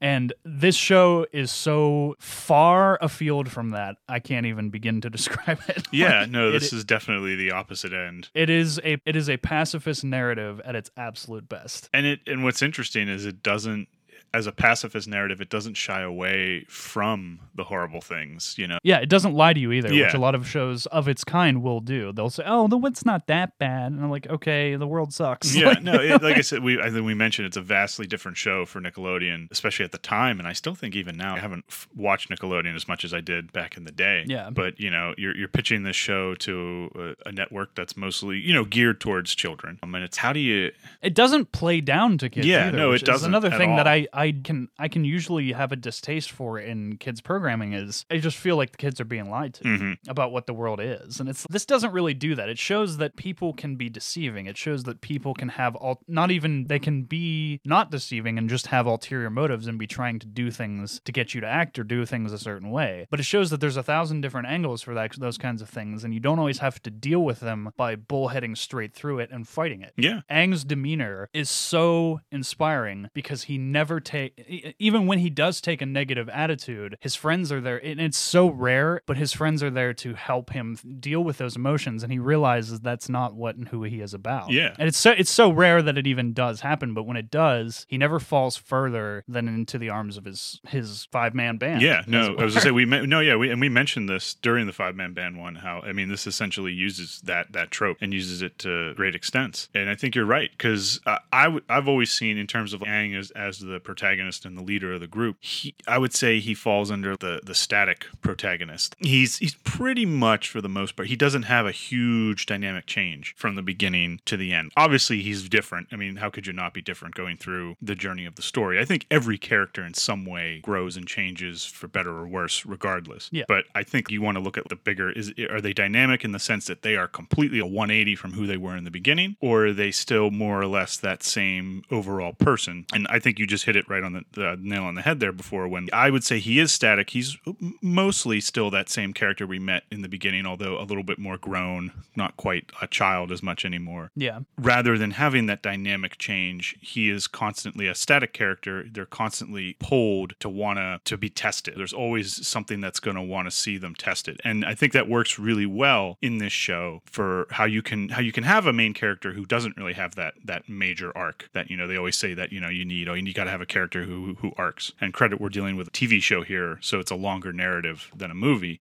And 0.00 0.32
this 0.44 0.76
show 0.76 1.26
is 1.32 1.50
so 1.50 2.16
far 2.18 2.98
afield 3.00 3.50
from 3.50 3.70
that, 3.70 3.96
I 4.08 4.18
can't 4.18 4.46
even 4.46 4.70
begin 4.70 5.00
to 5.02 5.10
describe 5.10 5.60
it. 5.68 5.86
Yeah, 5.92 6.20
Like, 6.20 6.30
no, 6.30 6.50
this 6.50 6.72
is 6.72 6.84
definitely 6.84 7.36
the 7.36 7.52
opposite 7.52 7.92
end. 7.92 8.28
It 8.34 8.50
is 8.50 8.78
a 8.84 8.98
it 9.04 9.16
is 9.16 9.28
a 9.28 9.36
pacifist 9.36 10.04
narrative 10.04 10.60
at 10.64 10.74
its 10.74 10.90
absolute 10.96 11.48
best. 11.48 11.88
And 11.92 12.06
it 12.06 12.20
and 12.26 12.44
what's 12.44 12.62
interesting 12.62 13.08
is 13.08 13.26
it 13.26 13.42
doesn't 13.42 13.88
as 14.32 14.46
a 14.46 14.52
pacifist 14.52 15.08
narrative, 15.08 15.40
it 15.40 15.48
doesn't 15.50 15.74
shy 15.74 16.00
away 16.02 16.64
from 16.68 17.40
the 17.54 17.64
horrible 17.64 18.00
things, 18.00 18.54
you 18.56 18.66
know. 18.68 18.78
Yeah, 18.84 18.98
it 18.98 19.08
doesn't 19.08 19.34
lie 19.34 19.52
to 19.52 19.58
you 19.60 19.72
either, 19.72 19.90
which 19.92 20.14
a 20.14 20.18
lot 20.18 20.34
of 20.34 20.46
shows 20.48 20.86
of 20.86 21.08
its 21.08 21.24
kind 21.24 21.62
will 21.62 21.80
do. 21.80 22.12
They'll 22.12 22.30
say, 22.30 22.44
"Oh, 22.46 22.68
the 22.68 22.76
what's 22.76 23.04
not 23.04 23.26
that 23.26 23.58
bad," 23.58 23.92
and 23.92 24.02
I'm 24.02 24.10
like, 24.10 24.28
"Okay, 24.28 24.76
the 24.76 24.86
world 24.86 25.12
sucks." 25.12 25.54
Yeah, 25.54 25.68
Like- 25.70 25.82
no, 25.90 25.94
it, 25.94 26.22
like 26.22 26.36
I 26.36 26.42
said, 26.42 26.62
we 26.62 26.80
I 26.80 26.90
think 26.90 27.04
we 27.04 27.14
mentioned 27.14 27.46
it's 27.46 27.56
a 27.56 27.60
vastly 27.62 28.06
different 28.06 28.36
show 28.36 28.64
for 28.66 28.80
Nickelodeon, 28.80 29.48
especially 29.50 29.84
at 29.84 29.92
the 29.92 29.98
time, 29.98 30.38
and 30.38 30.46
I 30.46 30.52
still 30.52 30.74
think 30.74 30.94
even 30.94 31.16
now 31.16 31.34
I 31.34 31.40
haven't 31.40 31.64
f- 31.68 31.88
watched 31.96 32.30
Nickelodeon 32.30 32.74
as 32.76 32.86
much 32.86 33.04
as 33.04 33.12
I 33.12 33.20
did 33.20 33.52
back 33.52 33.76
in 33.76 33.84
the 33.84 33.92
day. 33.92 34.24
Yeah. 34.26 34.50
but 34.50 34.78
you 34.78 34.90
know, 34.90 35.14
you're 35.18 35.36
you're 35.36 35.48
pitching 35.48 35.82
this 35.82 35.96
show 35.96 36.34
to 36.36 37.16
a, 37.24 37.28
a 37.30 37.32
network 37.32 37.74
that's 37.74 37.96
mostly 37.96 38.38
you 38.38 38.54
know 38.54 38.64
geared 38.64 39.00
towards 39.00 39.34
children. 39.34 39.78
Um, 39.82 39.92
I 39.94 39.98
mean, 39.98 40.04
it's 40.04 40.18
how 40.18 40.32
do 40.32 40.40
you? 40.40 40.70
it 41.02 41.14
doesn't 41.14 41.50
play 41.52 41.80
down 41.80 42.16
to 42.18 42.28
kids. 42.28 42.46
Yeah, 42.46 42.68
either, 42.68 42.76
no, 42.76 42.92
it 42.92 43.04
doesn't 43.04 43.30
Another 43.30 43.50
thing 43.50 43.76
that 43.76 43.86
all. 43.86 43.92
I 43.92 44.06
I 44.20 44.32
can 44.44 44.68
I 44.78 44.88
can 44.88 45.04
usually 45.04 45.52
have 45.52 45.72
a 45.72 45.76
distaste 45.76 46.30
for 46.30 46.58
in 46.58 46.98
kids 46.98 47.20
programming 47.22 47.72
is 47.72 48.04
I 48.10 48.18
just 48.18 48.36
feel 48.36 48.56
like 48.56 48.72
the 48.72 48.76
kids 48.76 49.00
are 49.00 49.04
being 49.06 49.30
lied 49.30 49.54
to. 49.54 49.64
Mhm. 49.64 49.96
about 50.08 50.30
what 50.32 50.46
the 50.46 50.52
world 50.52 50.80
is. 50.80 51.20
And 51.20 51.28
it's 51.28 51.46
this 51.48 51.64
doesn't 51.64 51.92
really 51.92 52.12
do 52.14 52.34
that. 52.34 52.48
It 52.48 52.58
shows 52.58 52.96
that 52.98 53.16
people 53.16 53.52
can 53.54 53.76
be 53.76 53.88
deceiving. 53.88 54.46
It 54.46 54.56
shows 54.58 54.84
that 54.84 55.00
people 55.00 55.32
can 55.34 55.48
have 55.50 55.74
all 55.76 56.02
not 56.06 56.30
even 56.30 56.64
they 56.66 56.78
can 56.78 57.02
be 57.04 57.60
not 57.64 57.90
deceiving 57.90 58.36
and 58.38 58.48
just 58.48 58.66
have 58.68 58.86
ulterior 58.86 59.30
motives 59.30 59.66
and 59.66 59.78
be 59.78 59.86
trying 59.86 60.18
to 60.18 60.26
do 60.26 60.50
things 60.50 61.00
to 61.04 61.12
get 61.12 61.34
you 61.34 61.40
to 61.40 61.46
act 61.46 61.78
or 61.78 61.84
do 61.84 62.04
things 62.04 62.32
a 62.32 62.38
certain 62.38 62.70
way. 62.70 63.06
But 63.10 63.20
it 63.20 63.24
shows 63.24 63.48
that 63.50 63.60
there's 63.60 63.76
a 63.78 63.82
thousand 63.82 64.20
different 64.20 64.48
angles 64.48 64.82
for 64.82 64.92
that 64.94 65.12
those 65.18 65.38
kinds 65.38 65.62
of 65.62 65.68
things 65.68 66.04
and 66.04 66.12
you 66.14 66.20
don't 66.20 66.38
always 66.38 66.58
have 66.58 66.80
to 66.82 66.90
deal 66.90 67.22
with 67.24 67.40
them 67.40 67.70
by 67.76 67.96
bullheading 67.96 68.56
straight 68.56 68.92
through 68.94 69.18
it 69.20 69.30
and 69.32 69.48
fighting 69.48 69.80
it. 69.82 69.92
Yeah, 69.96 70.20
Aang's 70.30 70.64
demeanor 70.64 71.28
is 71.32 71.48
so 71.50 72.20
inspiring 72.30 73.08
because 73.14 73.44
he 73.44 73.56
never 73.58 74.00
take 74.10 74.74
even 74.78 75.06
when 75.06 75.18
he 75.18 75.30
does 75.30 75.60
take 75.60 75.80
a 75.82 75.86
negative 75.86 76.28
attitude, 76.28 76.96
his 77.00 77.14
friends 77.14 77.52
are 77.52 77.60
there 77.60 77.78
and 77.84 78.00
it's 78.00 78.18
so 78.18 78.48
rare, 78.48 79.02
but 79.06 79.16
his 79.16 79.32
friends 79.32 79.62
are 79.62 79.70
there 79.70 79.94
to 79.94 80.14
help 80.14 80.50
him 80.50 80.78
deal 80.98 81.22
with 81.22 81.38
those 81.38 81.56
emotions 81.56 82.02
and 82.02 82.12
he 82.12 82.18
realizes 82.18 82.80
that's 82.80 83.08
not 83.08 83.34
what 83.34 83.56
and 83.56 83.68
who 83.68 83.82
he 83.84 84.00
is 84.00 84.14
about. 84.14 84.50
Yeah. 84.50 84.74
And 84.78 84.88
it's 84.88 84.98
so 84.98 85.12
it's 85.12 85.30
so 85.30 85.50
rare 85.50 85.82
that 85.82 85.96
it 85.96 86.06
even 86.06 86.32
does 86.32 86.60
happen, 86.60 86.94
but 86.94 87.04
when 87.04 87.16
it 87.16 87.30
does, 87.30 87.86
he 87.88 87.98
never 87.98 88.18
falls 88.18 88.56
further 88.56 89.24
than 89.28 89.48
into 89.48 89.78
the 89.78 89.90
arms 89.90 90.16
of 90.16 90.24
his 90.24 90.60
his 90.68 91.06
five-man 91.12 91.56
band. 91.58 91.82
yeah. 91.82 92.02
No, 92.06 92.36
I 92.36 92.44
was 92.44 92.54
gonna 92.54 92.64
say 92.64 92.70
we 92.70 92.84
no, 92.84 93.20
yeah, 93.20 93.36
we, 93.36 93.50
and 93.50 93.60
we 93.60 93.68
mentioned 93.68 94.08
this 94.08 94.34
during 94.34 94.66
the 94.66 94.72
five 94.72 94.96
man 94.96 95.14
band 95.14 95.38
one. 95.38 95.56
How 95.56 95.80
I 95.80 95.92
mean, 95.92 96.08
this 96.08 96.26
essentially 96.26 96.72
uses 96.72 97.20
that 97.24 97.52
that 97.52 97.70
trope 97.70 97.98
and 98.00 98.12
uses 98.12 98.42
it 98.42 98.58
to 98.60 98.94
great 98.94 99.14
extents. 99.14 99.68
And 99.74 99.88
I 99.88 99.94
think 99.94 100.14
you're 100.14 100.24
right 100.26 100.50
because 100.50 101.00
uh, 101.06 101.18
I 101.32 101.44
w- 101.44 101.64
I've 101.68 101.88
always 101.88 102.10
seen 102.10 102.38
in 102.38 102.46
terms 102.46 102.72
of 102.72 102.80
Aang 102.80 103.16
as 103.16 103.30
as 103.32 103.58
the 103.58 103.80
protagonist 104.00 104.46
and 104.46 104.56
the 104.56 104.62
leader 104.62 104.94
of 104.94 105.00
the 105.00 105.06
group, 105.06 105.36
he 105.40 105.74
I 105.86 105.98
would 105.98 106.14
say 106.14 106.40
he 106.40 106.54
falls 106.54 106.90
under 106.90 107.16
the 107.16 107.40
the 107.44 107.54
static 107.54 108.06
protagonist. 108.22 108.96
He's 108.98 109.38
he's 109.38 109.54
pretty 109.56 110.06
much 110.06 110.48
for 110.48 110.60
the 110.60 110.68
most 110.68 110.96
part. 110.96 111.08
He 111.08 111.16
doesn't 111.16 111.42
have 111.44 111.66
a 111.66 111.72
huge 111.72 112.46
dynamic 112.46 112.86
change 112.86 113.34
from 113.36 113.56
the 113.56 113.62
beginning 113.62 114.20
to 114.24 114.36
the 114.36 114.52
end. 114.52 114.72
Obviously, 114.76 115.20
he's 115.20 115.48
different. 115.48 115.88
I 115.92 115.96
mean, 115.96 116.16
how 116.16 116.30
could 116.30 116.46
you 116.46 116.52
not 116.52 116.72
be 116.72 116.80
different 116.80 117.14
going 117.14 117.36
through 117.36 117.76
the 117.82 117.94
journey 117.94 118.24
of 118.24 118.36
the 118.36 118.42
story? 118.42 118.80
I 118.80 118.84
think 118.84 119.06
every 119.10 119.36
character 119.36 119.84
in 119.84 119.94
some 119.94 120.24
way 120.24 120.60
grows 120.62 120.96
and 120.96 121.06
changes 121.06 121.64
for 121.64 121.86
better 121.86 122.10
or 122.10 122.26
worse, 122.26 122.64
regardless. 122.64 123.28
Yeah. 123.32 123.44
But 123.48 123.64
I 123.74 123.82
think 123.82 124.10
you 124.10 124.22
want 124.22 124.36
to 124.36 124.42
look 124.42 124.56
at 124.56 124.68
the 124.68 124.76
bigger 124.76 125.10
is 125.10 125.32
are 125.50 125.60
they 125.60 125.74
dynamic 125.74 126.24
in 126.24 126.32
the 126.32 126.38
sense 126.38 126.66
that 126.66 126.82
they 126.82 126.96
are 126.96 127.08
completely 127.08 127.58
a 127.58 127.66
180 127.66 128.14
from 128.16 128.32
who 128.32 128.46
they 128.46 128.56
were 128.56 128.76
in 128.76 128.84
the 128.84 128.90
beginning, 128.90 129.36
or 129.40 129.66
are 129.66 129.72
they 129.72 129.90
still 129.90 130.30
more 130.30 130.60
or 130.60 130.66
less 130.66 130.96
that 130.96 131.22
same 131.22 131.82
overall 131.90 132.32
person? 132.32 132.86
And 132.94 133.06
I 133.10 133.18
think 133.18 133.38
you 133.38 133.46
just 133.46 133.66
hit 133.66 133.76
it 133.76 133.89
right 133.90 134.02
on 134.02 134.12
the, 134.12 134.22
the 134.32 134.56
nail 134.60 134.84
on 134.84 134.94
the 134.94 135.02
head 135.02 135.20
there 135.20 135.32
before. 135.32 135.68
When 135.68 135.88
I 135.92 136.10
would 136.10 136.24
say 136.24 136.38
he 136.38 136.58
is 136.58 136.72
static, 136.72 137.10
he's 137.10 137.36
mostly 137.82 138.40
still 138.40 138.70
that 138.70 138.88
same 138.88 139.12
character 139.12 139.46
we 139.46 139.58
met 139.58 139.84
in 139.90 140.02
the 140.02 140.08
beginning, 140.08 140.46
although 140.46 140.78
a 140.80 140.84
little 140.84 141.02
bit 141.02 141.18
more 141.18 141.36
grown, 141.38 141.92
not 142.16 142.36
quite 142.36 142.70
a 142.80 142.86
child 142.86 143.32
as 143.32 143.42
much 143.42 143.64
anymore 143.64 144.10
Yeah. 144.16 144.40
rather 144.58 144.96
than 144.98 145.12
having 145.12 145.46
that 145.46 145.62
dynamic 145.62 146.18
change 146.18 146.76
he 146.80 147.08
is 147.08 147.26
constantly 147.26 147.86
a 147.86 147.94
static 147.94 148.32
character 148.32 148.84
they're 148.90 149.06
constantly 149.06 149.76
pulled 149.80 150.34
to 150.40 150.48
want 150.48 150.78
to 150.78 151.00
to 151.04 151.16
be 151.16 151.28
tested 151.30 151.74
there's 151.76 151.92
always 151.92 152.46
something 152.46 152.80
that's 152.80 153.00
going 153.00 153.16
to 153.16 153.22
want 153.22 153.46
to 153.46 153.50
see 153.50 153.78
them 153.78 153.94
tested 153.94 154.40
and 154.44 154.64
i 154.64 154.74
think 154.74 154.92
that 154.92 155.08
works 155.08 155.38
really 155.38 155.66
well 155.66 156.18
in 156.20 156.38
this 156.38 156.52
show 156.52 157.00
for 157.06 157.46
how 157.50 157.64
you 157.64 157.80
can 157.82 158.10
how 158.10 158.20
you 158.20 158.32
can 158.32 158.44
have 158.44 158.66
a 158.66 158.72
main 158.72 158.92
character 158.92 159.32
who 159.32 159.44
doesn't 159.46 159.76
really 159.76 159.94
have 159.94 160.14
that 160.14 160.34
that 160.44 160.68
major 160.68 161.16
arc 161.16 161.48
that 161.52 161.70
you 161.70 161.76
know 161.76 161.86
they 161.86 161.96
always 161.96 162.16
say 162.18 162.34
that 162.34 162.52
you 162.52 162.60
know 162.60 162.68
you 162.68 162.84
need 162.84 163.08
oh 163.08 163.14
you 163.14 163.32
got 163.32 163.44
to 163.44 163.50
have 163.50 163.60
a 163.60 163.66
character 163.66 163.79
who 163.88 164.34
who 164.40 164.52
arcs. 164.56 164.92
And 165.00 165.12
credit 165.12 165.40
we're 165.40 165.48
dealing 165.48 165.76
with 165.76 165.88
a 165.88 165.90
tv 165.90 166.22
show 166.22 166.42
here 166.42 166.78
so 166.80 166.98
it's 166.98 167.10
a 167.10 167.16
longer 167.16 167.52
narrative 167.52 168.10
than 168.14 168.30
a 168.30 168.34
movie 168.34 168.80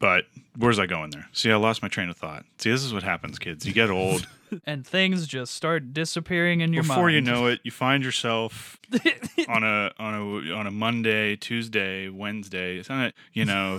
but 0.00 0.24
where's 0.56 0.78
I 0.78 0.86
going 0.86 1.10
there? 1.10 1.28
See, 1.32 1.52
I 1.52 1.56
lost 1.56 1.82
my 1.82 1.88
train 1.88 2.08
of 2.08 2.16
thought. 2.16 2.44
See, 2.58 2.70
this 2.70 2.82
is 2.82 2.92
what 2.92 3.04
happens, 3.04 3.38
kids. 3.38 3.64
You 3.64 3.72
get 3.72 3.90
old. 3.90 4.26
And 4.66 4.84
things 4.84 5.28
just 5.28 5.54
start 5.54 5.94
disappearing 5.94 6.60
in 6.60 6.72
your 6.72 6.82
mind. 6.82 6.88
Before 6.88 7.04
mind. 7.04 7.14
you 7.14 7.20
know 7.20 7.46
it, 7.46 7.60
you 7.62 7.70
find 7.70 8.02
yourself 8.02 8.80
on 9.48 9.62
a 9.62 9.92
on 9.96 10.12
a 10.12 10.52
on 10.52 10.66
a 10.66 10.72
Monday, 10.72 11.36
Tuesday, 11.36 12.08
Wednesday. 12.08 12.78
It's 12.78 12.88
not, 12.88 13.14
you 13.32 13.44
know, 13.44 13.78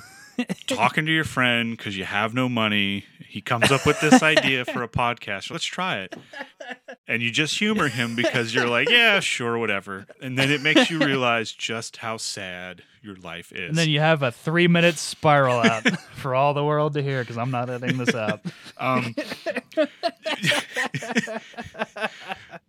talking 0.67 1.05
to 1.05 1.11
your 1.11 1.25
friend 1.25 1.75
because 1.75 1.97
you 1.97 2.05
have 2.05 2.33
no 2.33 2.47
money. 2.47 3.03
He 3.19 3.41
comes 3.41 3.69
up 3.69 3.85
with 3.85 3.99
this 3.99 4.23
idea 4.23 4.63
for 4.63 4.81
a 4.81 4.87
podcast. 4.87 5.51
Let's 5.51 5.65
try 5.65 6.03
it. 6.03 6.15
And 7.05 7.21
you 7.21 7.31
just 7.31 7.59
humor 7.59 7.89
him 7.89 8.15
because 8.15 8.55
you're 8.55 8.69
like, 8.69 8.89
yeah, 8.89 9.19
sure, 9.19 9.57
whatever. 9.57 10.05
And 10.21 10.37
then 10.37 10.49
it 10.49 10.61
makes 10.61 10.89
you 10.89 10.99
realize 10.99 11.51
just 11.51 11.97
how 11.97 12.15
sad 12.15 12.83
your 13.01 13.15
life 13.15 13.51
is. 13.51 13.69
And 13.69 13.77
then 13.77 13.89
you 13.89 13.99
have 13.99 14.21
a 14.23 14.31
three 14.31 14.67
minute 14.67 14.97
spiral 14.97 15.59
out 15.59 15.87
for 16.15 16.35
all 16.35 16.53
the 16.53 16.63
world 16.63 16.93
to 16.93 17.01
hear 17.03 17.21
because 17.21 17.37
I'm 17.37 17.51
not 17.51 17.69
editing 17.69 17.97
this 17.97 18.13
out. 18.15 18.41
Um, 18.77 19.15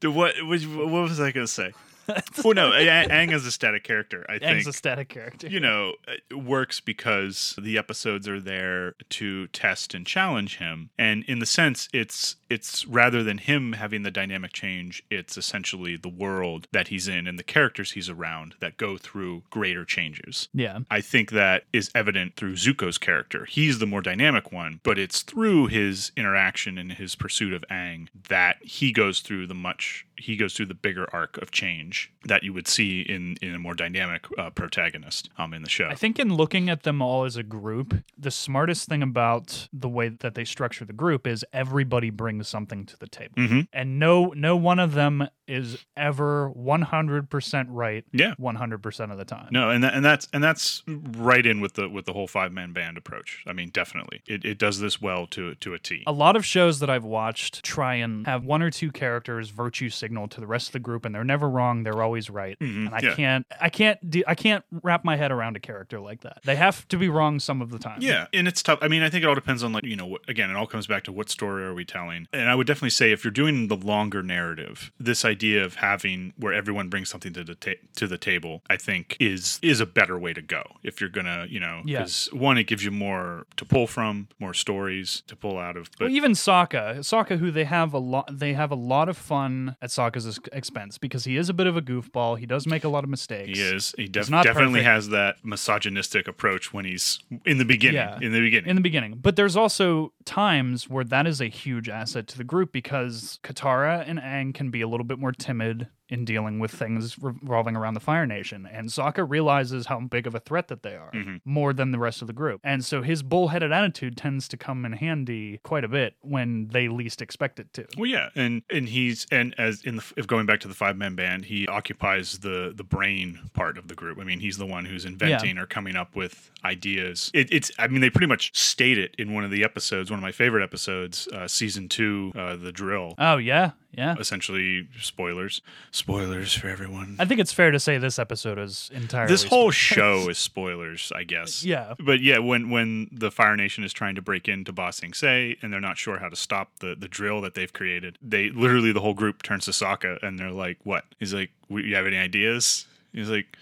the- 0.00 0.10
what, 0.10 0.34
what 0.44 0.60
what 0.62 0.88
was 0.88 1.20
I 1.20 1.32
going 1.32 1.46
to 1.46 1.52
say? 1.52 1.72
well, 2.44 2.54
no, 2.54 2.70
Aang 2.70 3.32
is 3.32 3.46
a 3.46 3.50
static 3.50 3.84
character. 3.84 4.24
I 4.28 4.38
think 4.38 4.58
Aang's 4.58 4.66
a 4.66 4.72
static 4.72 5.08
character. 5.08 5.48
you 5.48 5.60
know, 5.60 5.94
it 6.08 6.34
works 6.34 6.80
because 6.80 7.56
the 7.60 7.78
episodes 7.78 8.28
are 8.28 8.40
there 8.40 8.94
to 9.10 9.46
test 9.48 9.94
and 9.94 10.06
challenge 10.06 10.58
him. 10.58 10.90
And 10.98 11.24
in 11.24 11.38
the 11.38 11.46
sense, 11.46 11.88
it's 11.92 12.36
it's 12.48 12.86
rather 12.86 13.22
than 13.22 13.38
him 13.38 13.72
having 13.72 14.02
the 14.02 14.10
dynamic 14.10 14.52
change, 14.52 15.02
it's 15.10 15.38
essentially 15.38 15.96
the 15.96 16.08
world 16.08 16.68
that 16.72 16.88
he's 16.88 17.08
in 17.08 17.26
and 17.26 17.38
the 17.38 17.42
characters 17.42 17.92
he's 17.92 18.10
around 18.10 18.54
that 18.60 18.76
go 18.76 18.98
through 18.98 19.42
greater 19.50 19.84
changes. 19.84 20.48
Yeah. 20.52 20.80
I 20.90 21.00
think 21.00 21.30
that 21.30 21.64
is 21.72 21.90
evident 21.94 22.36
through 22.36 22.54
Zuko's 22.54 22.98
character. 22.98 23.46
He's 23.46 23.78
the 23.78 23.86
more 23.86 24.02
dynamic 24.02 24.52
one, 24.52 24.80
but 24.82 24.98
it's 24.98 25.22
through 25.22 25.68
his 25.68 26.12
interaction 26.16 26.76
and 26.76 26.92
his 26.92 27.14
pursuit 27.14 27.54
of 27.54 27.64
Aang 27.70 28.08
that 28.28 28.56
he 28.62 28.92
goes 28.92 29.20
through 29.20 29.46
the 29.46 29.54
much 29.54 30.06
he 30.22 30.36
goes 30.36 30.54
through 30.54 30.66
the 30.66 30.74
bigger 30.74 31.06
arc 31.12 31.36
of 31.42 31.50
change 31.50 32.12
that 32.24 32.42
you 32.42 32.52
would 32.52 32.68
see 32.68 33.00
in 33.02 33.36
in 33.42 33.54
a 33.54 33.58
more 33.58 33.74
dynamic 33.74 34.26
uh, 34.38 34.50
protagonist 34.50 35.28
um 35.38 35.52
in 35.52 35.62
the 35.62 35.68
show. 35.68 35.86
I 35.88 35.94
think 35.94 36.18
in 36.18 36.34
looking 36.34 36.70
at 36.70 36.82
them 36.84 37.02
all 37.02 37.24
as 37.24 37.36
a 37.36 37.42
group, 37.42 37.94
the 38.16 38.30
smartest 38.30 38.88
thing 38.88 39.02
about 39.02 39.68
the 39.72 39.88
way 39.88 40.08
that 40.08 40.34
they 40.34 40.44
structure 40.44 40.84
the 40.84 40.92
group 40.92 41.26
is 41.26 41.44
everybody 41.52 42.10
brings 42.10 42.48
something 42.48 42.86
to 42.86 42.96
the 42.98 43.08
table. 43.08 43.34
Mhm. 43.36 43.68
And 43.72 43.98
no 43.98 44.32
no 44.36 44.56
one 44.56 44.78
of 44.78 44.92
them 44.94 45.28
is 45.52 45.84
ever 45.96 46.50
100% 46.56 47.66
right 47.68 48.04
Yeah. 48.12 48.34
100% 48.40 49.12
of 49.12 49.18
the 49.18 49.24
time. 49.24 49.48
No, 49.50 49.70
and 49.70 49.82
that, 49.84 49.94
and 49.94 50.04
that's 50.04 50.28
and 50.32 50.42
that's 50.42 50.82
right 50.86 51.44
in 51.44 51.60
with 51.60 51.74
the 51.74 51.88
with 51.88 52.06
the 52.06 52.12
whole 52.12 52.26
five 52.26 52.52
man 52.52 52.72
band 52.72 52.96
approach. 52.96 53.42
I 53.46 53.52
mean, 53.52 53.70
definitely, 53.70 54.22
it, 54.26 54.44
it 54.44 54.58
does 54.58 54.80
this 54.80 55.00
well 55.00 55.26
to 55.28 55.54
to 55.56 55.74
a 55.74 55.78
T. 55.78 56.02
A 56.06 56.12
lot 56.12 56.36
of 56.36 56.44
shows 56.44 56.80
that 56.80 56.90
I've 56.90 57.04
watched 57.04 57.62
try 57.64 57.94
and 57.96 58.26
have 58.26 58.44
one 58.44 58.62
or 58.62 58.70
two 58.70 58.90
characters 58.90 59.50
virtue 59.50 59.90
signal 59.90 60.28
to 60.28 60.40
the 60.40 60.46
rest 60.46 60.68
of 60.68 60.72
the 60.72 60.78
group, 60.78 61.04
and 61.04 61.14
they're 61.14 61.24
never 61.24 61.48
wrong. 61.48 61.82
They're 61.82 62.02
always 62.02 62.30
right, 62.30 62.58
Mhm, 62.58 62.86
and 62.86 62.94
I 62.94 63.00
yeah. 63.02 63.14
can't, 63.14 63.46
I 63.60 63.68
can't, 63.68 64.10
do, 64.10 64.22
I 64.26 64.34
can't 64.34 64.64
wrap 64.82 65.04
my 65.04 65.16
head 65.16 65.30
around 65.32 65.56
a 65.56 65.60
character 65.60 66.00
like 66.00 66.20
that. 66.22 66.38
They 66.44 66.56
have 66.56 66.86
to 66.88 66.96
be 66.96 67.08
wrong 67.08 67.40
some 67.40 67.60
of 67.60 67.70
the 67.70 67.78
time. 67.78 67.98
Yeah, 68.00 68.26
and 68.32 68.48
it's 68.48 68.62
tough. 68.62 68.78
I 68.82 68.88
mean, 68.88 69.02
I 69.02 69.10
think 69.10 69.24
it 69.24 69.26
all 69.26 69.34
depends 69.34 69.62
on 69.62 69.72
like 69.72 69.84
you 69.84 69.96
know, 69.96 70.06
what, 70.06 70.22
again, 70.28 70.50
it 70.50 70.56
all 70.56 70.66
comes 70.66 70.86
back 70.86 71.04
to 71.04 71.12
what 71.12 71.28
story 71.30 71.64
are 71.64 71.74
we 71.74 71.84
telling. 71.84 72.26
And 72.32 72.48
I 72.48 72.54
would 72.54 72.66
definitely 72.66 72.90
say 72.90 73.12
if 73.12 73.24
you're 73.24 73.30
doing 73.30 73.68
the 73.68 73.76
longer 73.76 74.22
narrative, 74.22 74.92
this 74.98 75.24
idea 75.24 75.41
of 75.42 75.76
having 75.76 76.32
where 76.36 76.52
everyone 76.52 76.88
brings 76.88 77.08
something 77.08 77.32
to 77.34 77.44
the 77.44 77.54
ta- 77.54 77.80
to 77.96 78.06
the 78.06 78.18
table, 78.18 78.62
I 78.70 78.76
think 78.76 79.16
is 79.20 79.58
is 79.62 79.80
a 79.80 79.86
better 79.86 80.18
way 80.18 80.32
to 80.32 80.42
go. 80.42 80.62
If 80.82 81.00
you're 81.00 81.10
gonna, 81.10 81.46
you 81.48 81.60
know, 81.60 81.82
Yeah. 81.84 81.98
because 82.00 82.28
one, 82.32 82.58
it 82.58 82.64
gives 82.64 82.84
you 82.84 82.90
more 82.90 83.46
to 83.56 83.64
pull 83.64 83.86
from, 83.86 84.28
more 84.38 84.54
stories 84.54 85.22
to 85.26 85.36
pull 85.36 85.58
out 85.58 85.76
of. 85.76 85.90
But 85.98 86.06
well, 86.06 86.10
even 86.16 86.32
Sokka, 86.32 86.98
Sokka, 87.00 87.38
who 87.38 87.50
they 87.50 87.64
have 87.64 87.92
a 87.94 87.98
lot, 87.98 88.28
they 88.38 88.52
have 88.54 88.70
a 88.70 88.74
lot 88.76 89.08
of 89.08 89.16
fun 89.16 89.76
at 89.82 89.90
Sokka's 89.90 90.38
expense 90.52 90.98
because 90.98 91.24
he 91.24 91.36
is 91.36 91.48
a 91.48 91.54
bit 91.54 91.66
of 91.66 91.76
a 91.76 91.82
goofball. 91.82 92.38
He 92.38 92.46
does 92.46 92.66
make 92.66 92.84
a 92.84 92.88
lot 92.88 93.04
of 93.04 93.10
mistakes. 93.10 93.58
he 93.58 93.64
is. 93.64 93.94
He 93.96 94.08
def- 94.08 94.28
definitely 94.28 94.80
perfect. 94.80 94.84
has 94.86 95.08
that 95.10 95.36
misogynistic 95.44 96.28
approach 96.28 96.72
when 96.72 96.84
he's 96.84 97.20
in 97.46 97.58
the 97.58 97.64
beginning. 97.64 97.96
Yeah. 97.96 98.18
In 98.20 98.32
the 98.32 98.40
beginning. 98.40 98.70
in 98.70 98.76
the 98.76 98.82
beginning. 98.82 99.18
But 99.20 99.36
there's 99.36 99.56
also 99.56 100.12
times 100.24 100.88
where 100.88 101.04
that 101.04 101.26
is 101.26 101.40
a 101.40 101.46
huge 101.46 101.88
asset 101.88 102.26
to 102.28 102.38
the 102.38 102.44
group 102.44 102.72
because 102.72 103.38
Katara 103.42 104.04
and 104.06 104.18
Aang 104.18 104.54
can 104.54 104.70
be 104.70 104.80
a 104.80 104.88
little 104.88 105.04
bit 105.04 105.18
more 105.22 105.32
timid 105.32 105.86
in 106.12 106.24
dealing 106.26 106.58
with 106.58 106.70
things 106.70 107.16
revolving 107.20 107.74
around 107.74 107.94
the 107.94 108.00
Fire 108.00 108.26
Nation. 108.26 108.68
And 108.70 108.88
Sokka 108.88 109.28
realizes 109.28 109.86
how 109.86 109.98
big 110.00 110.26
of 110.26 110.34
a 110.34 110.40
threat 110.40 110.68
that 110.68 110.82
they 110.82 110.94
are 110.94 111.10
Mhm. 111.12 111.40
more 111.44 111.72
than 111.72 111.90
the 111.90 111.98
rest 111.98 112.20
of 112.20 112.26
the 112.26 112.32
group. 112.34 112.60
And 112.62 112.84
so 112.84 113.00
his 113.02 113.22
bullheaded 113.22 113.72
attitude 113.72 114.16
tends 114.16 114.46
to 114.48 114.56
come 114.56 114.84
in 114.84 114.92
handy 114.92 115.58
quite 115.62 115.84
a 115.84 115.88
bit 115.88 116.16
when 116.20 116.68
they 116.68 116.88
least 116.88 117.22
expect 117.22 117.58
it 117.58 117.72
to. 117.72 117.86
Well, 117.96 118.10
yeah, 118.10 118.28
and 118.36 118.62
and 118.70 118.88
he's 118.90 119.26
and 119.32 119.54
as 119.58 119.82
in 119.82 119.96
the 119.96 120.04
if 120.16 120.26
going 120.26 120.46
back 120.46 120.60
to 120.60 120.68
the 120.68 120.74
five 120.74 120.96
man 120.98 121.14
band, 121.14 121.46
he 121.46 121.66
occupies 121.66 122.40
the 122.40 122.72
the 122.76 122.84
brain 122.84 123.38
part 123.54 123.78
of 123.78 123.88
the 123.88 123.94
group. 123.94 124.18
I 124.20 124.24
mean, 124.24 124.40
he's 124.40 124.58
the 124.58 124.66
one 124.66 124.84
who's 124.84 125.04
inventing 125.06 125.56
or 125.58 125.66
coming 125.66 125.96
up 125.96 126.14
with 126.14 126.50
ideas. 126.64 127.30
It, 127.32 127.50
it's 127.50 127.70
I 127.78 127.86
mean, 127.88 128.00
they 128.02 128.10
pretty 128.10 128.26
much 128.28 128.54
state 128.54 128.98
it 128.98 129.14
in 129.18 129.32
one 129.32 129.44
of 129.44 129.50
the 129.50 129.64
episodes, 129.64 130.10
one 130.10 130.18
of 130.18 130.22
my 130.22 130.32
favorite 130.32 130.62
episodes, 130.62 131.26
uh, 131.28 131.48
season 131.48 131.88
two, 131.88 132.32
uh, 132.36 132.56
the 132.56 132.70
drill. 132.72 133.14
Oh, 133.18 133.38
yeah. 133.38 133.70
Yeah. 133.94 134.14
Essentially, 134.18 134.88
spoilers, 134.98 135.60
spoilers 136.02 136.52
for 136.52 136.68
everyone. 136.68 137.16
I 137.18 137.24
think 137.24 137.40
it's 137.40 137.52
fair 137.52 137.70
to 137.70 137.80
say 137.80 137.98
this 137.98 138.18
episode 138.18 138.58
is 138.58 138.90
entirely. 138.92 139.32
This 139.32 139.44
whole 139.44 139.72
spoilers. 139.72 139.74
show 139.76 140.28
is 140.30 140.38
spoilers, 140.38 141.12
I 141.14 141.24
guess. 141.24 141.64
Yeah. 141.64 141.94
But 141.98 142.20
yeah, 142.20 142.38
when 142.38 142.70
when 142.70 143.08
the 143.12 143.30
Fire 143.30 143.56
Nation 143.56 143.84
is 143.84 143.92
trying 143.92 144.14
to 144.16 144.22
break 144.22 144.48
into 144.48 144.72
Ba 144.72 144.92
Sing 144.92 145.12
Se 145.14 145.56
and 145.62 145.72
they're 145.72 145.80
not 145.80 145.98
sure 145.98 146.18
how 146.18 146.28
to 146.28 146.36
stop 146.36 146.78
the 146.80 146.94
the 146.94 147.08
drill 147.08 147.40
that 147.42 147.54
they've 147.54 147.72
created, 147.72 148.18
they 148.22 148.50
literally 148.50 148.92
the 148.92 149.00
whole 149.00 149.14
group 149.14 149.42
turns 149.42 149.64
to 149.66 149.70
Sokka 149.70 150.22
and 150.22 150.38
they're 150.38 150.50
like, 150.50 150.78
"What?" 150.84 151.04
He's 151.18 151.32
like, 151.34 151.50
"We- 151.68 151.84
"You 151.84 151.94
have 151.96 152.06
any 152.06 152.16
ideas?" 152.18 152.86
He's 153.12 153.28
like, 153.28 153.56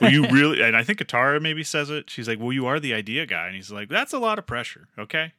"Well, 0.00 0.12
you 0.12 0.28
really?" 0.30 0.62
And 0.62 0.76
I 0.76 0.84
think 0.84 0.98
Katara 1.00 1.42
maybe 1.42 1.64
says 1.64 1.90
it. 1.90 2.08
She's 2.08 2.28
like, 2.28 2.38
"Well, 2.38 2.52
you 2.52 2.66
are 2.66 2.78
the 2.78 2.94
idea 2.94 3.26
guy," 3.26 3.46
and 3.48 3.56
he's 3.56 3.70
like, 3.72 3.88
"That's 3.88 4.12
a 4.12 4.18
lot 4.18 4.38
of 4.38 4.46
pressure." 4.46 4.86
Okay. 4.98 5.32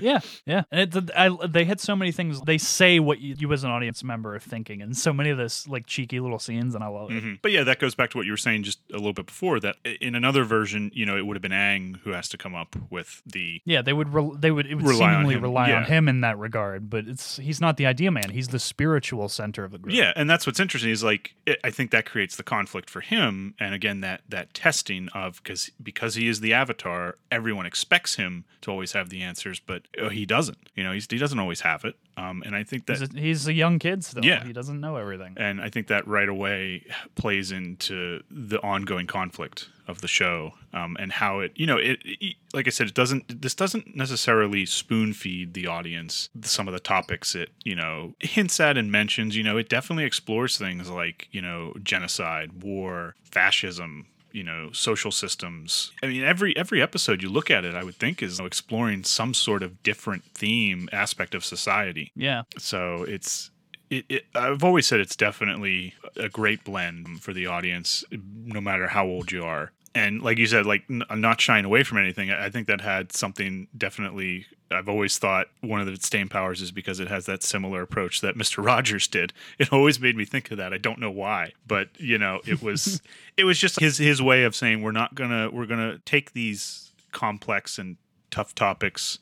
Yeah, 0.00 0.20
yeah. 0.46 0.62
And 0.70 0.94
it, 0.94 1.10
I, 1.16 1.30
they 1.46 1.64
hit 1.64 1.80
so 1.80 1.94
many 1.96 2.12
things. 2.12 2.40
They 2.42 2.58
say 2.58 3.00
what 3.00 3.20
you, 3.20 3.34
you 3.38 3.52
as 3.52 3.64
an 3.64 3.70
audience 3.70 4.02
member 4.04 4.34
are 4.34 4.40
thinking, 4.40 4.82
and 4.82 4.96
so 4.96 5.12
many 5.12 5.30
of 5.30 5.38
this 5.38 5.68
like 5.68 5.86
cheeky 5.86 6.20
little 6.20 6.38
scenes, 6.38 6.74
and 6.74 6.82
I 6.82 6.88
love 6.88 7.10
it. 7.10 7.22
Mhm. 7.22 7.38
But 7.42 7.52
yeah, 7.52 7.64
that 7.64 7.78
goes 7.78 7.94
back 7.94 8.10
to 8.10 8.16
what 8.18 8.26
you 8.26 8.32
were 8.32 8.36
saying 8.36 8.62
just 8.62 8.80
a 8.92 8.96
little 8.96 9.12
bit 9.12 9.26
before. 9.26 9.60
That 9.60 9.76
in 10.00 10.14
another 10.14 10.44
version, 10.44 10.90
you 10.94 11.06
know, 11.06 11.16
it 11.16 11.26
would 11.26 11.36
have 11.36 11.42
been 11.42 11.52
Aang 11.52 11.98
who 12.00 12.10
has 12.10 12.28
to 12.30 12.36
come 12.38 12.54
up 12.54 12.76
with 12.90 13.22
the 13.26 13.60
Yeah, 13.64 13.82
they 13.82 13.92
would. 13.92 14.12
Re- 14.12 14.36
they 14.38 14.50
would. 14.50 14.66
It 14.66 14.74
would 14.76 14.84
Rely 14.86 15.12
seemingly 15.12 15.34
him, 15.36 15.42
rely 15.42 15.72
on 15.72 15.84
him 15.84 16.08
in 16.08 16.20
that 16.22 16.38
regard, 16.38 16.90
but 16.90 17.06
it's 17.06 17.36
he's 17.36 17.60
not 17.60 17.76
the 17.76 17.86
idea 17.86 18.10
man. 18.10 18.30
He's 18.30 18.48
the 18.48 18.58
spiritual 18.58 19.28
center 19.28 19.64
of 19.64 19.72
the 19.72 19.78
group. 19.78 19.94
Yeah, 19.94 20.12
and 20.16 20.28
that's 20.28 20.46
what's 20.46 20.60
interesting 20.60 20.90
is 20.90 21.02
like 21.04 21.34
it, 21.46 21.58
I 21.64 21.70
think 21.70 21.90
that 21.90 22.06
creates 22.06 22.36
the 22.36 22.42
conflict 22.42 22.90
for 22.90 23.00
him, 23.00 23.54
and 23.58 23.74
again 23.74 24.00
that 24.00 24.22
that 24.28 24.54
testing 24.54 25.08
of 25.14 25.42
because 25.42 25.70
because 25.82 26.14
he 26.14 26.28
is 26.28 26.40
the 26.40 26.52
avatar, 26.52 27.16
everyone 27.30 27.66
expects 27.66 28.16
him 28.16 28.44
to 28.62 28.70
always 28.70 28.92
have 28.92 29.10
the 29.10 29.22
answers, 29.22 29.60
but 29.60 29.82
uh, 30.02 30.08
he 30.08 30.26
doesn't. 30.26 30.58
You 30.74 30.84
know, 30.84 30.92
he's, 30.92 31.06
he 31.10 31.18
doesn't 31.18 31.38
always 31.38 31.60
have 31.60 31.84
it, 31.84 31.94
um, 32.16 32.42
and 32.44 32.56
I 32.56 32.64
think 32.64 32.86
that 32.86 32.98
He's 32.98 33.14
a, 33.14 33.18
he's 33.20 33.46
a 33.48 33.52
young 33.52 33.78
kid 33.78 34.04
still. 34.04 34.24
Yeah. 34.24 34.44
he 34.44 34.52
doesn't 34.52 34.80
know 34.80 34.96
everything. 34.96 35.34
and 35.36 35.60
I 35.60 35.70
think 35.70 35.86
that 35.88 36.06
right 36.08 36.28
away 36.28 36.84
plays 37.14 37.52
into 37.52 38.22
the 38.30 38.60
ongoing 38.62 39.06
conflict 39.06 39.68
of 39.86 40.00
the 40.00 40.08
show 40.08 40.52
um, 40.72 40.96
and 40.98 41.12
how 41.12 41.40
it, 41.40 41.52
you 41.54 41.66
know, 41.66 41.76
it, 41.76 41.98
it- 42.04 42.36
like 42.54 42.66
I 42.66 42.70
said, 42.70 42.86
it 42.88 42.94
doesn't. 42.94 43.42
This 43.42 43.54
doesn't 43.54 43.96
necessarily 43.96 44.64
spoon 44.64 45.12
feed 45.12 45.54
the 45.54 45.66
audience 45.66 46.28
some 46.42 46.68
of 46.68 46.74
the 46.74 46.80
topics 46.80 47.34
it, 47.34 47.50
you 47.64 47.74
know, 47.74 48.14
hints 48.20 48.60
at 48.60 48.76
and 48.78 48.90
mentions. 48.92 49.36
You 49.36 49.42
know, 49.42 49.56
it 49.56 49.68
definitely 49.68 50.04
explores 50.04 50.56
things 50.56 50.88
like 50.88 51.28
you 51.32 51.42
know 51.42 51.74
genocide, 51.82 52.62
war, 52.62 53.14
fascism. 53.24 54.06
You 54.34 54.42
know, 54.42 54.70
social 54.72 55.10
systems. 55.10 55.92
I 56.02 56.08
mean, 56.08 56.24
every 56.24 56.56
every 56.56 56.82
episode 56.82 57.22
you 57.22 57.30
look 57.30 57.50
at 57.50 57.64
it, 57.64 57.74
I 57.74 57.84
would 57.84 57.94
think 57.94 58.22
is 58.22 58.40
exploring 58.40 59.04
some 59.04 59.32
sort 59.32 59.62
of 59.62 59.82
different 59.82 60.24
theme 60.34 60.88
aspect 60.92 61.34
of 61.34 61.44
society. 61.44 62.10
Yeah, 62.16 62.42
So 62.58 63.04
it's 63.04 63.50
it, 63.90 64.04
it, 64.08 64.24
I've 64.34 64.64
always 64.64 64.86
said 64.86 65.00
it's 65.00 65.16
definitely 65.16 65.94
a 66.16 66.28
great 66.28 66.64
blend 66.64 67.22
for 67.22 67.32
the 67.32 67.46
audience, 67.46 68.02
no 68.10 68.60
matter 68.60 68.88
how 68.88 69.06
old 69.06 69.30
you 69.30 69.44
are. 69.44 69.72
And 69.94 70.22
like 70.22 70.38
you 70.38 70.46
said, 70.46 70.66
like 70.66 70.82
n- 70.90 71.04
uh, 71.08 71.14
not 71.14 71.40
shying 71.40 71.64
away 71.64 71.84
from 71.84 71.98
anything. 71.98 72.30
I 72.30 72.46
I 72.46 72.50
think 72.50 72.66
that 72.66 72.80
had 72.80 73.12
something 73.12 73.68
definitely. 73.76 74.46
I've 74.70 74.88
always 74.88 75.18
thought 75.18 75.46
one 75.60 75.80
of 75.80 75.86
its 75.86 76.06
staying 76.06 76.28
powers 76.28 76.60
is 76.60 76.72
because 76.72 76.98
it 76.98 77.06
has 77.08 77.26
that 77.26 77.42
similar 77.44 77.82
approach 77.82 78.20
that 78.20 78.36
Mister 78.36 78.60
Rogers 78.70 79.06
did. 79.06 79.32
It 79.58 79.72
always 79.72 80.00
made 80.00 80.16
me 80.16 80.24
think 80.24 80.50
of 80.50 80.56
that. 80.58 80.72
I 80.72 80.78
don't 80.78 80.98
know 80.98 81.10
why, 81.10 81.52
but 81.66 81.88
you 81.98 82.18
know, 82.18 82.40
it 82.44 82.62
was 82.62 83.00
it 83.36 83.44
was 83.44 83.58
just 83.58 83.78
his 83.78 83.98
his 83.98 84.20
way 84.20 84.42
of 84.44 84.56
saying 84.56 84.82
we're 84.82 84.92
not 84.92 85.14
gonna 85.14 85.50
we're 85.50 85.66
gonna 85.66 85.98
take 86.04 86.32
these 86.32 86.90
complex 87.12 87.78
and 87.78 87.96
tough 88.30 88.54
topics 88.54 89.20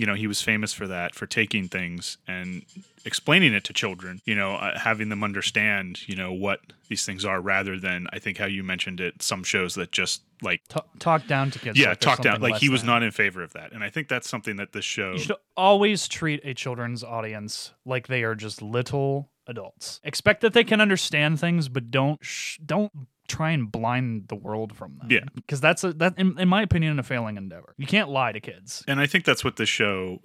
you 0.00 0.06
know 0.06 0.14
he 0.14 0.26
was 0.26 0.40
famous 0.42 0.72
for 0.72 0.86
that 0.86 1.14
for 1.14 1.26
taking 1.26 1.68
things 1.68 2.16
and 2.26 2.64
explaining 3.04 3.52
it 3.54 3.64
to 3.64 3.72
children 3.72 4.20
you 4.24 4.34
know 4.34 4.52
uh, 4.54 4.78
having 4.78 5.08
them 5.10 5.22
understand 5.22 6.06
you 6.08 6.16
know 6.16 6.32
what 6.32 6.60
these 6.88 7.04
things 7.06 7.24
are 7.24 7.40
rather 7.40 7.78
than 7.78 8.06
i 8.12 8.18
think 8.18 8.38
how 8.38 8.46
you 8.46 8.62
mentioned 8.62 9.00
it 9.00 9.22
some 9.22 9.42
shows 9.44 9.74
that 9.74 9.90
just 9.92 10.22
like 10.42 10.60
Ta- 10.68 10.84
talk 10.98 11.26
down 11.26 11.50
to 11.50 11.58
kids. 11.58 11.78
yeah 11.78 11.90
like 11.90 12.00
talk 12.00 12.20
down 12.22 12.40
like 12.40 12.56
he 12.56 12.68
was 12.68 12.80
than. 12.82 12.86
not 12.88 13.02
in 13.02 13.10
favor 13.10 13.42
of 13.42 13.52
that 13.52 13.72
and 13.72 13.84
i 13.84 13.90
think 13.90 14.08
that's 14.08 14.28
something 14.28 14.56
that 14.56 14.72
this 14.72 14.84
show 14.84 15.12
You 15.12 15.18
should 15.18 15.36
always 15.56 16.08
treat 16.08 16.40
a 16.44 16.54
children's 16.54 17.04
audience 17.04 17.72
like 17.84 18.06
they 18.08 18.22
are 18.22 18.34
just 18.34 18.62
little 18.62 19.28
adults. 19.46 20.00
Expect 20.04 20.42
that 20.42 20.52
they 20.52 20.62
can 20.62 20.80
understand 20.80 21.40
things, 21.40 21.68
but 21.68 21.90
don't 21.90 22.20
sh- 22.24 22.58
don't 22.64 22.92
try 23.30 23.50
and 23.50 23.70
blind 23.70 24.28
the 24.28 24.34
world 24.34 24.76
from 24.76 24.96
them. 24.98 25.08
Yeah. 25.10 25.24
because 25.34 25.60
that's 25.60 25.84
a 25.84 25.92
that 25.94 26.14
in, 26.18 26.38
in 26.38 26.48
my 26.48 26.62
opinion 26.62 26.98
a 26.98 27.02
failing 27.02 27.36
endeavor. 27.36 27.74
You 27.78 27.86
can't 27.86 28.10
lie 28.10 28.32
to 28.32 28.40
kids. 28.40 28.84
and 28.88 29.00
i 29.00 29.06
think 29.06 29.24
that's 29.24 29.44
what 29.44 29.56
this 29.56 29.68
show 29.68 30.20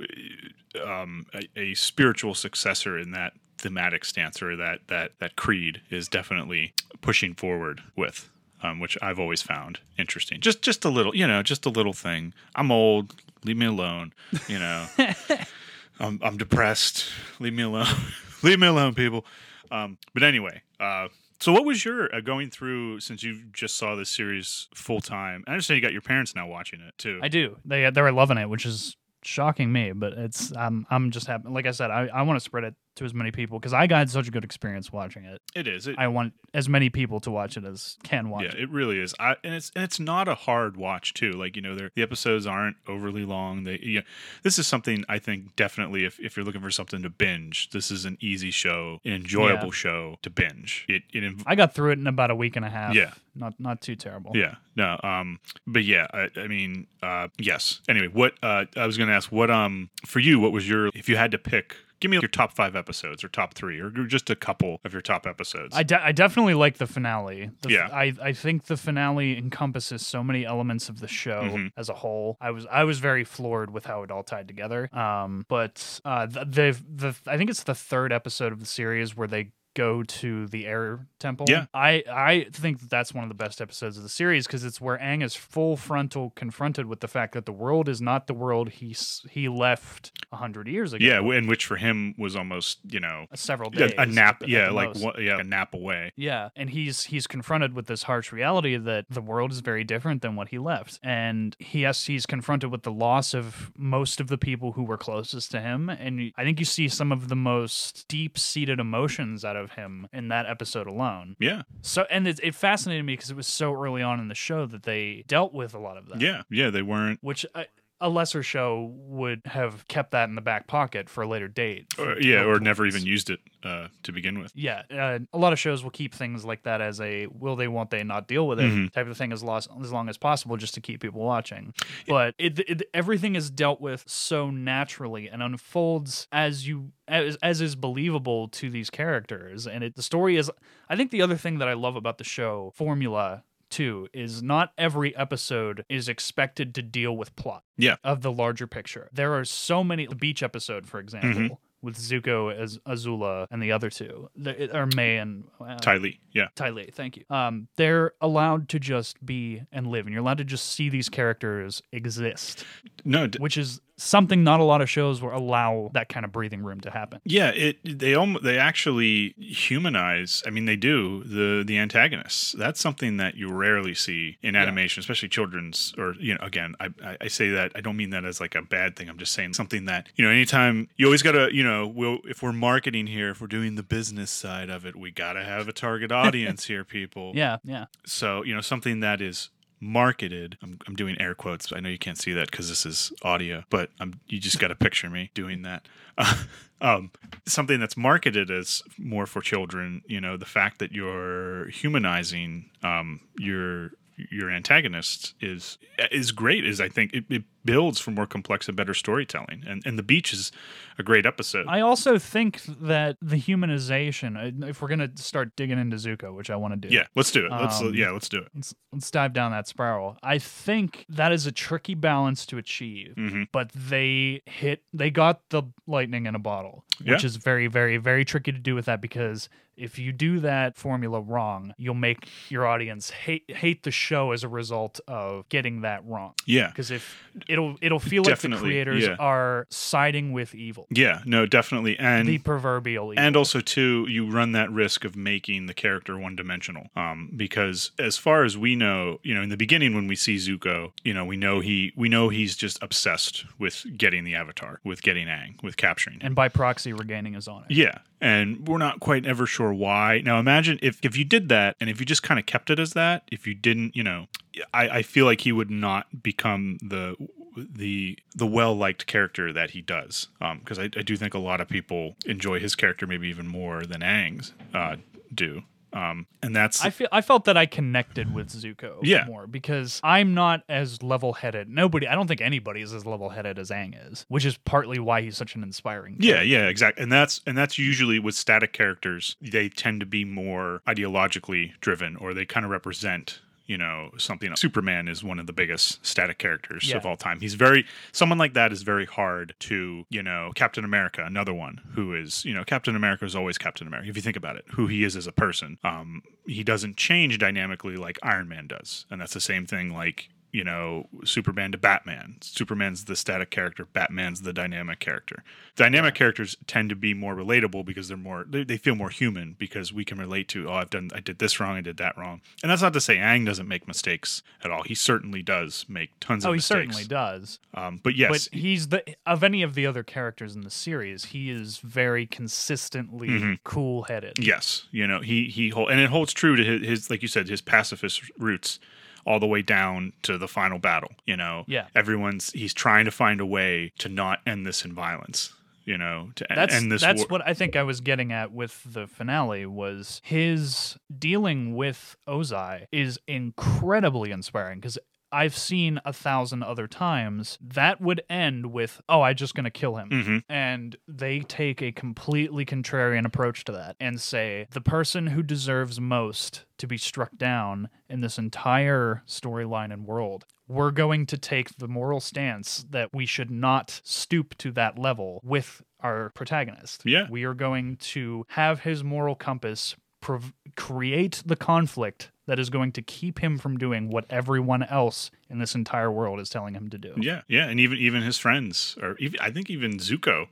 um 0.83 1.25
a, 1.33 1.59
a 1.59 1.73
spiritual 1.75 2.33
successor 2.33 2.97
in 2.97 3.11
that 3.11 3.33
thematic 3.57 4.03
stance 4.05 4.41
or 4.41 4.55
that 4.55 4.79
that 4.87 5.11
that 5.19 5.35
creed 5.35 5.81
is 5.89 6.07
definitely 6.07 6.73
pushing 7.01 7.33
forward 7.33 7.81
with 7.95 8.29
um, 8.63 8.79
which 8.79 8.97
I've 9.01 9.19
always 9.19 9.41
found 9.41 9.79
interesting. 9.97 10.39
Just 10.41 10.61
just 10.61 10.85
a 10.85 10.89
little, 10.89 11.15
you 11.15 11.27
know, 11.27 11.43
just 11.43 11.65
a 11.65 11.69
little 11.69 11.93
thing. 11.93 12.33
I'm 12.55 12.71
old. 12.71 13.13
Leave 13.43 13.57
me 13.57 13.65
alone. 13.67 14.13
You 14.47 14.59
know, 14.59 14.87
I'm 15.99 16.19
I'm 16.23 16.37
depressed. 16.37 17.05
Leave 17.39 17.53
me 17.53 17.63
alone. 17.63 17.87
leave 18.43 18.59
me 18.59 18.67
alone, 18.67 18.95
people. 18.95 19.25
Um, 19.71 19.97
but 20.13 20.23
anyway, 20.23 20.61
uh, 20.79 21.09
so 21.39 21.51
what 21.51 21.65
was 21.65 21.83
your 21.83 22.13
uh, 22.13 22.21
going 22.21 22.49
through 22.49 22.99
since 22.99 23.23
you 23.23 23.43
just 23.51 23.75
saw 23.75 23.95
this 23.95 24.09
series 24.09 24.67
full 24.73 25.01
time? 25.01 25.43
I 25.47 25.51
understand 25.51 25.77
you 25.77 25.81
got 25.81 25.91
your 25.91 26.01
parents 26.01 26.35
now 26.35 26.47
watching 26.47 26.81
it 26.81 26.97
too. 26.97 27.19
I 27.21 27.27
do. 27.27 27.57
They 27.65 27.89
they're 27.89 28.11
loving 28.11 28.37
it, 28.37 28.49
which 28.49 28.65
is 28.65 28.95
shocking 29.23 29.71
me, 29.71 29.91
but 29.91 30.13
it's 30.13 30.55
I'm 30.55 30.85
I'm 30.89 31.11
just 31.11 31.27
happy. 31.27 31.49
Like 31.49 31.65
I 31.65 31.71
said, 31.71 31.91
I, 31.91 32.07
I 32.07 32.21
want 32.21 32.37
to 32.37 32.43
spread 32.43 32.63
it 32.63 32.75
to 32.95 33.05
as 33.05 33.13
many 33.13 33.31
people 33.31 33.59
because 33.59 33.73
I 33.73 33.87
got 33.87 34.09
such 34.09 34.27
a 34.27 34.31
good 34.31 34.43
experience 34.43 34.91
watching 34.91 35.25
it. 35.25 35.41
It 35.55 35.67
is. 35.67 35.87
It, 35.87 35.95
I 35.97 36.07
want 36.07 36.33
as 36.53 36.69
many 36.69 36.89
people 36.89 37.19
to 37.21 37.31
watch 37.31 37.57
it 37.57 37.63
as 37.65 37.97
can 38.03 38.29
watch 38.29 38.43
yeah, 38.43 38.49
it. 38.51 38.59
it 38.61 38.69
really 38.69 38.99
is. 38.99 39.13
I 39.19 39.35
and 39.43 39.53
it's 39.53 39.71
and 39.75 39.83
it's 39.83 39.99
not 39.99 40.27
a 40.27 40.35
hard 40.35 40.77
watch 40.77 41.13
too. 41.13 41.31
Like 41.31 41.55
you 41.55 41.61
know, 41.61 41.75
the 41.75 41.91
episodes 42.01 42.45
aren't 42.47 42.77
overly 42.87 43.25
long. 43.25 43.63
They 43.65 43.79
yeah, 43.83 44.01
this 44.43 44.57
is 44.57 44.67
something 44.67 45.03
I 45.09 45.19
think 45.19 45.55
definitely 45.55 46.05
if, 46.05 46.19
if 46.19 46.35
you're 46.37 46.45
looking 46.45 46.61
for 46.61 46.71
something 46.71 47.01
to 47.03 47.09
binge, 47.09 47.69
this 47.71 47.91
is 47.91 48.05
an 48.05 48.17
easy 48.21 48.51
show, 48.51 48.99
an 49.05 49.13
enjoyable 49.13 49.65
Yeah. 49.67 49.71
show 49.71 50.17
to 50.21 50.29
binge. 50.29 50.85
It 50.87 51.03
it 51.13 51.23
inv- 51.23 51.43
I 51.45 51.55
got 51.55 51.73
through 51.75 51.91
it 51.91 51.99
in 51.99 52.07
about 52.07 52.31
a 52.31 52.35
week 52.35 52.55
and 52.55 52.65
a 52.65 52.69
half. 52.69 52.93
Yeah. 52.95 53.11
not 53.35 53.59
not 53.59 53.81
too 53.81 53.95
terrible. 53.95 54.31
yeah 54.35 54.55
no 54.77 54.97
um 55.03 55.39
but 55.67 55.83
yeah 55.83 56.07
I, 56.13 56.29
I 56.39 56.47
mean 56.47 56.87
uh 57.03 57.27
yes 57.37 57.81
anyway 57.89 58.07
what 58.07 58.33
uh 58.41 58.63
I 58.77 58.85
was 58.85 58.97
gonna 58.97 59.11
ask 59.11 59.29
what 59.31 59.51
um 59.51 59.89
for 60.05 60.19
you 60.19 60.39
what 60.39 60.51
was 60.53 60.67
your 60.69 60.87
if 60.93 61.09
you 61.09 61.17
had 61.17 61.31
to 61.31 61.37
pick 61.37 61.75
give 61.99 62.11
me 62.11 62.17
your 62.17 62.27
top 62.27 62.53
five 62.53 62.75
episodes 62.75 63.23
or 63.23 63.27
top 63.27 63.53
three 63.53 63.79
or 63.79 63.89
just 63.89 64.29
a 64.29 64.35
couple 64.35 64.79
of 64.83 64.93
your 64.93 65.01
top 65.01 65.25
episodes 65.25 65.75
I, 65.75 65.83
de- 65.83 66.03
I 66.03 66.11
definitely 66.11 66.53
like 66.53 66.77
the 66.77 66.87
finale. 66.87 67.51
The 67.61 67.69
Yeah. 67.69 67.89
I, 67.91 68.13
I 68.21 68.33
think 68.33 68.65
the 68.65 68.77
finale 68.77 69.37
encompasses 69.37 70.05
so 70.05 70.23
many 70.23 70.45
elements 70.45 70.89
of 70.89 70.99
the 70.99 71.07
show 71.07 71.41
Mhm. 71.43 71.71
as 71.77 71.89
a 71.89 71.93
whole. 71.93 72.37
I 72.41 72.51
was 72.51 72.65
I 72.71 72.83
was 72.83 72.99
very 72.99 73.23
floored 73.23 73.71
with 73.71 73.85
how 73.85 74.03
it 74.03 74.11
all 74.11 74.23
tied 74.23 74.47
together. 74.47 74.89
Um, 74.95 75.45
but 75.47 75.99
uh, 76.05 76.25
the, 76.25 76.45
the 76.45 76.77
the 76.95 77.15
I 77.31 77.37
think 77.37 77.49
it's 77.49 77.63
the 77.63 77.75
third 77.75 78.11
episode 78.13 78.51
of 78.53 78.59
the 78.59 78.65
series 78.65 79.15
where 79.15 79.27
they 79.27 79.51
go 79.75 80.01
to 80.03 80.47
the 80.47 80.65
air 80.65 81.05
temple. 81.19 81.45
Yeah. 81.47 81.65
I 81.73 82.03
I 82.11 82.47
think 82.51 82.79
that 82.79 82.89
that's 82.89 83.13
one 83.13 83.23
of 83.23 83.29
the 83.29 83.35
best 83.35 83.61
episodes 83.61 83.97
of 83.97 84.03
the 84.03 84.09
series 84.09 84.47
because 84.47 84.63
it's 84.63 84.81
where 84.81 84.97
Aang 84.97 85.23
is 85.23 85.35
full 85.35 85.77
frontal 85.77 86.31
confronted 86.35 86.87
with 86.87 87.01
the 87.01 87.07
fact 87.07 87.33
that 87.33 87.45
the 87.45 87.51
world 87.51 87.87
is 87.87 88.01
not 88.01 88.25
the 88.27 88.33
world 88.33 88.69
he 88.69 88.95
he 89.29 89.47
left 89.47 90.11
a 90.31 90.37
hundred 90.37 90.67
years 90.67 90.93
ago. 90.93 91.05
yeah 91.05 91.19
and 91.19 91.47
which 91.47 91.65
for 91.65 91.75
him 91.75 92.15
was 92.17 92.35
almost 92.35 92.79
you 92.89 92.99
know 92.99 93.25
uh, 93.31 93.35
several 93.35 93.69
a, 93.73 93.75
days. 93.75 93.93
a 93.97 94.05
nap 94.05 94.41
yeah 94.47 94.69
like 94.71 94.95
one, 94.97 95.13
yeah 95.19 95.39
a 95.39 95.43
nap 95.43 95.73
away 95.73 96.11
Yeah, 96.15 96.49
and 96.55 96.69
he's 96.69 97.03
he's 97.03 97.27
confronted 97.27 97.73
with 97.73 97.87
this 97.87 98.03
harsh 98.03 98.31
reality 98.31 98.77
that 98.77 99.05
the 99.09 99.21
world 99.21 99.51
is 99.51 99.59
very 99.59 99.83
different 99.83 100.21
than 100.21 100.35
what 100.35 100.49
he 100.49 100.57
left, 100.57 100.99
and 101.03 101.55
he 101.59 101.81
has 101.81 102.05
he's 102.05 102.25
confronted 102.25 102.71
with 102.71 102.83
the 102.83 102.91
loss 102.91 103.33
of 103.33 103.71
most 103.77 104.19
of 104.21 104.27
the 104.27 104.37
people 104.37 104.71
who 104.73 104.83
were 104.83 104.97
closest 104.97 105.51
to 105.51 105.59
him, 105.59 105.89
and 105.89 106.31
I 106.37 106.43
think 106.43 106.59
you 106.59 106.65
see 106.65 106.87
some 106.87 107.11
of 107.11 107.27
the 107.27 107.35
most 107.35 108.07
deep 108.07 108.37
seated 108.37 108.79
emotions 108.79 109.43
out 109.43 109.55
of 109.55 109.64
him 109.71 110.07
in 110.13 110.27
that 110.29 110.45
episode 110.45 110.87
alone. 110.87 111.35
yeah 111.39 111.63
So, 111.81 112.05
and 112.09 112.27
it, 112.27 112.39
it 112.43 112.55
fascinated 112.55 113.05
me 113.05 113.13
because 113.13 113.29
it 113.31 113.35
was 113.37 113.47
so 113.47 113.73
early 113.73 114.01
on 114.01 114.19
in 114.19 114.27
the 114.27 114.35
show 114.35 114.65
that 114.65 114.83
they 114.83 115.23
dealt 115.27 115.53
with 115.53 115.73
a 115.73 115.79
lot 115.79 115.97
of 115.97 116.07
that. 116.09 116.21
yeah 116.21 116.43
yeah 116.49 116.69
they 116.69 116.81
weren't 116.81 117.19
which. 117.21 117.45
I, 117.55 117.67
a 118.01 118.09
lesser 118.09 118.43
show 118.43 118.91
would 118.95 119.41
have 119.45 119.87
kept 119.87 120.11
that 120.11 120.27
in 120.27 120.35
the 120.35 120.41
back 120.41 120.67
pocket 120.67 121.09
for 121.09 121.23
a 121.23 121.27
later 121.27 121.47
date. 121.47 121.87
or, 121.97 122.19
yeah 122.19 122.43
or 122.43 122.59
never 122.59 122.85
even 122.85 123.03
used 123.05 123.29
it 123.29 123.39
uh 123.63 123.87
to 124.03 124.11
begin 124.11 124.37
with 124.39 124.51
Yeah, 124.53 124.83
uh, 124.91 125.19
a 125.33 125.37
lot 125.37 125.53
of 125.53 125.59
shows 125.59 125.83
will 125.83 125.91
keep 125.91 126.13
things 126.13 126.43
like 126.45 126.63
that 126.63 126.81
as 126.81 126.99
a 126.99 127.27
will 127.27 127.55
they, 127.55 127.67
won't 127.67 127.89
they, 127.89 128.03
not 128.03 128.27
deal 128.27 128.47
with 128.47 128.59
it 128.59 128.71
Mhm. 128.71 128.91
type 128.91 129.07
of 129.07 129.17
thing 129.17 129.31
as, 129.31 129.43
as 129.43 129.91
long 129.91 130.09
as 130.09 130.17
possible, 130.17 130.57
just 130.57 130.73
to 130.75 130.81
keep 130.81 131.01
people 131.01 131.21
watching. 131.21 131.73
But 132.07 132.35
it, 132.37 132.59
it, 132.59 132.83
everything 132.93 133.35
is 133.35 133.49
dealt 133.49 133.79
with 133.81 134.03
so 134.07 134.49
naturally 134.51 135.27
and 135.29 135.41
unfolds 135.41 136.27
as 136.31 136.67
you 136.67 136.91
as, 137.07 137.37
as 137.43 137.61
is 137.61 137.75
believable 137.75 138.47
to 138.49 138.69
these 138.69 138.89
characters, 138.89 139.65
and 139.67 139.83
it 139.83 139.95
the 139.95 140.03
story 140.03 140.37
is. 140.37 140.51
I 140.89 140.95
think 140.95 141.11
the 141.11 141.21
other 141.21 141.35
thing 141.37 141.59
that 141.59 141.67
I 141.67 141.73
love 141.73 141.95
about 141.95 142.17
the 142.17 142.23
show 142.23 142.71
formula 142.75 143.43
too 143.75 144.07
is 144.13 144.41
not 144.41 144.71
every 144.77 145.15
episode 145.15 145.83
is 145.89 146.07
expected 146.09 146.73
to 146.75 146.81
deal 146.81 147.15
with 147.15 147.35
plot 147.35 147.63
Yeah. 147.77 147.95
of 148.03 148.21
the 148.21 148.31
larger 148.31 148.67
picture. 148.67 149.09
There 149.13 149.33
are 149.33 149.45
so 149.45 149.83
many 149.83 150.05
the 150.07 150.15
beach 150.15 150.41
episode, 150.41 150.85
for 150.87 150.99
example, 150.99 151.29
Mm-hmm. 151.31 151.53
with 151.81 151.97
Zuko 151.97 152.51
as 152.57 152.79
Azula 152.79 153.45
and 153.51 153.61
the 153.61 153.71
other 153.71 153.89
two, 153.91 154.29
or 154.73 154.87
Mai 154.95 155.19
and 155.21 155.43
uh, 155.59 155.77
Ty 155.77 155.97
Lee 155.97 156.19
yeah 156.31 156.47
Ty 156.55 156.69
Lee, 156.71 156.89
thank 156.91 157.17
you. 157.17 157.23
Um, 157.29 157.67
they're 157.77 158.13
allowed 158.21 158.69
to 158.69 158.79
just 158.79 159.23
be 159.25 159.61
and 159.71 159.85
live, 159.87 160.05
and 160.07 160.13
you're 160.13 160.23
allowed 160.23 160.39
to 160.39 160.43
just 160.45 160.65
see 160.67 160.89
these 160.89 161.09
characters 161.09 161.81
exist, 161.91 162.65
no 163.03 163.27
d- 163.27 163.37
which 163.39 163.57
is 163.57 163.81
something 163.97 164.43
not 164.43 164.59
a 164.59 164.63
lot 164.63 164.81
of 164.81 164.89
shows 164.89 165.21
will 165.21 165.35
allow 165.35 165.89
that 165.93 166.09
kind 166.09 166.25
of 166.25 166.31
breathing 166.31 166.61
room 166.63 166.81
to 166.81 166.91
happen. 166.91 167.21
Yeah, 167.25 167.49
it 167.49 167.77
they 167.83 168.13
almost 168.13 168.43
they 168.43 168.57
actually 168.57 169.33
humanize. 169.37 170.43
I 170.45 170.49
mean, 170.49 170.65
they 170.65 170.75
do 170.75 171.23
the 171.23 171.63
the 171.65 171.77
antagonists. 171.77 172.53
That's 172.53 172.79
something 172.79 173.17
that 173.17 173.35
you 173.35 173.51
rarely 173.51 173.93
see 173.93 174.37
in 174.41 174.55
Yeah. 174.55 174.61
animation, 174.63 174.99
especially 175.01 175.29
children's. 175.29 175.93
Or 175.97 176.15
you 176.19 176.33
know, 176.33 176.39
again, 176.41 176.75
I, 176.79 176.89
I 177.03 177.17
I 177.21 177.27
say 177.27 177.49
that 177.49 177.71
I 177.75 177.81
don't 177.81 177.97
mean 177.97 178.09
that 178.11 178.25
as 178.25 178.39
like 178.39 178.55
a 178.55 178.61
bad 178.61 178.95
thing. 178.95 179.09
I'm 179.09 179.17
just 179.17 179.33
saying 179.33 179.53
something 179.53 179.85
that 179.85 180.07
you 180.15 180.23
know, 180.23 180.31
anytime 180.31 180.87
you 180.97 181.05
always 181.05 181.21
gotta 181.23 181.49
you 181.53 181.63
know, 181.63 181.87
we'll 181.87 182.19
if 182.25 182.41
we're 182.43 182.51
marketing 182.53 183.07
here, 183.07 183.29
if 183.29 183.41
we're 183.41 183.47
doing 183.47 183.75
the 183.75 183.83
business 183.83 184.31
side 184.31 184.69
of 184.69 184.85
it, 184.85 184.95
we 184.95 185.11
gotta 185.11 185.43
have 185.43 185.67
a 185.67 185.73
target 185.73 186.11
audience 186.23 186.65
here, 186.65 186.83
people. 186.83 187.31
Yeah, 187.35 187.57
yeah. 187.63 187.85
So 188.05 188.43
you 188.43 188.53
know, 188.53 188.61
something 188.61 188.99
that 189.01 189.21
is 189.21 189.49
marketed 189.79 190.57
I'm, 190.63 190.79
I'm 190.87 190.95
doing 190.95 191.19
air 191.19 191.35
quotes 191.35 191.71
i 191.73 191.79
know 191.79 191.89
you 191.89 191.97
can't 191.97 192.17
see 192.17 192.33
that 192.33 192.51
because 192.51 192.69
this 192.69 192.85
is 192.85 193.11
audio 193.21 193.63
but 193.69 193.89
I'm, 193.99 194.19
you 194.27 194.39
just 194.39 194.59
got 194.59 194.69
to 194.69 194.75
picture 194.75 195.09
me 195.09 195.31
doing 195.33 195.61
that. 195.63 195.87
Um, 196.81 197.11
something 197.47 197.79
that's 197.79 197.95
marketed 197.95 198.51
as 198.51 198.83
more 198.97 199.25
for 199.25 199.41
children 199.41 200.01
you 200.07 200.19
know 200.19 200.35
the 200.35 200.45
fact 200.45 200.79
that 200.79 200.91
you're 200.91 201.69
humanizing 201.69 202.69
um, 202.83 203.21
your 203.39 203.91
your 204.17 204.51
antagonist 204.51 205.35
is 205.39 205.77
is 206.11 206.33
great 206.33 206.65
is 206.65 206.81
i 206.81 206.89
think 206.89 207.13
it, 207.13 207.23
it 207.29 207.43
builds 207.65 207.99
for 207.99 208.11
more 208.11 208.27
complex 208.27 208.67
and 208.67 208.77
better 208.77 208.93
storytelling 208.93 209.63
and 209.67 209.81
and 209.85 209.97
the 209.97 210.03
beach 210.03 210.31
is 210.33 210.51
a 210.97 211.03
great 211.03 211.25
episode 211.25 211.65
I 211.67 211.81
also 211.81 212.17
think 212.19 212.61
that 212.81 213.17
the 213.21 213.35
humanization, 213.37 214.63
uh, 214.63 214.67
if 214.67 214.81
we're 214.81 214.87
gonna 214.87 215.09
start 215.15 215.55
digging 215.55 215.79
into 215.79 215.97
Zuko, 215.97 216.33
which 216.35 216.49
I 216.49 216.55
want 216.55 216.73
to 216.73 216.87
do, 216.87 216.93
yeah 216.93 217.05
let's 217.15 217.31
do 217.31 217.45
it 217.45 217.51
let's 217.51 217.81
Um, 217.81 217.93
yeah 217.95 218.11
let's 218.11 218.29
do 218.29 218.39
it 218.39 218.49
let's, 218.55 218.73
let's 218.93 219.11
dive 219.11 219.33
down 219.33 219.51
that 219.51 219.67
spiral. 219.67 220.17
I 220.23 220.37
think 220.37 221.05
that 221.09 221.31
is 221.31 221.45
a 221.45 221.51
tricky 221.51 221.95
balance 221.95 222.45
to 222.47 222.57
achieve, 222.57 223.13
hmm 223.15 223.43
but 223.51 223.71
they 223.73 224.41
hit, 224.45 224.83
they 224.93 225.09
got 225.09 225.41
the 225.49 225.63
lightning 225.87 226.25
in 226.25 226.35
a 226.35 226.39
bottle, 226.39 226.83
which 226.99 227.23
Yeah. 227.23 227.25
is 227.25 227.35
very, 227.37 227.67
very, 227.67 227.97
very 227.97 228.25
tricky 228.25 228.51
to 228.51 228.57
do 228.59 228.75
with 228.75 228.85
that 228.85 229.01
because 229.01 229.49
if 229.77 229.99
you 229.99 230.11
do 230.13 230.39
that 230.39 230.77
formula 230.77 231.19
wrong, 231.21 231.73
you'll 231.77 231.93
make 231.95 232.29
your 232.49 232.65
audience 232.65 233.09
hate 233.09 233.43
hate 233.49 233.83
the 233.83 233.91
show 233.91 234.31
as 234.31 234.41
a 234.43 234.47
result 234.47 234.99
of 235.07 235.47
getting 235.49 235.81
that 235.81 236.03
wrong. 236.05 236.33
yeah 236.45 236.67
Because 236.67 236.91
if 236.91 237.21
it'll 237.55 237.77
it'll 237.81 237.99
feel 237.99 238.23
like 238.23 238.39
the 238.39 238.49
creators 238.49 239.03
yeah. 239.03 239.15
are 239.19 239.65
siding 239.69 240.33
with 240.33 240.53
evil, 240.53 240.87
yeah 240.89 241.21
no 241.25 241.45
definitely 241.45 241.97
and 241.97 242.27
the 242.27 242.37
proverbial 242.39 243.13
evil. 243.13 243.23
and 243.23 243.35
also 243.35 243.61
too 243.61 244.05
you 244.09 244.29
run 244.29 244.51
that 244.51 244.69
risk 244.71 245.05
of 245.05 245.15
making 245.15 245.67
the 245.67 245.73
character 245.73 246.17
one 246.17 246.35
dimensional 246.35 246.87
um 246.95 247.31
because 247.35 247.91
as 247.97 248.17
far 248.17 248.43
as 248.43 248.57
we 248.57 248.75
know 248.75 249.19
you 249.23 249.33
know 249.33 249.41
in 249.41 249.49
the 249.49 249.57
beginning 249.57 249.95
when 249.95 250.07
we 250.07 250.15
see 250.15 250.35
zuko 250.35 250.91
you 251.03 251.13
know 251.13 251.23
we 251.23 251.37
know 251.37 251.61
he 251.61 251.93
we 251.95 252.09
know 252.09 252.29
he's 252.29 252.55
just 252.55 252.81
obsessed 252.83 253.45
with 253.57 253.85
getting 253.97 254.23
the 254.23 254.35
avatar 254.35 254.79
with 254.83 255.01
getting 255.01 255.27
Aang, 255.27 255.61
with 255.63 255.77
capturing 255.77 256.17
him 256.17 256.27
and 256.27 256.35
by 256.35 256.49
proxy 256.49 256.91
regaining 256.93 257.33
his 257.33 257.47
honor. 257.47 257.65
yeah 257.69 257.99
and 258.21 258.67
we're 258.67 258.77
not 258.77 258.99
quite 258.99 259.25
ever 259.25 259.45
sure 259.45 259.73
why 259.73 260.21
now 260.25 260.39
imagine 260.39 260.77
if 260.81 260.99
if 261.03 261.17
you 261.17 261.23
did 261.23 261.49
that 261.49 261.75
and 261.79 261.89
if 261.89 261.99
you 261.99 262.05
just 262.05 262.23
kind 262.23 262.39
of 262.39 262.45
kept 262.45 262.69
it 262.69 262.79
as 262.79 262.93
that 262.93 263.23
if 263.31 263.47
you 263.47 263.53
didn't 263.53 263.95
you 263.95 264.03
know 264.03 264.27
i 264.73 264.89
i 264.89 265.01
feel 265.01 265.25
like 265.25 265.41
he 265.41 265.51
would 265.51 265.69
not 265.69 266.23
become 266.23 266.77
the 266.81 267.15
the 267.57 268.17
the 268.35 268.45
well 268.47 268.75
liked 268.75 269.05
character 269.07 269.51
that 269.53 269.71
he 269.71 269.81
does 269.81 270.27
um 270.41 270.59
because 270.59 270.79
I, 270.79 270.83
I 270.83 271.01
do 271.01 271.15
think 271.17 271.33
a 271.33 271.39
lot 271.39 271.61
of 271.61 271.67
people 271.67 272.15
enjoy 272.25 272.59
his 272.59 272.75
character 272.75 273.07
maybe 273.07 273.27
even 273.29 273.47
more 273.47 273.85
than 273.85 274.01
Aang's 274.01 274.53
uh 274.73 274.97
do 275.33 275.63
um 275.93 276.27
and 276.43 276.53
that's 276.53 276.83
I 276.83 276.89
feel 276.89 277.07
I 277.11 277.21
felt 277.21 277.45
that 277.45 277.55
I 277.55 277.65
connected 277.65 278.33
with 278.33 278.49
Zuko 278.49 278.97
Yeah. 279.01 279.25
more 279.27 279.47
because 279.47 280.01
I'm 280.03 280.33
not 280.33 280.63
as 280.67 281.01
level 281.01 281.31
headed. 281.33 281.69
Nobody, 281.69 282.05
I 282.07 282.15
don't 282.15 282.27
think 282.27 282.41
anybody 282.41 282.81
is 282.81 282.93
as 282.93 283.05
level 283.05 283.29
headed 283.29 283.57
as 283.57 283.69
Aang 283.69 283.95
is, 284.11 284.25
which 284.27 284.43
is 284.45 284.57
partly 284.57 284.99
why 284.99 285.21
he's 285.21 285.37
such 285.37 285.55
an 285.55 285.63
inspiring. 285.63 286.17
Yeah, 286.19 286.41
yeah, 286.41 286.67
exactly. 286.67 287.01
And 287.03 287.11
that's 287.11 287.39
and 287.47 287.57
that's 287.57 287.77
usually 287.79 288.19
with 288.19 288.35
static 288.35 288.73
characters, 288.73 289.37
they 289.41 289.69
tend 289.69 290.01
to 290.01 290.05
be 290.05 290.25
more 290.25 290.81
ideologically 290.85 291.71
driven 291.79 292.17
or 292.17 292.33
they 292.33 292.45
kind 292.45 292.65
of 292.65 292.71
represent 292.71 293.39
you 293.67 293.77
know 293.77 294.11
something 294.17 294.55
superman 294.55 295.07
is 295.07 295.23
one 295.23 295.39
of 295.39 295.47
the 295.47 295.53
biggest 295.53 296.05
static 296.05 296.37
characters 296.37 296.87
Yeah. 296.89 296.97
of 296.97 297.05
all 297.05 297.17
time 297.17 297.39
he's 297.39 297.55
very 297.55 297.85
someone 298.11 298.37
like 298.37 298.53
that 298.53 298.71
is 298.71 298.83
very 298.83 299.05
hard 299.05 299.55
to 299.61 300.05
you 300.09 300.21
know 300.23 300.51
captain 300.55 300.85
america 300.85 301.23
another 301.25 301.53
one 301.53 301.81
who 301.95 302.13
is 302.13 302.45
you 302.45 302.53
know 302.53 302.63
captain 302.63 302.95
america 302.95 303.25
is 303.25 303.35
always 303.35 303.57
captain 303.57 303.87
america 303.87 304.09
if 304.09 304.15
you 304.15 304.21
think 304.21 304.37
about 304.37 304.55
it 304.55 304.65
who 304.71 304.87
he 304.87 305.03
is 305.03 305.15
as 305.15 305.25
a 305.27 305.31
person 305.31 305.77
um 305.83 306.21
he 306.45 306.63
doesn't 306.63 306.95
change 306.97 307.37
dynamically 307.39 307.95
like 307.97 308.19
iron 308.21 308.47
man 308.47 308.67
does 308.67 309.05
and 309.09 309.19
that's 309.21 309.33
the 309.33 309.41
same 309.41 309.65
thing 309.65 309.89
like 309.93 310.29
you 310.55 310.63
know, 310.63 311.07
Superman 311.25 311.71
to 311.73 311.77
Batman. 311.77 312.37
Superman's 312.41 313.05
the 313.05 313.15
static 313.15 313.49
character, 313.51 313.85
Batman's 313.91 314.41
the 314.41 314.53
dynamic 314.53 314.99
character. 314.99 315.43
Dynamic 315.75 316.15
characters 316.15 316.55
tend 316.65 316.87
to 316.89 316.95
be 316.95 317.13
more 317.13 317.35
relatable 317.35 317.83
because 317.85 318.07
they're 318.07 318.15
more 318.17 318.45
they, 318.49 318.63
they 318.63 318.77
feel 318.77 318.95
more 318.95 319.09
human 319.09 319.55
because 319.59 319.91
we 319.91 320.05
can 320.05 320.17
relate 320.17 320.47
to, 320.49 320.69
oh, 320.69 320.73
I've 320.75 320.89
done 320.89 321.09
I 321.13 321.19
did 321.19 321.39
this 321.39 321.59
wrong, 321.59 321.75
I 321.77 321.81
did 321.81 321.97
that 321.97 322.17
wrong. 322.17 322.39
And 322.63 322.71
that's 322.71 322.81
not 322.81 322.93
to 322.93 323.01
say 323.01 323.17
Aang 323.17 323.45
doesn't 323.45 323.67
make 323.67 323.87
mistakes 323.87 324.41
at 324.63 324.71
all. 324.71 324.83
He 324.83 324.95
certainly 324.95 325.41
does 325.43 325.85
make 325.89 326.11
tons 326.21 326.45
Oh, 326.45 326.49
of 326.51 326.55
mistakes. 326.55 326.75
Oh, 326.75 326.79
he 326.79 326.85
certainly 326.85 327.07
does. 327.07 327.59
Um, 327.73 327.99
but 328.01 328.15
yes, 328.15 328.29
But 328.47 328.57
he's 328.57 328.87
the 328.87 329.03
of 329.25 329.43
any 329.43 329.61
of 329.61 329.73
the 329.75 329.85
other 329.85 330.03
characters 330.03 330.55
in 330.55 330.61
the 330.61 330.71
series, 330.71 331.25
he 331.25 331.49
is 331.51 331.79
very 331.79 332.25
consistently 332.25 333.27
Mhm. 333.27 333.59
cool-headed. 333.65 334.39
Yes, 334.39 334.85
you 334.91 335.05
know 335.05 335.19
he 335.19 335.45
he 335.49 335.69
hold, 335.69 335.91
and 335.91 335.99
it 335.99 336.09
holds 336.09 336.31
true 336.33 336.55
to 336.55 336.63
his, 336.63 336.87
his 336.87 337.09
like 337.09 337.21
you 337.21 337.27
said 337.27 337.49
his 337.49 337.61
pacifist 337.61 338.31
roots 338.37 338.79
all 339.25 339.39
the 339.39 339.47
way 339.47 339.61
down 339.61 340.13
to 340.23 340.37
the 340.37 340.47
final 340.47 340.79
battle. 340.79 341.11
You 341.25 341.35
know, 341.37 341.63
Yeah. 341.67 341.87
everyone's 341.95 342.51
he's 342.51 342.73
trying 342.73 343.05
to 343.05 343.11
find 343.11 343.41
a 343.41 343.45
way 343.45 343.91
to 343.99 344.09
not 344.09 344.39
end 344.45 344.65
this 344.65 344.85
in 344.85 344.93
violence. 344.93 345.53
You 345.83 345.99
know, 345.99 346.31
to 346.35 346.47
That's 346.49 346.73
end 346.73 346.91
this. 346.91 347.01
that's 347.01 347.19
war. 347.21 347.27
what 347.27 347.47
I 347.47 347.53
think 347.53 347.75
I 347.75 347.83
was 347.83 348.01
getting 348.01 348.31
at 348.31 348.51
with 348.51 348.81
the 348.91 349.05
finale 349.05 349.67
was 349.67 350.19
his 350.23 350.97
dealing 351.15 351.75
with 351.75 352.15
Ozai 352.27 352.85
is 352.91 353.19
incredibly 353.27 354.31
inspiring 354.31 354.79
because 354.79 354.97
I've 355.31 355.57
seen 355.57 355.99
a 356.05 356.13
thousand 356.13 356.63
other 356.63 356.87
times 356.87 357.57
that 357.61 357.99
would 357.99 358.21
end 358.29 358.67
with, 358.67 359.01
"Oh, 359.09 359.21
I'm 359.21 359.35
just 359.35 359.53
gonna 359.55 359.71
kill 359.71 359.97
him," 359.97 360.09
Mhm. 360.09 360.43
and 360.49 360.95
they 361.07 361.39
take 361.41 361.81
a 361.81 361.91
completely 361.91 362.65
contrarian 362.65 363.25
approach 363.25 363.63
to 363.65 363.71
that 363.73 363.95
and 363.99 364.19
say 364.21 364.67
the 364.71 364.81
person 364.81 365.27
who 365.27 365.43
deserves 365.43 365.99
most 365.99 366.65
to 366.77 366.87
be 366.87 366.97
struck 366.97 367.35
down 367.37 367.89
in 368.09 368.21
this 368.21 368.37
entire 368.37 369.23
storyline 369.27 369.91
and 369.91 370.05
world 370.05 370.45
we're 370.67 370.89
going 370.89 371.27
to 371.27 371.37
take 371.37 371.69
the 371.77 371.87
moral 371.87 372.19
stance 372.19 372.83
that 372.89 373.13
we 373.13 373.23
should 373.27 373.51
not 373.51 374.01
stoop 374.03 374.57
to 374.57 374.71
that 374.71 374.97
level 374.97 375.39
with 375.43 375.83
our 375.99 376.31
protagonist. 376.31 377.03
Yeah. 377.05 377.27
We 377.29 377.43
are 377.43 377.53
going 377.53 377.97
to 377.97 378.47
have 378.49 378.79
his 378.79 379.03
moral 379.03 379.35
compass 379.35 379.95
prov- 380.21 380.53
create 380.75 381.43
the 381.45 381.55
conflict 381.55 382.31
that 382.47 382.59
is 382.59 382.69
going 382.69 382.91
to 382.93 383.01
keep 383.01 383.39
him 383.39 383.57
from 383.57 383.77
doing 383.77 384.09
what 384.09 384.25
everyone 384.29 384.83
else 384.83 385.31
in 385.49 385.59
this 385.59 385.75
entire 385.75 386.11
world 386.11 386.39
is 386.39 386.49
telling 386.49 386.73
him 386.73 386.89
to 386.89 386.97
do. 386.97 387.13
Yeah, 387.17 387.41
yeah, 387.47 387.67
and 387.67 387.79
even 387.79 387.97
even 387.97 388.21
his 388.21 388.37
friends, 388.37 388.97
or 389.01 389.15
even 389.19 389.39
I 389.39 389.51
think 389.51 389.69
even 389.69 389.97
Zuko 389.97 390.47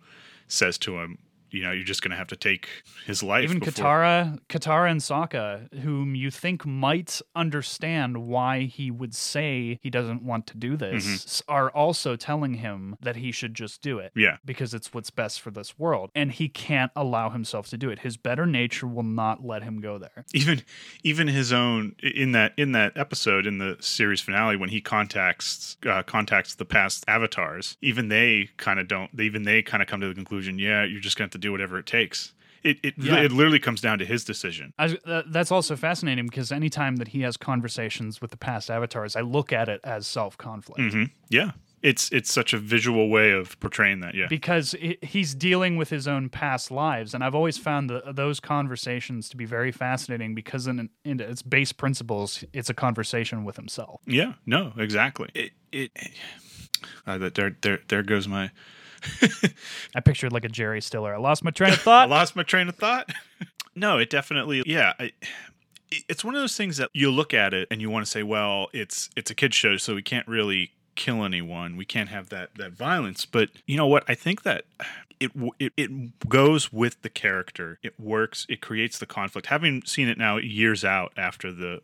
says 0.47 0.77
to 0.79 0.99
him, 0.99 1.19
you 1.53 1.63
know, 1.63 1.71
you're 1.71 1.83
just 1.83 2.01
gonna 2.01 2.15
have 2.15 2.27
to 2.27 2.35
take 2.35 2.67
his 3.05 3.21
life. 3.23 3.43
Even 3.43 3.59
before- 3.59 3.71
Katara, 3.85 4.39
Katara 4.49 4.89
and 4.91 4.99
Sokka, 5.01 5.73
whom 5.79 6.15
you 6.15 6.31
think 6.31 6.65
might 6.65 7.21
understand 7.35 8.17
why 8.17 8.61
he 8.61 8.89
would 8.91 9.13
say 9.13 9.79
he 9.81 9.89
doesn't 9.89 10.23
want 10.23 10.47
to 10.47 10.57
do 10.57 10.75
this, 10.75 11.05
Mm-hmm. 11.05 11.51
are 11.53 11.69
also 11.71 12.15
telling 12.15 12.55
him 12.55 12.95
that 13.01 13.15
he 13.17 13.31
should 13.31 13.53
just 13.53 13.81
do 13.81 13.99
it. 13.99 14.11
Yeah, 14.15 14.37
because 14.45 14.73
it's 14.73 14.93
what's 14.93 15.09
best 15.09 15.41
for 15.41 15.51
this 15.51 15.77
world. 15.77 16.09
And 16.15 16.31
he 16.31 16.49
can't 16.49 16.91
allow 16.95 17.29
himself 17.29 17.67
to 17.69 17.77
do 17.77 17.89
it. 17.89 17.99
His 17.99 18.17
better 18.17 18.45
nature 18.45 18.87
will 18.87 19.03
not 19.03 19.45
let 19.45 19.63
him 19.63 19.79
go 19.81 19.97
there. 19.97 20.25
even 20.33 20.61
even 21.03 21.27
his 21.27 21.53
own 21.53 21.95
in 22.01 22.31
that 22.33 22.53
in 22.57 22.71
that 22.71 22.97
episode 22.97 23.45
in 23.45 23.57
the 23.59 23.77
series 23.79 24.21
finale 24.21 24.55
when 24.55 24.69
he 24.69 24.81
contacts 24.81 25.77
uh, 25.85 26.01
contacts 26.03 26.55
the 26.55 26.65
past 26.65 27.03
avatars 27.07 27.77
even 27.81 28.07
they 28.09 28.49
kind 28.57 28.79
of 28.79 28.87
don't 28.87 29.09
even 29.19 29.43
they 29.43 29.61
kind 29.61 29.81
of 29.83 29.87
come 29.87 29.99
to 30.01 30.07
the 30.07 30.13
conclusion 30.15 30.57
yeah 30.57 30.83
you're 30.83 30.99
just 31.01 31.17
going 31.17 31.29
to 31.29 31.35
have 31.35 31.41
to 31.41 31.42
do 31.43 31.51
whatever 31.51 31.77
it 31.77 31.85
takes. 31.85 32.33
It 32.63 32.77
it, 32.81 32.93
Yeah. 32.97 33.17
it 33.25 33.31
literally 33.31 33.59
comes 33.59 33.81
down 33.81 33.99
to 33.99 34.05
his 34.05 34.23
decision. 34.23 34.73
I, 34.79 34.97
uh, 35.05 35.23
that's 35.27 35.51
also 35.51 35.75
fascinating 35.75 36.25
because 36.27 36.51
anytime 36.51 36.95
that 36.95 37.09
he 37.09 37.21
has 37.21 37.35
conversations 37.37 38.21
with 38.21 38.31
the 38.31 38.37
past 38.37 38.69
avatars, 38.71 39.15
I 39.17 39.21
look 39.21 39.51
at 39.51 39.67
it 39.67 39.81
as 39.83 40.07
self 40.07 40.37
conflict. 40.37 40.79
hmm 40.93 41.03
yeah. 41.29 41.51
It's 41.81 42.09
it's 42.13 42.31
such 42.31 42.53
a 42.53 42.57
visual 42.57 43.09
way 43.09 43.31
of 43.31 43.59
portraying 43.59 43.99
that 43.99 44.15
yeah. 44.15 44.27
Because 44.29 44.71
he- 44.79 44.97
he's 45.01 45.35
dealing 45.35 45.75
with 45.75 45.89
his 45.89 46.07
own 46.07 46.29
past 46.29 46.71
lives, 46.71 47.13
and 47.13 47.21
I've 47.21 47.35
always 47.35 47.57
found 47.57 47.89
the, 47.89 48.01
those 48.15 48.39
conversations 48.39 49.27
to 49.29 49.35
be 49.35 49.43
very 49.43 49.73
fascinating 49.73 50.33
because, 50.33 50.65
in, 50.65 50.89
in 51.03 51.19
its 51.19 51.41
base 51.41 51.73
principles, 51.73 52.45
it's 52.53 52.69
a 52.69 52.73
conversation 52.73 53.43
with 53.43 53.57
himself. 53.57 53.99
yeah. 54.07 54.33
No 54.45 54.71
exactly. 54.77 55.27
It 55.35 55.51
it 55.73 55.91
uh, 57.05 57.17
that 57.17 57.35
there 57.35 57.57
there 57.61 57.79
there 57.89 58.03
goes 58.03 58.29
my 58.29 58.51
I 59.95 59.99
pictured 59.99 60.31
like 60.31 60.45
a 60.45 60.49
Jerry 60.49 60.81
Stiller. 60.81 61.13
I 61.13 61.17
lost 61.17 61.43
my 61.43 61.51
train 61.51 61.73
of 61.73 61.79
thought. 61.79 62.07
I 62.11 62.11
lost 62.11 62.35
my 62.35 62.43
train 62.43 62.69
of 62.69 62.75
thought. 62.75 63.09
no, 63.75 63.97
it 63.97 64.09
definitely, 64.09 64.63
yeah. 64.65 64.93
I, 64.99 65.11
it's 66.09 66.23
one 66.23 66.35
of 66.35 66.41
those 66.41 66.57
things 66.57 66.77
that 66.77 66.89
you 66.93 67.11
look 67.11 67.33
at 67.33 67.53
it 67.53 67.67
and 67.69 67.81
you 67.81 67.89
want 67.89 68.05
to 68.05 68.11
say, 68.11 68.23
well, 68.23 68.67
it's 68.73 69.09
it's 69.15 69.29
a 69.29 69.35
kids 69.35 69.55
show, 69.55 69.77
so 69.77 69.95
we 69.95 70.01
can't 70.01 70.27
really 70.27 70.71
kill 70.95 71.23
anyone. 71.23 71.75
We 71.75 71.85
can't 71.85 72.09
have 72.09 72.29
that 72.29 72.55
that 72.55 72.73
violence. 72.73 73.25
But 73.25 73.49
you 73.67 73.77
know 73.77 73.87
what? 73.87 74.03
I 74.07 74.15
think 74.15 74.43
that 74.43 74.65
it 75.19 75.31
it 75.59 75.73
it 75.77 76.27
goes 76.27 76.73
with 76.73 77.01
the 77.01 77.09
character. 77.09 77.79
It 77.83 77.99
works. 77.99 78.45
It 78.49 78.61
creates 78.61 78.97
the 78.97 79.05
conflict. 79.05 79.47
Having 79.47 79.83
seen 79.85 80.07
it 80.07 80.17
now 80.17 80.37
years 80.37 80.83
out 80.83 81.13
after 81.15 81.51
the 81.51 81.81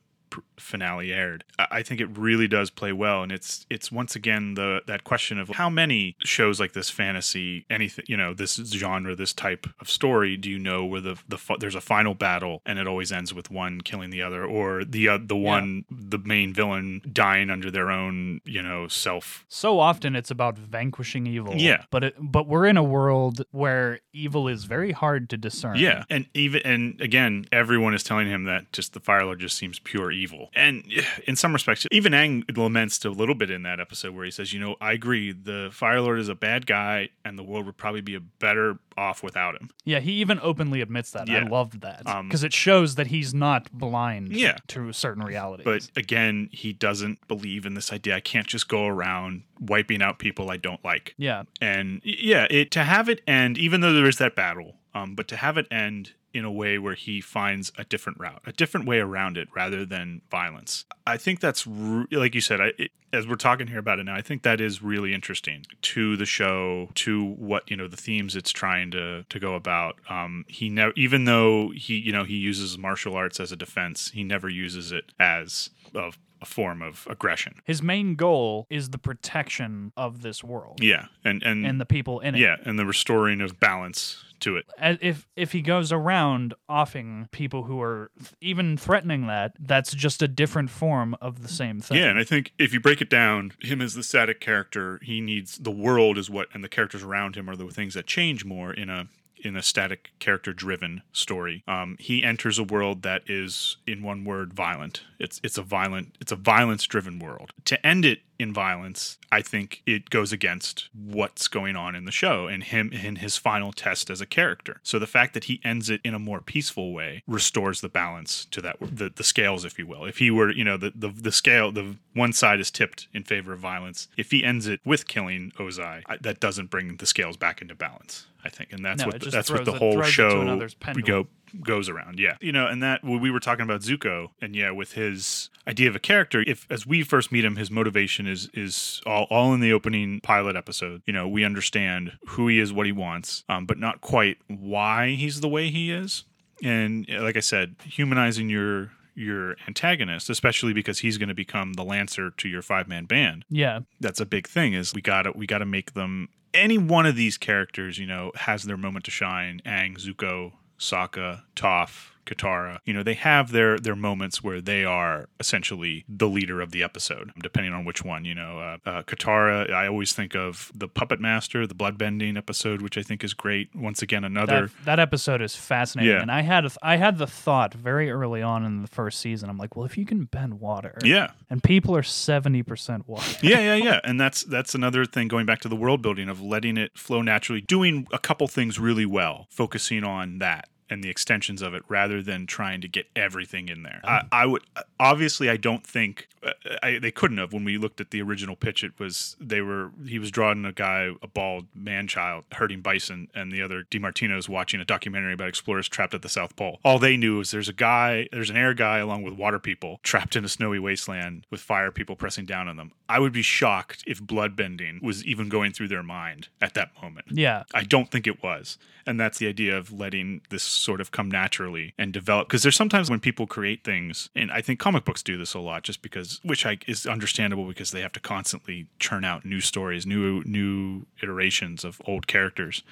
finale 0.58 1.14
aired 1.14 1.44
I- 1.58 1.84
think 1.84 2.02
it 2.02 2.18
really 2.18 2.48
does 2.48 2.70
play 2.70 2.92
well 2.92 3.24
and 3.24 3.32
it's 3.32 3.66
it's 3.70 3.92
once 3.92 4.16
again 4.16 4.54
the 4.54 4.82
that 4.86 5.04
question 5.04 5.40
of 5.40 5.50
how 5.50 5.70
many 5.70 6.16
shows 6.20 6.60
like 6.60 6.74
this 6.74 6.90
fantasy 6.90 7.66
anything 7.70 8.06
you 8.08 8.18
know 8.18 8.34
this 8.34 8.56
genre 8.56 9.16
this 9.16 9.34
type 9.34 9.66
of 9.80 9.90
story 9.90 10.38
do 10.38 10.50
you 10.50 10.60
know 10.60 10.86
where 10.86 11.02
the 11.02 11.18
the 11.28 11.40
there's 11.60 11.76
a 11.76 11.82
final 11.82 12.14
battle 12.14 12.62
and 12.66 12.78
it 12.78 12.88
always 12.88 13.12
ends 13.12 13.34
with 13.34 13.50
one 13.50 13.82
killing 13.82 14.10
the 14.10 14.22
other 14.22 14.46
or 14.46 14.84
the 14.84 15.08
uh, 15.08 15.18
the 15.22 15.36
one 15.36 15.86
the 15.90 16.20
main 16.20 16.54
villain 16.54 17.02
dying 17.12 17.50
under 17.50 17.72
their 17.72 17.90
own 17.90 18.42
you 18.46 18.62
know 18.62 18.88
self 18.88 19.46
so 19.48 19.80
often 19.80 20.16
it's 20.16 20.30
about 20.30 20.58
vanquishing 20.58 21.26
evil. 21.28 21.56
Yeah. 21.56 21.84
But 21.90 22.04
it, 22.04 22.16
but 22.20 22.48
we're 22.48 22.66
in 22.66 22.78
a 22.78 22.84
world 22.84 23.44
where 23.52 24.00
evil 24.14 24.48
is 24.48 24.66
very 24.66 24.92
hard 24.92 25.30
to 25.32 25.38
discern. 25.38 25.78
Yeah, 25.78 26.04
and 26.10 26.28
even 26.34 26.62
and 26.64 27.02
again, 27.02 27.46
everyone 27.52 27.94
is 27.94 28.04
telling 28.04 28.28
him 28.28 28.44
that 28.46 28.72
just 28.72 28.94
the 28.94 29.00
Fire 29.00 29.26
Lord 29.26 29.40
just 29.40 29.58
seems 29.58 29.80
pure 29.80 30.12
evil. 30.12 30.19
And 30.54 30.84
eh, 30.96 31.04
in 31.28 31.36
some 31.36 31.54
respects, 31.54 31.86
even 31.92 32.14
Aang 32.14 32.44
laments 32.58 33.04
a 33.06 33.10
little 33.10 33.36
bit 33.36 33.50
in 33.52 33.64
that 33.64 33.80
episode 33.80 34.16
where 34.16 34.26
he 34.26 34.32
says, 34.32 34.54
"You 34.54 34.60
know, 34.60 34.76
I 34.82 34.94
agree. 34.94 35.32
The 35.32 35.70
Fire 35.72 36.02
Lord 36.02 36.20
is 36.20 36.30
a 36.30 36.36
bad 36.36 36.66
guy, 36.66 37.10
and 37.26 37.38
the 37.38 37.44
world 37.44 37.66
would 37.66 37.78
probably 37.78 38.02
be 38.02 38.16
a 38.16 38.20
better 38.20 38.80
off 38.98 39.24
without 39.24 39.56
him." 39.56 39.70
Yeah, 39.86 40.00
he 40.00 40.14
even 40.14 40.40
openly 40.42 40.82
admits 40.82 41.12
that. 41.12 41.30
I 41.30 41.34
Yeah. 41.40 41.44
loved 41.50 41.82
that 41.82 42.06
Um, 42.08 42.28
because 42.28 42.44
it 42.44 42.54
shows 42.54 42.96
that 42.96 43.08
he's 43.08 43.34
not 43.34 43.72
blind 43.72 44.34
Yeah. 44.36 44.58
to 44.70 44.92
certain 44.94 45.24
realities. 45.24 45.66
But 45.66 45.90
again, 45.98 46.50
he 46.52 46.74
doesn't 46.74 47.28
believe 47.28 47.66
in 47.66 47.74
this 47.74 47.92
idea. 47.94 48.16
I 48.16 48.20
can't 48.20 48.48
just 48.48 48.68
go 48.68 48.86
around 48.88 49.44
wiping 49.60 50.02
out 50.02 50.20
people 50.20 50.50
I 50.50 50.58
don't 50.58 50.84
like. 50.86 51.14
yeah, 51.18 51.44
and 51.62 52.02
yeah 52.04 52.48
it 52.50 52.72
to 52.72 52.84
have 52.84 53.10
it 53.10 53.22
end 53.28 53.58
even 53.58 53.82
though 53.82 53.92
there 53.94 54.08
is 54.08 54.18
that 54.18 54.36
battle 54.36 54.78
um 54.94 55.16
but 55.16 55.28
to 55.28 55.36
have 55.36 55.58
it 55.58 55.68
end 55.70 56.14
in 56.34 56.46
a 56.46 56.52
way 56.52 56.78
where 56.78 56.96
he 56.96 57.22
finds 57.22 57.72
a 57.78 57.84
different 57.84 58.20
route 58.20 58.42
a 58.46 58.52
different 58.52 58.86
way 58.88 59.00
around 59.00 59.38
it 59.38 59.48
rather 59.56 59.86
than 59.86 60.22
violence. 60.30 60.86
I 61.08 61.18
think 61.18 61.40
that's 61.40 61.66
re- 61.66 62.06
like 62.12 62.36
you 62.36 62.42
said 62.42 62.62
I, 62.62 62.72
it, 62.78 62.92
as 63.12 63.28
we're 63.28 63.36
talking 63.36 63.68
here 63.68 63.80
about 63.80 63.98
it 64.00 64.04
now 64.04 64.16
i 64.16 64.22
think 64.22 64.44
that 64.44 64.62
is 64.62 64.84
really 64.84 65.14
interesting 65.16 65.66
to 65.82 66.16
the 66.16 66.26
show 66.26 66.90
to 66.94 67.26
what 67.26 67.70
you 67.70 67.76
know 67.76 67.88
the 67.88 67.98
themes 67.98 68.36
it's 68.36 68.52
trying 68.52 68.92
to 68.92 69.24
to 69.24 69.40
go 69.40 69.56
about. 69.56 69.96
Um 70.10 70.46
he 70.48 70.70
never 70.70 70.94
even 70.96 71.26
though 71.26 71.72
he 71.76 71.96
you 71.96 72.12
know 72.12 72.24
he 72.24 72.36
uses 72.36 72.78
martial 72.78 73.16
arts 73.16 73.40
as 73.40 73.52
a 73.52 73.56
defense 73.56 74.12
he 74.12 74.24
never 74.24 74.50
uses 74.50 74.92
it 74.92 75.12
as 75.20 75.70
a, 75.96 76.12
a 76.42 76.46
form 76.46 76.82
of 76.82 77.08
aggression 77.10 77.62
his 77.64 77.82
main 77.82 78.16
goal 78.16 78.66
is 78.70 78.90
the 78.90 78.98
protection 78.98 79.92
of 79.98 80.22
this 80.22 80.44
world 80.44 80.80
yeah 80.82 81.06
and 81.24 81.44
and, 81.44 81.66
and 81.66 81.80
the 81.80 81.86
people 81.86 82.20
in 82.20 82.36
it. 82.36 82.40
yeah 82.40 82.56
and 82.66 82.78
the 82.78 82.86
restoring 82.86 83.42
of 83.42 83.60
balance 83.60 84.24
to 84.40 84.56
it 84.56 84.66
if 85.02 85.28
if 85.36 85.52
he 85.52 85.62
goes 85.62 85.92
around 85.92 86.54
offing 86.68 87.28
people 87.32 87.64
who 87.64 87.82
are 87.82 88.12
th- 88.18 88.32
even 88.42 88.78
threatening 88.78 89.28
that, 89.28 89.54
that's 89.60 89.94
just 89.94 90.22
a 90.22 90.28
different 90.28 90.70
form 90.70 91.16
of 91.22 91.42
the 91.42 91.48
same 91.48 91.80
thing. 91.80 91.98
Yeah, 91.98 92.10
and 92.10 92.20
I 92.20 92.24
think 92.24 92.54
if 92.58 92.74
you 92.74 92.80
break 92.80 93.02
it 93.02 93.10
down, 93.10 93.54
him 93.62 93.82
as 93.82 93.94
the 93.94 94.04
static 94.04 94.40
character, 94.40 95.00
he 95.04 95.22
needs 95.22 95.58
the 95.58 95.72
world 95.72 96.18
is 96.18 96.30
what, 96.30 96.48
and 96.54 96.64
the 96.64 96.70
characters 96.70 97.04
around 97.04 97.36
him 97.36 97.50
are 97.50 97.56
the 97.56 97.68
things 97.68 97.94
that 97.94 98.06
change 98.06 98.46
more 98.46 98.74
in 98.74 98.90
a 98.90 99.08
in 99.42 99.56
a 99.56 99.62
static 99.62 100.12
character 100.20 100.54
driven 100.54 101.02
story. 101.12 101.64
Um, 101.68 101.96
he 102.00 102.24
enters 102.24 102.60
a 102.60 102.64
world 102.64 103.02
that 103.04 103.24
is, 103.28 103.78
in 103.88 104.04
one 104.04 104.24
word, 104.26 104.54
violent. 104.54 105.04
It's 105.20 105.40
it's 105.44 105.58
a 105.58 105.64
violent 105.64 106.16
it's 106.20 106.32
a 106.32 106.36
violence 106.36 106.86
driven 106.86 107.20
world. 107.20 107.52
To 107.66 107.86
end 107.86 108.06
it 108.06 108.20
in 108.40 108.54
violence, 108.54 109.18
I 109.32 109.42
think 109.42 109.84
it 109.86 110.10
goes 110.10 110.32
against 110.32 110.90
what's 110.94 111.48
going 111.48 111.76
on 111.76 111.94
in 111.94 112.06
the 112.06 112.12
show 112.12 112.48
and 112.48 112.64
him 112.64 112.92
in 112.92 113.18
his 113.18 113.38
final 113.38 113.74
test 113.74 114.10
as 114.10 114.22
a 114.22 114.26
character. 114.26 114.80
So 114.82 114.98
the 114.98 115.08
fact 115.08 115.34
that 115.34 115.44
he 115.44 115.60
ends 115.64 115.90
it 115.90 116.00
in 116.04 116.14
a 116.14 116.20
more 116.20 116.40
peaceful 116.40 116.94
way 116.94 117.22
restores 117.28 117.82
the 117.82 117.90
balance 117.90 118.46
to 118.46 118.62
that 118.62 118.78
the, 118.80 119.12
the 119.14 119.24
scales, 119.24 119.66
if 119.66 119.78
you 119.78 119.86
will. 119.86 120.06
If 120.06 120.18
he 120.18 120.32
were, 120.32 120.52
you 120.52 120.64
know, 120.64 120.78
the, 120.78 120.94
the 120.96 121.10
the 121.10 121.32
scale, 121.32 121.72
the 121.72 121.98
one 122.14 122.34
side 122.34 122.60
is 122.60 122.72
tipped 122.72 123.08
in 123.14 123.24
favor 123.24 123.54
of 123.54 123.60
violence. 123.60 124.08
If 124.18 124.32
he 124.32 124.44
ends 124.44 124.68
it 124.68 124.80
with 124.86 125.08
killing 125.08 125.52
Ozai, 125.60 126.04
I, 126.06 126.18
that 126.22 126.40
doesn't 126.40 126.70
bring 126.70 126.98
the 126.98 127.06
scales 127.06 127.38
back 127.38 127.62
into 127.62 127.76
balance. 127.76 128.26
I 128.44 128.50
think, 128.50 128.72
and 128.72 128.86
that's 128.86 129.02
No, 129.02 129.08
what 129.08 129.20
the, 129.20 129.30
that's 129.32 129.52
what 129.52 129.66
the 129.66 129.74
whole 129.74 129.94
throws 129.94 130.08
it 130.08 130.12
to 130.12 130.12
show 130.12 130.70
we 130.96 131.02
go. 131.02 131.28
Goes 131.62 131.90
around. 131.90 132.20
Yeah, 132.20 132.38
you 132.42 132.52
know, 132.52 132.68
and 132.68 132.82
that 132.84 133.04
we 133.04 133.32
were 133.32 133.40
talking 133.40 133.64
about 133.64 133.82
Zuko, 133.82 134.30
and 134.42 134.56
yeah, 134.56 134.72
with 134.72 134.94
his 134.94 135.50
idea 135.68 135.90
of 135.90 135.96
a 135.96 136.00
character, 136.00 136.44
if 136.46 136.66
as 136.70 136.86
we 136.86 137.04
first 137.04 137.32
meet 137.32 137.46
him, 137.46 137.56
his 137.56 137.72
motivation 137.72 138.28
is 138.28 138.50
is 138.54 139.02
all 139.06 139.28
all 139.30 139.54
in 139.54 139.60
the 139.60 139.74
opening 139.74 140.20
pilot 140.22 140.56
episode. 140.56 141.02
You 141.06 141.14
know, 141.14 141.28
we 141.28 141.44
understand 141.44 142.14
who 142.28 142.48
he 142.48 142.60
is, 142.60 142.74
what 142.74 142.86
he 142.86 142.92
wants, 142.92 143.44
um, 143.50 143.66
but 143.66 143.78
not 143.78 144.02
quite 144.02 144.38
why 144.48 145.12
he's 145.12 145.42
the 145.42 145.50
way 145.50 145.70
he 145.70 145.92
is. 145.92 146.26
And 146.64 147.10
uh, 147.10 147.22
like 147.22 147.38
I 147.38 147.42
said, 147.42 147.76
humanizing 147.84 148.50
your 148.50 148.92
your 149.16 149.58
antagonist, 149.68 150.30
especially 150.30 150.74
because 150.74 151.00
he's 151.00 151.18
going 151.18 151.30
to 151.30 151.36
become 151.36 151.74
the 151.74 151.84
lancer 151.84 152.32
to 152.32 152.48
your 152.48 152.62
five 152.62 152.88
man 152.88 153.06
band. 153.06 153.46
Yeah. 153.50 153.82
That's 154.00 154.20
a 154.20 154.26
big 154.26 154.48
thing. 154.48 154.74
Is 154.74 154.94
we 154.94 155.02
got 155.02 155.24
to 155.24 155.32
we 155.34 155.46
got 155.46 155.60
to 155.60 155.66
make 155.66 155.94
them 155.94 156.30
any 156.54 156.78
one 156.78 157.06
of 157.06 157.16
these 157.16 157.38
characters. 157.38 158.00
You 158.00 158.08
know, 158.08 158.32
has 158.36 158.64
their 158.64 158.78
moment 158.78 159.06
to 159.06 159.12
shine. 159.12 159.62
Aang, 159.66 159.98
Zuko, 159.98 160.54
Sokka, 160.80 161.44
Toph, 161.56 162.09
Katara. 162.30 162.80
You 162.86 162.94
know, 162.94 163.04
they 163.04 163.16
have 163.16 163.52
their 163.52 163.78
their 163.80 163.96
moments 163.96 164.44
where 164.44 164.62
they 164.62 164.86
are 164.86 165.28
essentially 165.40 166.06
the 166.08 166.28
leader 166.28 166.62
of 166.62 166.72
the 166.72 166.84
episode, 166.84 167.32
depending 167.42 167.74
on 167.74 167.86
which 167.86 168.04
one. 168.04 168.26
You 168.26 168.36
know, 168.36 168.60
uh, 168.60 168.78
uh, 168.90 169.04
Katara. 169.04 169.72
I 169.74 169.88
always 169.88 170.14
think 170.14 170.36
of 170.36 170.72
the 170.76 170.88
Puppet 170.88 171.20
Master, 171.20 171.66
the 171.66 171.76
bloodbending 171.76 172.38
episode, 172.38 172.82
which 172.82 172.98
I 172.98 173.02
think 173.02 173.24
is 173.24 173.34
great. 173.34 173.76
Once 173.76 174.02
again, 174.02 174.24
another. 174.24 174.68
That, 174.68 174.86
that 174.86 175.00
episode 175.00 175.42
is 175.42 175.56
fascinating, 175.56 176.14
Yeah. 176.14 176.22
and 176.22 176.32
I 176.32 176.42
had 176.42 176.66
I 176.84 176.98
had 176.98 177.18
the 177.18 177.28
thought 177.28 177.74
very 177.74 178.12
early 178.12 178.42
on 178.42 178.66
in 178.66 178.82
the 178.82 178.88
first 178.88 179.20
season. 179.20 179.50
I'm 179.50 179.58
like, 179.58 179.76
well, 179.76 179.86
if 179.86 179.98
you 179.98 180.06
can 180.06 180.26
bend 180.26 180.60
water, 180.60 180.98
yeah, 181.04 181.32
and 181.50 181.64
people 181.64 181.96
are 181.96 182.04
seventy 182.04 182.64
percent 182.64 183.08
water, 183.08 183.38
yeah, 183.42 183.60
yeah, 183.60 183.76
yeah. 183.84 184.00
And 184.04 184.20
that's 184.20 184.44
that's 184.44 184.76
another 184.76 185.06
thing 185.06 185.28
going 185.28 185.46
back 185.46 185.60
to 185.62 185.70
the 185.70 185.76
world 185.76 186.02
building 186.02 186.30
of 186.30 186.42
letting 186.42 186.78
it 186.78 186.98
flow 186.98 187.22
naturally, 187.22 187.62
doing 187.62 188.08
a 188.12 188.20
couple 188.20 188.48
things 188.48 188.80
really 188.80 189.06
well, 189.06 189.48
focusing 189.50 190.04
on 190.04 190.38
that 190.40 190.68
and 190.90 191.04
the 191.04 191.10
extensions 191.10 191.62
of 191.62 191.74
it 191.74 191.84
rather 191.88 192.22
than 192.22 192.46
trying 192.46 192.82
to 192.82 192.88
get 192.88 193.08
everything 193.16 193.70
in 193.70 193.84
there. 193.84 194.02
I, 194.04 194.24
I 194.32 194.46
would 194.46 194.64
obviously 195.00 195.50
I 195.50 195.58
don't 195.58 195.86
think 195.86 196.28
uh, 196.44 196.52
I, 196.82 197.00
they 197.00 197.12
couldn't 197.12 197.38
have 197.38 197.54
when 197.54 197.64
we 197.64 197.78
looked 197.78 198.00
at 198.00 198.12
the 198.12 198.22
original 198.22 198.56
pitch. 198.56 198.84
It 198.84 199.00
was 199.00 199.36
they 199.40 199.62
were 199.62 199.92
he 200.06 200.20
was 200.20 200.32
drawing 200.32 200.66
a 200.66 200.72
guy 200.72 201.12
a 201.22 201.28
bald 201.28 201.68
man 201.76 202.08
child 202.08 202.46
herding 202.54 202.82
bison, 202.82 203.28
and 203.34 203.52
the 203.52 203.62
other 203.62 203.84
DiMartino's 203.84 204.48
watching 204.48 204.80
a 204.80 204.86
documentary 204.86 205.34
about 205.34 205.50
explorers 205.50 205.88
trapped 205.88 206.14
at 206.14 206.22
the 206.22 206.30
South 206.30 206.56
Pole. 206.56 206.80
All 206.84 207.00
they 207.00 207.18
knew 207.18 207.40
is 207.40 207.52
there's 207.52 207.70
a 207.70 207.74
guy, 207.74 208.28
there's 208.32 208.50
an 208.50 208.58
air 208.58 208.74
guy 208.74 209.00
along 209.00 209.24
with 209.24 209.34
water 209.34 209.60
people 209.60 210.00
trapped 210.04 210.36
in 210.36 210.46
a 210.46 210.50
snowy 210.50 210.80
wasteland 210.80 211.46
with 211.50 211.62
fire 211.62 211.92
people 211.92 212.16
pressing 212.16 212.46
down 212.46 212.68
on 212.68 212.78
them. 212.78 212.92
I 213.08 213.20
would 213.20 213.34
be 213.34 213.42
shocked 213.42 214.04
if 214.08 214.22
bloodbending 214.22 215.02
was 215.02 215.26
even 215.26 215.50
going 215.50 215.74
through 215.74 215.88
their 215.88 216.04
mind 216.04 216.50
at 216.62 216.74
that 216.76 216.92
moment. 217.02 217.28
yeah, 217.32 217.64
I 217.74 217.84
don't 217.84 218.12
think 218.12 218.28
it 218.28 218.42
was. 218.44 218.78
And 219.06 219.20
that's 219.20 219.40
the 219.40 219.48
idea 219.48 219.76
of 219.76 219.92
letting 219.92 220.42
this 220.50 220.62
sort 220.80 221.02
of 221.02 221.12
come 221.12 221.30
naturally 221.30 221.94
and 221.98 222.12
develop. 222.14 222.48
Because 222.48 222.64
there's 222.64 222.76
sometimes 222.76 223.10
when 223.10 223.20
people 223.20 223.46
create 223.48 223.84
things, 223.84 224.30
and 224.36 224.52
I 224.52 224.62
think 224.62 224.80
comic 224.80 225.06
books 225.06 225.22
do 225.22 225.38
this 225.38 225.54
a 225.54 225.60
lot, 225.60 225.84
just 225.84 226.02
because, 226.02 226.40
which 226.44 226.66
I, 226.66 226.78
is 226.88 227.06
understandable 227.06 227.66
because 227.66 227.92
they 227.92 228.02
have 228.02 228.14
to 228.14 228.20
constantly 228.20 228.88
churn 229.00 229.24
out 229.26 229.46
new 229.46 229.62
stories, 229.62 230.06
new 230.06 230.42
new 230.46 231.06
iterations 231.22 231.84
of 231.84 232.02
old 232.06 232.28
characters. 232.28 232.84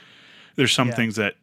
There's 0.56 0.72
some 0.74 0.88
Yeah. 0.90 0.96
things 0.96 1.16
that 1.18 1.36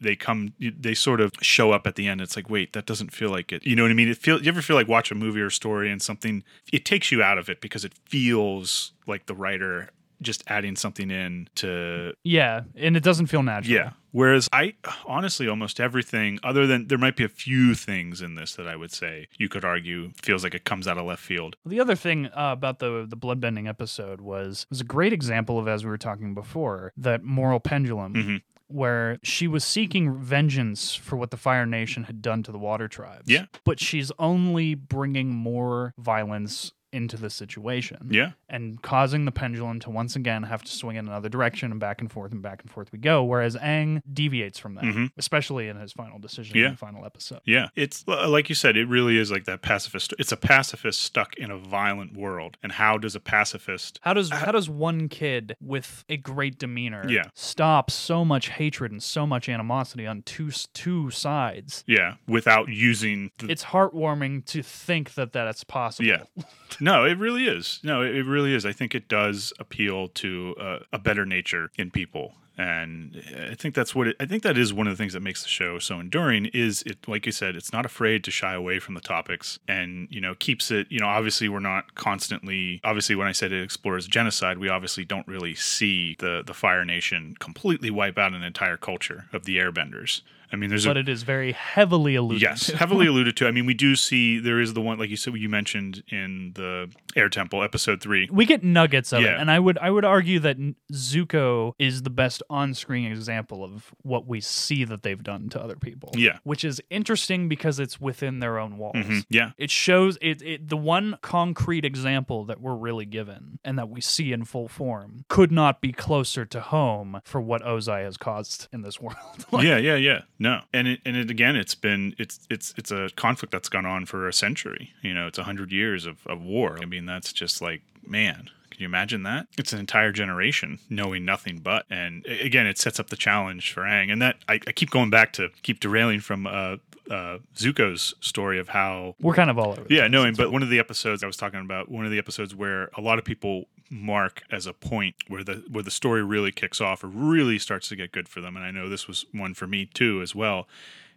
they 0.00 0.16
come, 0.16 0.52
they 0.58 0.92
sort 0.94 1.20
of 1.20 1.30
show 1.40 1.70
up 1.70 1.86
at 1.86 1.94
the 1.94 2.08
end. 2.08 2.20
It's 2.20 2.34
like, 2.34 2.50
wait, 2.50 2.72
that 2.72 2.84
doesn't 2.84 3.12
feel 3.12 3.30
like 3.30 3.52
it. 3.52 3.64
You 3.64 3.76
know 3.76 3.82
what 3.84 3.92
I 3.92 3.94
mean? 3.94 4.08
It 4.08 4.18
feel. 4.18 4.42
You 4.42 4.48
ever 4.48 4.60
feel 4.60 4.74
like 4.74 4.88
watch 4.88 5.12
a 5.12 5.14
movie 5.14 5.40
or 5.40 5.50
story 5.50 5.88
and 5.90 6.02
something? 6.02 6.42
It 6.72 6.84
takes 6.84 7.12
you 7.12 7.22
out 7.22 7.38
of 7.38 7.48
it 7.48 7.60
because 7.60 7.84
it 7.84 7.92
feels 8.06 8.90
like 9.06 9.26
the 9.26 9.34
writer 9.34 9.90
just 10.22 10.42
adding 10.48 10.74
something 10.76 11.10
in 11.10 11.46
to 11.56 12.14
yeah, 12.24 12.62
and 12.74 12.96
it 12.96 13.02
doesn't 13.04 13.26
feel 13.26 13.42
natural. 13.42 13.74
yeah. 13.76 13.90
Whereas 14.16 14.48
I 14.50 14.76
honestly 15.04 15.46
almost 15.46 15.78
everything 15.78 16.38
other 16.42 16.66
than 16.66 16.88
there 16.88 16.96
might 16.96 17.16
be 17.16 17.24
a 17.24 17.28
few 17.28 17.74
things 17.74 18.22
in 18.22 18.34
this 18.34 18.54
that 18.54 18.66
I 18.66 18.74
would 18.74 18.90
say 18.90 19.28
you 19.36 19.50
could 19.50 19.62
argue 19.62 20.12
feels 20.22 20.42
like 20.42 20.54
it 20.54 20.64
comes 20.64 20.88
out 20.88 20.96
of 20.96 21.04
left 21.04 21.20
field. 21.22 21.56
The 21.66 21.80
other 21.80 21.94
thing 21.94 22.26
uh, 22.28 22.52
about 22.52 22.78
the 22.78 23.04
the 23.06 23.16
bloodbending 23.16 23.68
episode 23.68 24.22
was 24.22 24.66
was 24.70 24.80
a 24.80 24.84
great 24.84 25.12
example 25.12 25.58
of 25.58 25.68
as 25.68 25.84
we 25.84 25.90
were 25.90 25.98
talking 25.98 26.32
before 26.32 26.94
that 26.96 27.24
moral 27.24 27.60
pendulum. 27.60 28.14
Mhm. 28.14 28.42
Where 28.68 29.18
she 29.22 29.46
was 29.46 29.62
seeking 29.64 30.16
vengeance 30.18 30.92
for 30.94 31.16
what 31.16 31.30
the 31.30 31.36
Fire 31.36 31.66
Nation 31.66 32.04
had 32.04 32.20
done 32.20 32.42
to 32.42 32.50
the 32.50 32.58
Water 32.58 32.88
Tribes. 32.88 33.28
Yeah. 33.28 33.44
But 33.64 33.78
she's 33.78 34.10
only 34.18 34.74
bringing 34.74 35.28
more 35.28 35.92
violence 35.98 36.72
into 36.96 37.16
the 37.16 37.30
situation. 37.30 38.08
Yeah. 38.10 38.32
and 38.48 38.80
causing 38.80 39.24
the 39.24 39.32
pendulum 39.32 39.80
to 39.80 39.90
once 39.90 40.14
again 40.16 40.44
have 40.44 40.62
to 40.62 40.70
swing 40.70 40.96
in 40.96 41.06
another 41.08 41.28
direction 41.28 41.70
and 41.72 41.80
back 41.80 42.00
and 42.00 42.10
forth 42.10 42.30
and 42.32 42.40
back 42.42 42.62
and 42.62 42.70
forth 42.70 42.92
we 42.92 42.98
go. 42.98 43.24
Whereas 43.24 43.56
Aang 43.56 44.00
deviates 44.12 44.58
from 44.58 44.76
that, 44.76 44.84
Mhm. 44.84 45.10
especially 45.16 45.66
in 45.68 45.76
his 45.76 45.92
final 45.92 46.18
decision 46.20 46.56
Yeah. 46.56 46.66
in 46.66 46.70
the 46.72 46.76
final 46.78 47.04
episode. 47.04 47.40
Yeah. 47.44 47.68
It's 47.74 48.04
uh, 48.06 48.28
like 48.28 48.48
you 48.48 48.54
said, 48.54 48.76
it 48.76 48.86
really 48.86 49.18
is 49.18 49.30
like 49.32 49.44
that 49.46 49.62
pacifist. 49.62 50.14
It's 50.20 50.30
a 50.32 50.36
pacifist 50.36 51.02
stuck 51.02 51.34
in 51.36 51.50
a 51.50 51.58
violent 51.58 52.16
world. 52.16 52.56
And 52.62 52.70
how 52.72 52.98
does 52.98 53.14
a 53.16 53.20
pacifist 53.20 53.98
How 54.02 54.14
does 54.14 54.30
how 54.30 54.52
does 54.52 54.70
one 54.70 55.08
kid 55.08 55.56
with 55.60 56.04
a 56.08 56.16
great 56.16 56.58
demeanor 56.58 57.04
Yeah. 57.08 57.24
stop 57.34 57.90
so 57.90 58.24
much 58.24 58.48
hatred 58.50 58.92
and 58.92 59.02
so 59.02 59.26
much 59.26 59.48
animosity 59.48 60.06
on 60.06 60.22
two 60.22 60.50
two 60.72 61.10
sides? 61.10 61.82
yeah, 61.88 62.14
without 62.28 62.68
using 62.68 63.30
the 63.38 63.50
It's 63.50 63.64
heartwarming 63.64 64.44
to 64.46 64.62
think 64.62 65.14
that 65.14 65.32
that's 65.32 65.64
possible. 65.64 66.06
Yeah. 66.08 66.22
No, 66.86 67.04
it 67.04 67.18
really 67.18 67.48
is. 67.48 67.80
No, 67.82 68.02
it, 68.02 68.14
it 68.14 68.26
really 68.26 68.54
is. 68.54 68.64
I 68.64 68.70
think 68.70 68.94
it 68.94 69.08
does 69.08 69.52
appeal 69.58 70.06
to 70.06 70.54
uh, 70.60 70.78
a 70.92 71.00
better 71.00 71.26
nature 71.26 71.72
in 71.76 71.90
people. 71.90 72.34
And 72.56 73.20
I 73.50 73.56
think 73.56 73.74
that's 73.74 73.92
what 73.92 74.06
it, 74.06 74.16
I 74.20 74.24
think 74.24 74.44
that 74.44 74.56
is 74.56 74.72
one 74.72 74.86
of 74.86 74.92
the 74.92 74.96
things 74.96 75.12
that 75.12 75.20
makes 75.20 75.42
the 75.42 75.48
show 75.48 75.80
so 75.80 75.98
enduring 75.98 76.46
is 76.54 76.82
it 76.82 77.06
like 77.06 77.26
you 77.26 77.32
said 77.32 77.54
it's 77.54 77.70
not 77.70 77.84
afraid 77.84 78.24
to 78.24 78.30
shy 78.30 78.54
away 78.54 78.78
from 78.78 78.94
the 78.94 79.02
topics 79.02 79.58
and 79.68 80.08
you 80.10 80.22
know 80.22 80.34
keeps 80.34 80.70
it 80.70 80.86
you 80.88 80.98
know 80.98 81.06
obviously 81.06 81.50
we're 81.50 81.60
not 81.60 81.94
constantly 81.96 82.80
obviously 82.82 83.14
when 83.14 83.26
I 83.26 83.32
said 83.32 83.52
it 83.52 83.62
explores 83.62 84.06
genocide 84.06 84.56
we 84.56 84.70
obviously 84.70 85.04
don't 85.04 85.28
really 85.28 85.54
see 85.54 86.16
the 86.18 86.42
the 86.46 86.54
Fire 86.54 86.86
Nation 86.86 87.34
completely 87.40 87.90
wipe 87.90 88.16
out 88.16 88.32
an 88.32 88.42
entire 88.42 88.78
culture 88.78 89.26
of 89.34 89.44
the 89.44 89.58
airbenders. 89.58 90.22
I 90.56 90.58
mean 90.58 90.70
there's 90.70 90.86
a 90.86 90.88
But 90.90 90.96
it 90.96 91.08
is 91.08 91.22
very 91.22 91.52
heavily 91.52 92.14
alluded 92.14 92.40
Yes, 92.42 92.66
to. 92.66 92.76
heavily 92.76 93.06
alluded 93.12 93.36
to. 93.36 93.46
I 93.46 93.50
mean, 93.50 93.66
we 93.66 93.74
do 93.74 93.94
see 93.94 94.38
there 94.38 94.58
is 94.60 94.72
the 94.74 94.80
one, 94.80 94.98
like 94.98 95.10
you 95.10 95.16
said, 95.16 95.34
you 95.34 95.48
mentioned 95.50 96.02
in 96.10 96.52
the 96.54 96.90
Air 97.14 97.28
Temple 97.28 97.62
episode 97.62 98.00
three. 98.00 98.28
we 98.32 98.46
get 98.46 98.64
nuggets 98.64 99.12
of 99.12 99.22
it, 99.22 99.36
and 99.38 99.50
I 99.50 99.58
would 99.58 99.76
I 99.78 99.90
would 99.90 100.04
argue 100.04 100.38
that 100.40 100.56
Zuko 100.92 101.72
is 101.78 102.02
the 102.02 102.10
best 102.10 102.42
on-screen 102.48 103.10
example 103.12 103.62
of 103.64 103.94
what 104.02 104.26
we 104.26 104.40
see 104.40 104.84
that 104.84 105.02
they've 105.02 105.22
done 105.22 105.48
to 105.50 105.60
other 105.62 105.76
people. 105.76 106.10
Yeah. 106.14 106.38
which 106.44 106.64
is 106.64 106.80
interesting 106.90 107.48
because 107.48 107.78
it's 107.78 108.00
within 108.00 108.38
their 108.40 108.58
own 108.58 108.78
walls. 108.78 108.96
Mhm. 108.96 109.24
Yeah, 109.28 109.50
It 109.58 109.70
shows 109.70 110.16
it, 110.22 110.40
it. 110.42 110.68
The 110.68 110.76
one 110.76 111.18
concrete 111.22 111.84
example 111.84 112.44
that 112.46 112.60
we're 112.60 112.74
really 112.76 113.04
given 113.04 113.58
and 113.64 113.78
that 113.78 113.88
we 113.88 114.00
see 114.00 114.32
in 114.32 114.44
full 114.44 114.68
form 114.68 115.24
could 115.28 115.50
not 115.52 115.80
be 115.80 115.92
closer 115.92 116.44
to 116.46 116.60
home 116.60 117.20
for 117.24 117.40
what 117.40 117.62
Ozai 117.62 118.04
has 118.04 118.16
caused 118.16 118.68
in 118.72 118.82
this 118.82 119.00
world. 119.04 119.16
Like, 119.52 119.64
yeah, 119.64 119.76
yeah, 119.76 119.96
yeah. 119.96 120.20
No, 120.38 120.45
and 120.72 120.88
it, 120.88 121.00
and 121.04 121.16
it 121.16 121.30
again, 121.30 121.56
it's 121.56 121.74
been 121.74 122.14
it's 122.18 122.40
it's 122.50 122.74
it's 122.76 122.90
a 122.90 123.10
conflict 123.16 123.52
that's 123.52 123.68
gone 123.68 123.86
on 123.86 124.06
for 124.06 124.28
a 124.28 124.32
century. 124.32 124.92
You 125.02 125.14
know, 125.14 125.26
it's 125.26 125.38
a 125.38 125.44
hundred 125.44 125.72
years 125.72 126.06
of 126.06 126.26
of 126.26 126.42
war. 126.42 126.78
I 126.80 126.84
mean, 126.84 127.06
that's 127.06 127.32
just 127.32 127.60
like 127.60 127.82
man. 128.06 128.50
Can 128.70 128.82
you 128.82 128.88
imagine 128.88 129.22
that? 129.22 129.46
It's 129.56 129.72
an 129.72 129.78
entire 129.78 130.12
generation 130.12 130.80
knowing 130.90 131.24
nothing 131.24 131.60
but. 131.64 131.86
And 131.88 132.26
again, 132.26 132.66
it 132.66 132.76
sets 132.76 133.00
up 133.00 133.08
the 133.08 133.16
challenge 133.16 133.72
for 133.72 133.84
Aang. 133.84 134.12
And 134.12 134.20
that 134.20 134.36
I, 134.50 134.60
I 134.66 134.72
keep 134.72 134.90
going 134.90 135.08
back 135.08 135.32
to 135.34 135.48
keep 135.62 135.80
derailing 135.80 136.20
from 136.20 136.46
uh, 136.46 136.76
uh, 137.10 137.38
Zuko's 137.56 138.14
story 138.20 138.58
of 138.58 138.68
how 138.68 139.14
We're 139.18 139.32
kind 139.32 139.48
of 139.48 139.58
all 139.58 139.70
over. 139.70 139.86
Yeah, 139.88 140.08
knowing, 140.08 140.34
but 140.34 140.52
one 140.52 140.62
of 140.62 140.68
the 140.68 140.78
episodes 140.78 141.24
I 141.24 141.26
was 141.26 141.38
talking 141.38 141.60
about, 141.60 141.90
one 141.90 142.04
of 142.04 142.10
the 142.10 142.18
episodes 142.18 142.54
where 142.54 142.90
a 142.98 143.00
lot 143.00 143.18
of 143.18 143.24
people 143.24 143.64
mark 143.90 144.42
as 144.50 144.66
a 144.66 144.72
point 144.72 145.16
where 145.28 145.44
the 145.44 145.64
where 145.70 145.82
the 145.82 145.90
story 145.90 146.22
really 146.22 146.52
kicks 146.52 146.80
off 146.80 147.04
or 147.04 147.08
really 147.08 147.58
starts 147.58 147.88
to 147.88 147.96
get 147.96 148.12
good 148.12 148.28
for 148.28 148.40
them, 148.40 148.56
and 148.56 148.64
I 148.64 148.70
know 148.70 148.88
this 148.88 149.06
was 149.06 149.24
one 149.32 149.54
for 149.54 149.66
me 149.66 149.86
too 149.86 150.20
as 150.22 150.34
well. 150.34 150.66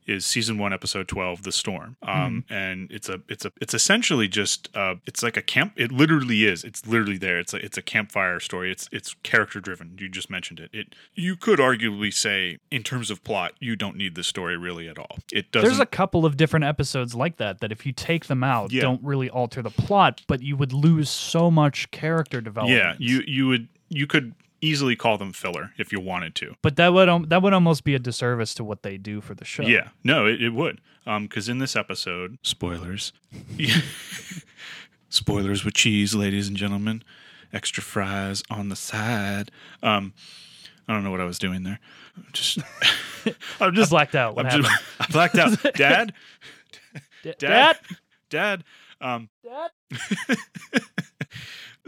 Is 0.09 0.25
season 0.25 0.57
one, 0.57 0.73
episode 0.73 1.07
twelve, 1.07 1.43
"The 1.43 1.51
Storm," 1.51 1.95
um, 2.01 2.43
and 2.49 2.91
it's 2.91 3.07
a 3.09 3.21
it's 3.29 3.45
a 3.45 3.51
it's 3.61 3.73
essentially 3.73 4.27
just 4.27 4.67
uh, 4.75 4.95
it's 5.05 5.21
like 5.21 5.37
a 5.37 5.41
camp. 5.41 5.73
It 5.75 5.91
literally 5.91 6.45
is. 6.45 6.63
It's 6.63 6.85
literally 6.87 7.17
there. 7.17 7.37
It's 7.39 7.53
a 7.53 7.57
it's 7.63 7.77
a 7.77 7.81
campfire 7.81 8.39
story. 8.39 8.71
It's 8.71 8.89
it's 8.91 9.15
character 9.23 9.59
driven. 9.59 9.95
You 9.99 10.09
just 10.09 10.29
mentioned 10.29 10.59
it. 10.59 10.69
It 10.73 10.95
you 11.13 11.35
could 11.35 11.59
arguably 11.59 12.11
say 12.13 12.57
in 12.71 12.81
terms 12.83 13.11
of 13.11 13.23
plot, 13.23 13.53
you 13.59 13.75
don't 13.75 13.95
need 13.95 14.15
the 14.15 14.23
story 14.23 14.57
really 14.57 14.87
at 14.89 14.97
all. 14.97 15.17
It 15.31 15.51
doesn't. 15.51 15.69
There's 15.69 15.79
a 15.79 15.85
couple 15.85 16.25
of 16.25 16.37
different 16.37 16.65
episodes 16.65 17.13
like 17.13 17.37
that 17.37 17.59
that 17.59 17.71
if 17.71 17.85
you 17.85 17.91
take 17.91 18.25
them 18.25 18.43
out, 18.43 18.71
Yeah. 18.71 18.81
don't 18.81 19.03
really 19.03 19.29
alter 19.29 19.61
the 19.61 19.69
plot, 19.69 20.21
but 20.27 20.41
you 20.41 20.57
would 20.57 20.73
lose 20.73 21.09
so 21.09 21.51
much 21.51 21.91
character 21.91 22.41
development. 22.41 22.79
Yeah, 22.79 22.95
you 22.97 23.23
you 23.27 23.47
would 23.47 23.67
you 23.89 24.07
could 24.07 24.33
easily 24.61 24.95
call 24.95 25.17
them 25.17 25.31
filler 25.33 25.71
if 25.77 25.91
you 25.91 25.99
wanted 25.99 26.35
to. 26.35 26.55
But 26.61 26.75
that 26.77 26.93
would 26.93 27.09
um, 27.09 27.23
that 27.29 27.41
would 27.41 27.53
almost 27.53 27.83
be 27.83 27.95
a 27.95 27.99
disservice 27.99 28.53
to 28.55 28.63
what 28.63 28.83
they 28.83 28.97
do 28.97 29.21
for 29.21 29.33
the 29.35 29.45
show. 29.45 29.63
Yeah, 29.63 29.89
no, 30.03 30.25
it, 30.25 30.41
it 30.41 30.49
would. 30.49 30.81
Um, 31.05 31.23
because 31.27 31.49
in 31.49 31.57
this 31.59 31.75
episode, 31.75 32.37
spoilers, 32.43 33.13
spoilers 35.09 35.63
with 35.65 35.73
cheese, 35.73 36.13
ladies 36.13 36.47
and 36.47 36.57
gentlemen, 36.57 37.03
extra 37.53 37.81
fries 37.83 38.43
on 38.49 38.69
the 38.69 38.75
side. 38.75 39.51
Um, 39.81 40.13
I 40.87 40.93
don't 40.93 41.03
know 41.03 41.11
what 41.11 41.21
I 41.21 41.25
was 41.25 41.39
doing 41.39 41.63
there. 41.63 41.79
I'm 42.17 42.25
Just, 42.33 42.59
I'm 43.25 43.33
I 43.61 43.69
just, 43.71 43.91
blacked 43.91 44.15
out. 44.15 44.35
What 44.35 44.45
I'm 44.45 44.63
happened? 44.63 44.67
just, 44.67 44.83
I 45.09 45.11
blacked 45.11 45.35
out. 45.35 45.73
Dad, 45.75 46.13
D- 47.23 47.33
Dad? 47.37 47.37
Dad? 47.39 47.77
Dad. 48.29 48.63
Um, 49.01 49.29
Dad? 49.43 49.71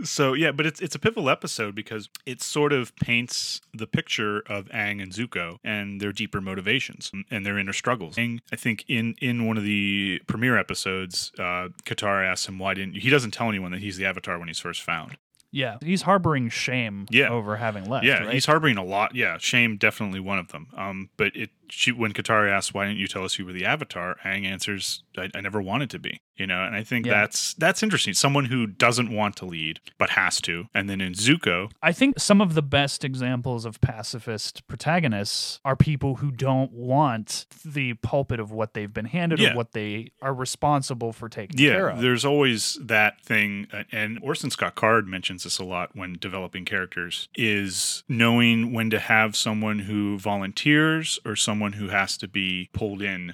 So 0.03 0.33
yeah, 0.33 0.51
but 0.51 0.65
it's 0.65 0.79
it's 0.81 0.95
a 0.95 0.99
pivotal 0.99 1.29
episode 1.29 1.75
because 1.75 2.09
it 2.25 2.41
sort 2.41 2.73
of 2.73 2.95
paints 2.97 3.61
the 3.73 3.87
picture 3.87 4.39
of 4.47 4.65
Aang 4.69 5.01
and 5.01 5.11
Zuko 5.11 5.57
and 5.63 5.99
their 6.01 6.11
deeper 6.11 6.41
motivations 6.41 7.11
and 7.29 7.45
their 7.45 7.57
inner 7.57 7.73
struggles. 7.73 8.15
Aang, 8.15 8.39
I 8.51 8.55
think 8.55 8.85
in 8.87 9.15
in 9.21 9.45
one 9.45 9.57
of 9.57 9.63
the 9.63 10.21
premiere 10.27 10.57
episodes, 10.57 11.31
uh, 11.39 11.69
Katara 11.85 12.29
asks 12.31 12.47
him 12.47 12.59
why 12.59 12.73
didn't 12.73 12.95
he 12.97 13.09
doesn't 13.09 13.31
tell 13.31 13.49
anyone 13.49 13.71
that 13.71 13.81
he's 13.81 13.97
the 13.97 14.05
Avatar 14.05 14.37
when 14.39 14.47
he's 14.47 14.59
first 14.59 14.81
found. 14.81 15.17
Yeah. 15.53 15.77
He's 15.81 16.03
harboring 16.03 16.47
shame 16.47 17.07
Yeah. 17.09 17.27
over 17.27 17.57
having 17.57 17.83
left. 17.89 18.05
Yeah, 18.05 18.23
right? 18.23 18.33
he's 18.33 18.45
harboring 18.45 18.77
a 18.77 18.85
lot. 18.85 19.15
Yeah, 19.15 19.37
shame 19.37 19.75
definitely 19.75 20.21
one 20.21 20.39
of 20.39 20.47
them. 20.53 20.67
Um, 20.77 21.09
but 21.17 21.35
it 21.35 21.49
she 21.71 21.91
when 21.91 22.11
Katara 22.13 22.51
asks 22.51 22.73
why 22.73 22.85
didn't 22.85 22.99
you 22.99 23.07
tell 23.07 23.23
us 23.23 23.39
you 23.39 23.45
were 23.45 23.53
the 23.53 23.65
Avatar, 23.65 24.17
Aang 24.25 24.45
answers 24.45 25.03
I, 25.17 25.29
I 25.33 25.41
never 25.41 25.61
wanted 25.61 25.89
to 25.91 25.99
be. 25.99 26.21
You 26.37 26.47
know, 26.47 26.63
and 26.63 26.75
I 26.75 26.83
think 26.83 27.05
Yeah. 27.05 27.13
that's 27.21 27.53
that's 27.55 27.83
interesting. 27.83 28.13
Someone 28.15 28.45
who 28.45 28.65
doesn't 28.65 29.11
want 29.11 29.35
to 29.37 29.45
lead 29.45 29.79
but 29.99 30.11
has 30.11 30.41
to, 30.41 30.65
and 30.73 30.89
then 30.89 30.99
in 30.99 31.13
Zuko, 31.13 31.69
I 31.83 31.91
think 31.91 32.19
some 32.19 32.41
of 32.41 32.55
the 32.55 32.63
best 32.63 33.03
examples 33.05 33.63
of 33.63 33.79
pacifist 33.81 34.65
protagonists 34.67 35.59
are 35.63 35.75
people 35.75 36.15
who 36.15 36.31
don't 36.31 36.71
want 36.71 37.45
the 37.63 37.93
pulpit 37.95 38.39
of 38.39 38.51
what 38.51 38.73
they've 38.73 38.91
been 38.91 39.05
handed 39.05 39.39
Yeah. 39.39 39.51
or 39.53 39.55
what 39.57 39.73
they 39.73 40.11
are 40.21 40.33
responsible 40.33 41.13
for 41.13 41.29
taking 41.29 41.59
Yeah, 41.59 41.73
care 41.73 41.89
of. 41.89 42.01
there's 42.01 42.25
always 42.25 42.77
that 42.81 43.21
thing, 43.21 43.67
uh, 43.71 43.83
and 43.91 44.17
Orson 44.23 44.49
Scott 44.49 44.73
Card 44.75 45.07
mentions 45.07 45.43
this 45.43 45.59
a 45.59 45.63
lot 45.63 45.95
when 45.95 46.17
developing 46.19 46.65
characters: 46.65 47.29
is 47.35 48.03
knowing 48.07 48.71
when 48.73 48.89
to 48.89 48.99
have 48.99 49.35
someone 49.35 49.79
who 49.79 50.17
volunteers 50.17 51.19
or 51.23 51.35
someone 51.35 51.60
who 51.73 51.89
has 51.89 52.17
to 52.17 52.27
be 52.27 52.69
pulled 52.73 53.01
in 53.01 53.33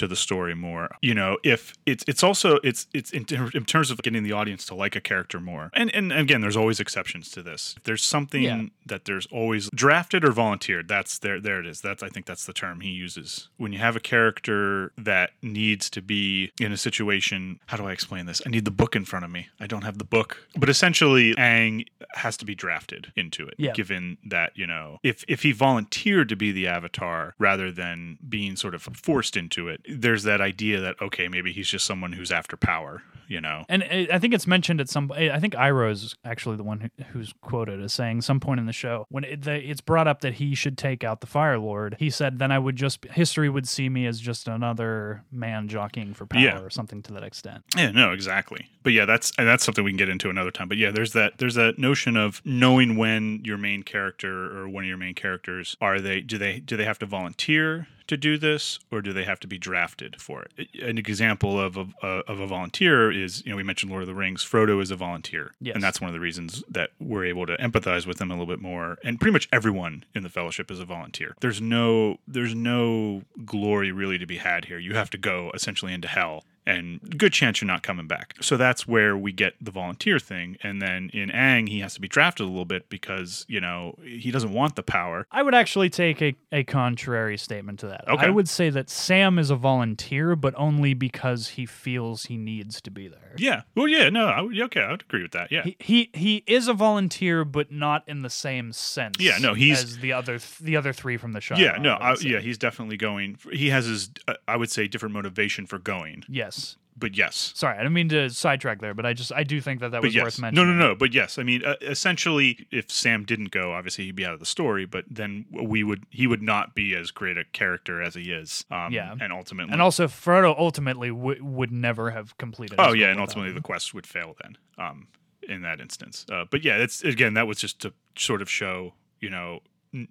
to 0.00 0.06
the 0.08 0.16
story 0.16 0.54
more. 0.54 0.88
You 1.02 1.14
know, 1.14 1.38
if 1.44 1.74
it's 1.86 2.04
it's 2.08 2.22
also 2.22 2.58
it's 2.64 2.86
it's 2.92 3.10
in, 3.10 3.24
in 3.54 3.64
terms 3.64 3.90
of 3.90 3.98
getting 4.02 4.22
the 4.22 4.32
audience 4.32 4.64
to 4.66 4.74
like 4.74 4.96
a 4.96 5.00
character 5.00 5.38
more. 5.40 5.70
And 5.74 5.94
and 5.94 6.12
again, 6.12 6.40
there's 6.40 6.56
always 6.56 6.80
exceptions 6.80 7.30
to 7.32 7.42
this. 7.42 7.74
If 7.76 7.84
there's 7.84 8.04
something 8.04 8.42
Yeah. 8.42 8.62
that 8.86 9.04
there's 9.04 9.26
always 9.26 9.68
drafted 9.74 10.24
or 10.24 10.32
volunteered. 10.32 10.88
That's 10.88 11.18
there 11.18 11.38
there 11.40 11.60
it 11.60 11.66
is. 11.66 11.80
That's 11.80 12.02
I 12.02 12.08
think 12.08 12.24
that's 12.26 12.46
the 12.46 12.52
term 12.52 12.80
he 12.80 12.90
uses. 12.90 13.48
When 13.58 13.72
you 13.72 13.78
have 13.78 13.94
a 13.96 14.00
character 14.00 14.92
that 14.96 15.30
needs 15.42 15.90
to 15.90 16.00
be 16.02 16.50
in 16.60 16.72
a 16.72 16.76
situation, 16.76 17.60
how 17.66 17.76
do 17.76 17.86
I 17.86 17.92
explain 17.92 18.26
this? 18.26 18.40
I 18.46 18.48
need 18.50 18.64
the 18.64 18.70
book 18.70 18.96
in 18.96 19.04
front 19.04 19.24
of 19.24 19.30
me. 19.30 19.48
I 19.60 19.66
don't 19.66 19.84
have 19.84 19.98
the 19.98 20.04
book. 20.04 20.46
But 20.56 20.68
essentially 20.68 21.34
Aang 21.34 21.86
has 22.14 22.36
to 22.38 22.44
be 22.46 22.54
drafted 22.54 23.12
into 23.16 23.46
it 23.46 23.54
Yeah. 23.58 23.72
given 23.72 24.16
that, 24.24 24.56
you 24.56 24.66
know, 24.66 24.98
if 25.02 25.24
if 25.28 25.42
he 25.42 25.52
volunteered 25.52 26.28
to 26.30 26.36
be 26.36 26.52
the 26.52 26.66
avatar 26.66 27.34
rather 27.38 27.70
than 27.70 28.18
being 28.28 28.56
sort 28.56 28.74
of 28.74 28.82
forced 28.82 29.36
into 29.36 29.68
it, 29.68 29.80
there's 29.92 30.22
that 30.24 30.40
idea 30.40 30.80
that 30.80 30.96
okay, 31.00 31.28
maybe 31.28 31.52
he's 31.52 31.68
just 31.68 31.86
someone 31.86 32.12
who's 32.12 32.30
after 32.32 32.56
power, 32.56 33.02
you 33.28 33.40
know. 33.40 33.64
And 33.68 33.82
I 34.12 34.18
think 34.18 34.34
it's 34.34 34.46
mentioned 34.46 34.80
at 34.80 34.88
some. 34.88 35.10
I 35.12 35.38
think 35.40 35.54
Iroh 35.54 35.90
is 35.90 36.14
actually 36.24 36.56
the 36.56 36.64
one 36.64 36.80
who, 36.80 37.04
who's 37.12 37.32
quoted 37.40 37.80
as 37.82 37.92
saying 37.92 38.22
some 38.22 38.40
point 38.40 38.60
in 38.60 38.66
the 38.66 38.72
show 38.72 39.06
when 39.10 39.24
it, 39.24 39.42
the, 39.42 39.54
it's 39.54 39.80
brought 39.80 40.08
up 40.08 40.20
that 40.22 40.34
he 40.34 40.54
should 40.54 40.76
take 40.78 41.04
out 41.04 41.20
the 41.20 41.26
Fire 41.26 41.58
Lord. 41.58 41.96
He 41.98 42.10
said, 42.10 42.38
"Then 42.38 42.50
I 42.52 42.58
would 42.58 42.76
just 42.76 43.04
history 43.06 43.48
would 43.48 43.68
see 43.68 43.88
me 43.88 44.06
as 44.06 44.20
just 44.20 44.48
another 44.48 45.24
man 45.30 45.68
jockeying 45.68 46.14
for 46.14 46.26
power 46.26 46.40
Yeah. 46.42 46.60
or 46.60 46.70
something 46.70 47.02
to 47.02 47.12
that 47.14 47.22
extent." 47.22 47.64
Yeah, 47.76 47.90
no, 47.90 48.12
exactly. 48.12 48.66
But 48.82 48.92
yeah, 48.94 49.04
that's 49.04 49.32
and 49.38 49.46
that's 49.46 49.64
something 49.64 49.84
we 49.84 49.90
can 49.90 49.98
get 49.98 50.08
into 50.08 50.30
another 50.30 50.50
time. 50.50 50.68
But 50.68 50.78
yeah, 50.78 50.90
there's 50.90 51.12
that 51.12 51.38
there's 51.38 51.54
that 51.56 51.78
notion 51.78 52.16
of 52.16 52.40
knowing 52.44 52.96
when 52.96 53.42
your 53.44 53.58
main 53.58 53.82
character 53.82 54.56
or 54.58 54.68
one 54.68 54.84
of 54.84 54.88
your 54.88 54.96
main 54.96 55.14
characters 55.14 55.76
are 55.80 56.00
they 56.00 56.20
do 56.20 56.38
they 56.38 56.60
do 56.60 56.76
they 56.76 56.84
have 56.84 56.98
to 57.00 57.06
volunteer 57.06 57.86
to 58.10 58.16
do 58.16 58.38
this 58.38 58.78
or 58.92 59.00
do 59.02 59.12
they 59.12 59.24
have 59.24 59.40
to 59.40 59.46
be 59.48 59.58
drafted 59.58 60.20
for 60.20 60.42
it? 60.44 60.68
An 60.82 60.98
example 60.98 61.58
of 61.60 61.76
a, 61.76 61.86
of 62.06 62.38
a 62.40 62.46
volunteer 62.46 63.10
is 63.10 63.42
you 63.44 63.50
know 63.50 63.56
we 63.56 63.62
mentioned 63.62 63.90
Lord 63.90 64.02
of 64.02 64.06
the 64.08 64.14
Rings. 64.14 64.44
Frodo 64.44 64.80
is 64.82 64.90
a 64.90 64.96
volunteer, 64.96 65.54
Yes. 65.60 65.74
and 65.74 65.82
that's 65.82 66.00
one 66.00 66.08
of 66.08 66.14
the 66.14 66.20
reasons 66.20 66.62
that 66.68 66.90
we're 67.00 67.24
able 67.24 67.46
to 67.46 67.56
empathize 67.56 68.06
with 68.06 68.20
him 68.20 68.30
a 68.30 68.34
little 68.34 68.46
bit 68.46 68.60
more. 68.60 68.98
And 69.02 69.18
pretty 69.18 69.32
much 69.32 69.48
everyone 69.52 70.04
in 70.14 70.22
the 70.22 70.28
Fellowship 70.28 70.70
is 70.70 70.78
a 70.80 70.84
volunteer. 70.84 71.34
There's 71.40 71.60
no 71.60 72.18
there's 72.28 72.54
no 72.54 73.22
glory 73.44 73.90
really 73.92 74.18
to 74.18 74.26
be 74.26 74.36
had 74.38 74.66
here. 74.66 74.78
You 74.78 74.94
have 74.94 75.10
to 75.10 75.18
go 75.18 75.50
essentially 75.54 75.92
into 75.94 76.08
hell 76.08 76.44
and 76.70 77.00
good 77.18 77.32
chance 77.32 77.60
you're 77.60 77.66
not 77.66 77.82
coming 77.82 78.06
back. 78.06 78.34
So 78.40 78.56
that's 78.56 78.86
where 78.86 79.16
we 79.16 79.32
get 79.32 79.54
the 79.60 79.70
volunteer 79.70 80.18
thing. 80.18 80.56
And 80.62 80.80
then 80.80 81.10
in 81.12 81.30
Aang, 81.30 81.68
he 81.68 81.80
has 81.80 81.94
to 81.94 82.00
be 82.00 82.08
drafted 82.08 82.44
a 82.46 82.48
little 82.48 82.64
bit 82.64 82.88
because, 82.88 83.44
you 83.48 83.60
know, 83.60 83.96
he 84.04 84.30
doesn't 84.30 84.52
want 84.52 84.76
the 84.76 84.82
power. 84.82 85.26
I 85.30 85.42
would 85.42 85.54
actually 85.54 85.90
take 85.90 86.22
a, 86.22 86.34
a 86.52 86.64
contrary 86.64 87.36
statement 87.38 87.80
to 87.80 87.86
that. 87.88 88.08
Okay. 88.08 88.26
I 88.26 88.30
would 88.30 88.48
say 88.48 88.70
that 88.70 88.88
Sam 88.90 89.38
is 89.38 89.50
a 89.50 89.56
volunteer, 89.56 90.36
but 90.36 90.54
only 90.56 90.94
because 90.94 91.48
he 91.48 91.66
feels 91.66 92.24
he 92.24 92.36
needs 92.36 92.80
to 92.82 92.90
be 92.90 93.08
there. 93.08 93.34
Yeah. 93.38 93.62
Well, 93.74 93.88
yeah, 93.88 94.08
no, 94.10 94.26
I 94.26 94.40
would, 94.40 94.58
okay, 94.60 94.80
I 94.82 94.90
would 94.92 95.02
agree 95.02 95.22
with 95.22 95.32
that. 95.32 95.50
Yeah. 95.50 95.62
He, 95.64 95.76
he 95.80 96.10
he 96.14 96.44
is 96.46 96.68
a 96.68 96.74
volunteer, 96.74 97.44
but 97.44 97.70
not 97.72 98.04
in 98.06 98.22
the 98.22 98.30
same 98.30 98.72
sense. 98.72 99.16
Yeah, 99.18 99.38
no, 99.38 99.54
he's- 99.54 99.82
as 99.82 99.98
the 99.98 100.12
other 100.12 100.38
th- 100.38 100.58
the 100.58 100.76
other 100.76 100.92
three 100.92 101.16
from 101.16 101.32
the 101.32 101.40
show. 101.40 101.54
yeah, 101.56 101.76
no, 101.80 101.94
I, 101.94 102.14
yeah, 102.20 102.40
he's 102.40 102.58
definitely 102.58 102.96
going. 102.96 103.38
He 103.52 103.70
has 103.70 103.86
his, 103.86 104.10
uh, 104.28 104.34
I 104.46 104.56
would 104.56 104.70
say, 104.70 104.86
different 104.88 105.14
motivation 105.14 105.66
for 105.66 105.78
going. 105.78 106.24
Yes. 106.28 106.59
But 106.96 107.16
yes, 107.16 107.52
Sorry, 107.54 107.74
I 107.76 107.78
didn't 107.78 107.94
mean 107.94 108.10
to 108.10 108.28
sidetrack 108.28 108.80
there, 108.82 108.92
but 108.92 109.06
I 109.06 109.14
just 109.14 109.32
I 109.32 109.42
do 109.42 109.58
think 109.62 109.80
that 109.80 109.90
that 109.92 110.02
but 110.02 110.08
was 110.08 110.14
yes, 110.14 110.24
worth 110.24 110.38
mentioning. 110.40 110.66
no, 110.68 110.74
no. 110.74 110.88
No. 110.88 110.94
But 110.94 111.14
yes, 111.14 111.38
I 111.38 111.42
mean, 111.44 111.64
uh, 111.64 111.76
essentially, 111.80 112.66
if 112.70 112.90
Sam 112.90 113.24
didn't 113.24 113.52
go, 113.52 113.72
obviously 113.72 114.04
he'd 114.04 114.16
be 114.16 114.26
out 114.26 114.34
of 114.34 114.40
the 114.40 114.44
story. 114.44 114.84
But 114.84 115.04
then 115.10 115.46
we 115.50 115.82
would, 115.82 116.04
he 116.10 116.26
would 116.26 116.42
not 116.42 116.74
be 116.74 116.94
as 116.94 117.10
great 117.10 117.38
a 117.38 117.44
character 117.44 118.02
as 118.02 118.14
he 118.16 118.30
is. 118.32 118.66
Um, 118.70 118.92
Yeah. 118.92 119.14
and 119.18 119.32
ultimately, 119.32 119.72
And 119.72 119.80
also, 119.80 120.08
Frodo 120.08 120.54
ultimately 120.58 121.08
w- 121.08 121.42
would 121.42 121.72
never 121.72 122.10
have 122.10 122.36
completed. 122.36 122.76
Oh 122.78 122.92
yeah, 122.92 123.08
and 123.10 123.18
ultimately 123.20 123.50
him. 123.50 123.54
the 123.56 123.62
quest 123.62 123.94
would 123.94 124.06
fail 124.06 124.36
then. 124.42 124.58
Um, 124.76 125.06
in 125.48 125.62
that 125.62 125.80
instance. 125.80 126.26
Uh, 126.30 126.44
but 126.50 126.62
yeah, 126.64 126.76
it's 126.76 127.02
again 127.02 127.32
that 127.34 127.46
was 127.46 127.58
just 127.58 127.80
to 127.80 127.94
sort 128.18 128.42
of 128.42 128.50
show 128.50 128.92
you 129.20 129.30
know 129.30 129.60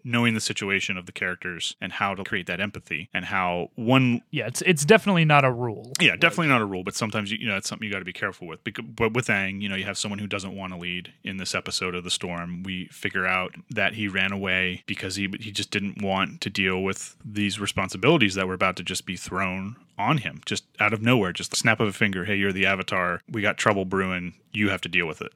knowing 0.04 0.34
the 0.34 0.42
situation 0.42 0.98
of 0.98 1.06
the 1.06 1.12
characters 1.12 1.76
and 1.80 1.94
how 1.94 2.14
to 2.14 2.24
create 2.24 2.48
that 2.48 2.60
empathy 2.60 3.10
and 3.14 3.26
how 3.26 3.70
one 3.76 4.22
yeah, 4.32 4.48
it's 4.48 4.62
it's 4.64 4.86
definitely 4.86 5.26
not 5.26 5.46
a 5.46 5.52
rule. 5.52 5.94
yeah 6.00 6.16
definitely 6.16 6.48
not 6.48 6.62
a 6.62 6.66
rule 6.66 6.84
but 6.84 6.96
sometimes 6.96 7.32
you, 7.32 7.38
you 7.40 7.48
know 7.48 7.56
it's 7.56 7.70
something 7.70 7.86
you 7.86 7.92
got 7.92 8.00
to 8.00 8.06
be 8.06 8.14
careful 8.14 8.48
with. 8.48 8.64
Because, 8.64 8.86
but 8.86 9.14
with 9.14 9.28
Aang 9.28 9.62
you 9.62 9.70
know 9.70 9.76
you 9.76 9.86
have 9.86 9.98
someone 9.98 10.20
who 10.20 10.28
doesn't 10.28 10.56
want 10.56 10.74
to 10.74 10.80
lead 10.80 11.14
in 11.24 11.38
this 11.38 11.56
episode 11.56 11.96
of 11.96 12.04
the 12.04 12.12
storm. 12.12 12.64
We 12.64 12.88
figure 12.88 13.26
out 13.26 13.56
that 13.70 13.94
he 13.94 14.08
ran 14.08 14.32
away 14.32 14.84
because 14.86 15.16
he 15.16 15.30
he 15.40 15.52
just 15.52 15.72
didn't 15.72 16.02
want 16.02 16.42
to 16.42 16.50
deal 16.50 16.82
with 16.82 17.16
these 17.24 17.60
responsibilities 17.60 18.36
that 18.36 18.48
were 18.48 18.54
about 18.54 18.76
to 18.78 18.84
just 18.84 19.06
be 19.06 19.16
thrown 19.16 19.76
on 19.98 20.18
him 20.18 20.42
just 20.46 20.64
out 20.80 20.94
of 20.94 21.02
nowhere 21.02 21.34
just 21.34 21.50
the 21.50 21.58
snap 21.58 21.82
of 21.82 21.88
a 21.88 21.94
finger 21.94 22.26
hey 22.26 22.36
you're 22.36 22.54
the 22.54 22.66
avatar. 22.66 23.22
We 23.30 23.42
got 23.42 23.58
trouble 23.58 23.86
brewing. 23.86 24.34
You 24.52 24.70
have 24.70 24.82
to 24.82 24.90
deal 24.90 25.06
with 25.06 25.22
it 25.22 25.32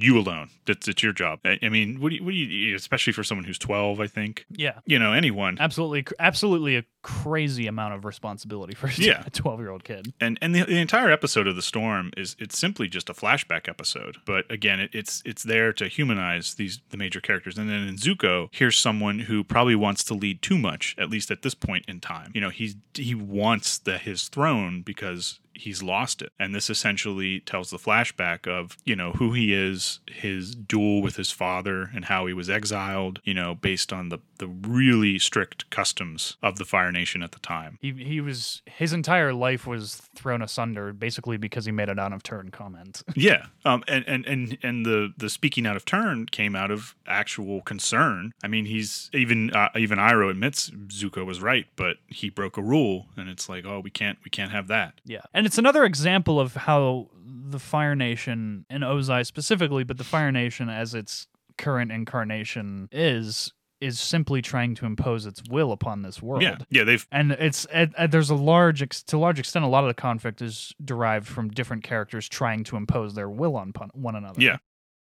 you 0.00 0.16
alone. 0.18 0.48
That's 0.64 0.86
it's 0.88 1.02
your 1.02 1.12
job. 1.12 1.40
I, 1.44 1.58
I 1.62 1.68
mean, 1.68 2.00
what 2.00 2.10
do 2.10 2.16
you, 2.16 2.24
what 2.24 2.30
do 2.30 2.36
you, 2.36 2.76
especially 2.76 3.12
for 3.12 3.24
someone 3.24 3.44
who's 3.44 3.58
12, 3.58 4.00
I 4.00 4.06
think, 4.06 4.46
Yeah, 4.48 4.78
you 4.86 4.98
know, 4.98 5.12
anyone. 5.12 5.56
absolutely, 5.60 6.06
absolutely 6.20 6.76
a 6.76 6.84
crazy 7.02 7.66
amount 7.66 7.94
of 7.94 8.04
responsibility 8.04 8.74
for 8.74 8.88
Yeah. 8.96 9.22
a 9.26 9.30
twelve 9.30 9.60
year 9.60 9.70
old 9.70 9.82
kid. 9.84 10.12
And 10.20 10.38
and 10.42 10.54
the, 10.54 10.62
the 10.64 10.78
entire 10.78 11.10
episode 11.10 11.46
of 11.46 11.56
the 11.56 11.62
storm 11.62 12.12
is 12.16 12.36
it's 12.38 12.56
simply 12.58 12.86
just 12.88 13.08
a 13.10 13.14
flashback 13.14 13.68
episode. 13.68 14.18
But 14.24 14.50
again, 14.50 14.78
it, 14.78 14.90
it's 14.92 15.22
it's 15.24 15.42
there 15.42 15.72
to 15.74 15.88
humanize 15.88 16.54
these 16.54 16.80
the 16.90 16.96
major 16.96 17.20
characters. 17.20 17.56
And 17.58 17.68
then 17.68 17.88
in 17.88 17.96
Zuko, 17.96 18.48
here's 18.52 18.78
someone 18.78 19.20
who 19.20 19.42
probably 19.42 19.74
wants 19.74 20.04
to 20.04 20.14
lead 20.14 20.42
too 20.42 20.58
much, 20.58 20.94
at 20.98 21.08
least 21.10 21.30
at 21.30 21.42
this 21.42 21.54
point 21.54 21.84
in 21.88 21.98
time. 22.00 22.30
You 22.34 22.40
know, 22.40 22.50
he's 22.50 22.76
he 22.94 23.14
wants 23.14 23.78
the 23.78 23.98
his 23.98 24.28
throne 24.28 24.82
because 24.82 25.40
he's 25.58 25.82
lost 25.82 26.22
it. 26.22 26.32
And 26.38 26.54
this 26.54 26.70
essentially 26.70 27.40
tells 27.40 27.70
the 27.70 27.78
flashback 27.78 28.46
of, 28.46 28.76
you 28.84 28.96
know, 28.96 29.12
who 29.12 29.32
he 29.32 29.52
is, 29.52 30.00
his 30.06 30.54
duel 30.54 31.02
with 31.02 31.16
his 31.16 31.30
father 31.30 31.90
and 31.94 32.06
how 32.06 32.26
he 32.26 32.32
was 32.32 32.48
exiled, 32.48 33.20
you 33.24 33.34
know, 33.34 33.54
based 33.54 33.92
on 33.92 34.08
the 34.08 34.18
the 34.38 34.46
really 34.46 35.18
strict 35.18 35.68
customs 35.70 36.36
of 36.42 36.58
the 36.58 36.64
Fire 36.64 36.92
Nation 36.92 37.22
at 37.22 37.32
the 37.32 37.40
time. 37.40 37.76
He 37.80 37.92
he 37.92 38.20
was 38.20 38.62
his 38.66 38.92
entire 38.92 39.32
life 39.32 39.66
was 39.66 39.96
thrown 40.14 40.42
asunder 40.42 40.92
basically 40.92 41.36
because 41.36 41.64
he 41.64 41.72
made 41.72 41.88
an 41.88 41.98
out 41.98 42.12
of 42.12 42.22
turn 42.22 42.50
comment. 42.50 43.02
Yeah, 43.18 43.46
um, 43.64 43.82
and 43.88 44.04
and 44.06 44.24
and 44.26 44.58
and 44.62 44.86
the 44.86 45.12
the 45.16 45.28
speaking 45.28 45.66
out 45.66 45.74
of 45.74 45.84
turn 45.84 46.26
came 46.26 46.54
out 46.54 46.70
of 46.70 46.94
actual 47.04 47.62
concern. 47.62 48.32
I 48.44 48.46
mean, 48.46 48.64
he's 48.64 49.10
even 49.12 49.50
uh, 49.50 49.70
even 49.76 49.98
Iroh 49.98 50.30
admits 50.30 50.70
Zuko 50.70 51.26
was 51.26 51.42
right, 51.42 51.66
but 51.74 51.96
he 52.06 52.30
broke 52.30 52.56
a 52.56 52.62
rule, 52.62 53.06
and 53.16 53.28
it's 53.28 53.48
like, 53.48 53.66
oh, 53.66 53.80
we 53.80 53.90
can't 53.90 54.18
we 54.24 54.30
can't 54.30 54.52
have 54.52 54.68
that. 54.68 55.00
Yeah. 55.04 55.22
And 55.34 55.47
it's 55.48 55.58
another 55.58 55.84
example 55.84 56.38
of 56.38 56.54
how 56.54 57.08
the 57.16 57.58
Fire 57.58 57.94
Nation, 57.96 58.66
and 58.68 58.82
Ozai 58.84 59.24
specifically, 59.24 59.82
but 59.82 59.96
the 59.96 60.04
Fire 60.04 60.30
Nation 60.30 60.68
as 60.68 60.94
its 60.94 61.26
current 61.56 61.90
incarnation 61.90 62.88
is, 62.92 63.52
is 63.80 63.98
simply 63.98 64.42
trying 64.42 64.74
to 64.74 64.84
impose 64.84 65.24
its 65.24 65.40
will 65.48 65.72
upon 65.72 66.02
this 66.02 66.20
world. 66.20 66.42
Yeah, 66.42 66.58
yeah, 66.68 66.84
they've 66.84 67.06
And 67.10 67.32
it's 67.32 67.66
it, 67.72 67.90
it- 67.98 68.10
there's 68.10 68.28
a 68.28 68.34
large 68.34 68.82
ex- 68.82 69.02
to 69.04 69.16
a 69.16 69.18
large 69.18 69.38
extent 69.38 69.64
a 69.64 69.68
lot 69.68 69.82
of 69.84 69.88
the 69.88 69.94
conflict 69.94 70.42
is 70.42 70.74
derived 70.84 71.26
from 71.26 71.48
different 71.48 71.82
characters 71.84 72.28
trying 72.28 72.64
to 72.64 72.76
impose 72.76 73.14
their 73.14 73.30
will 73.30 73.56
on 73.56 73.72
pon- 73.72 73.90
one 73.94 74.14
another. 74.16 74.42
Yeah. 74.42 74.58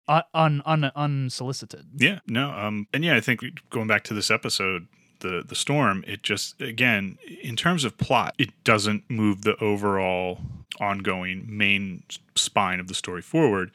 un, 0.08 0.22
un, 0.34 0.62
un 0.66 0.92
unsolicited. 0.94 1.86
Yeah, 1.96 2.18
no, 2.28 2.50
um, 2.50 2.86
and 2.92 3.02
yeah, 3.04 3.16
I 3.16 3.20
think 3.20 3.40
going 3.70 3.86
back 3.88 4.04
to 4.04 4.14
this 4.14 4.30
episode, 4.30 4.88
the 5.20 5.42
the 5.46 5.54
storm, 5.54 6.04
it 6.06 6.22
just 6.22 6.60
again, 6.60 7.18
in 7.42 7.56
terms 7.56 7.84
of 7.84 7.96
plot, 7.98 8.34
it 8.38 8.50
doesn't 8.64 9.08
move 9.10 9.42
the 9.42 9.56
overall 9.62 10.38
ongoing 10.80 11.44
main 11.48 12.02
spine 12.34 12.80
of 12.80 12.88
the 12.88 12.94
story 12.94 13.22
forward. 13.22 13.70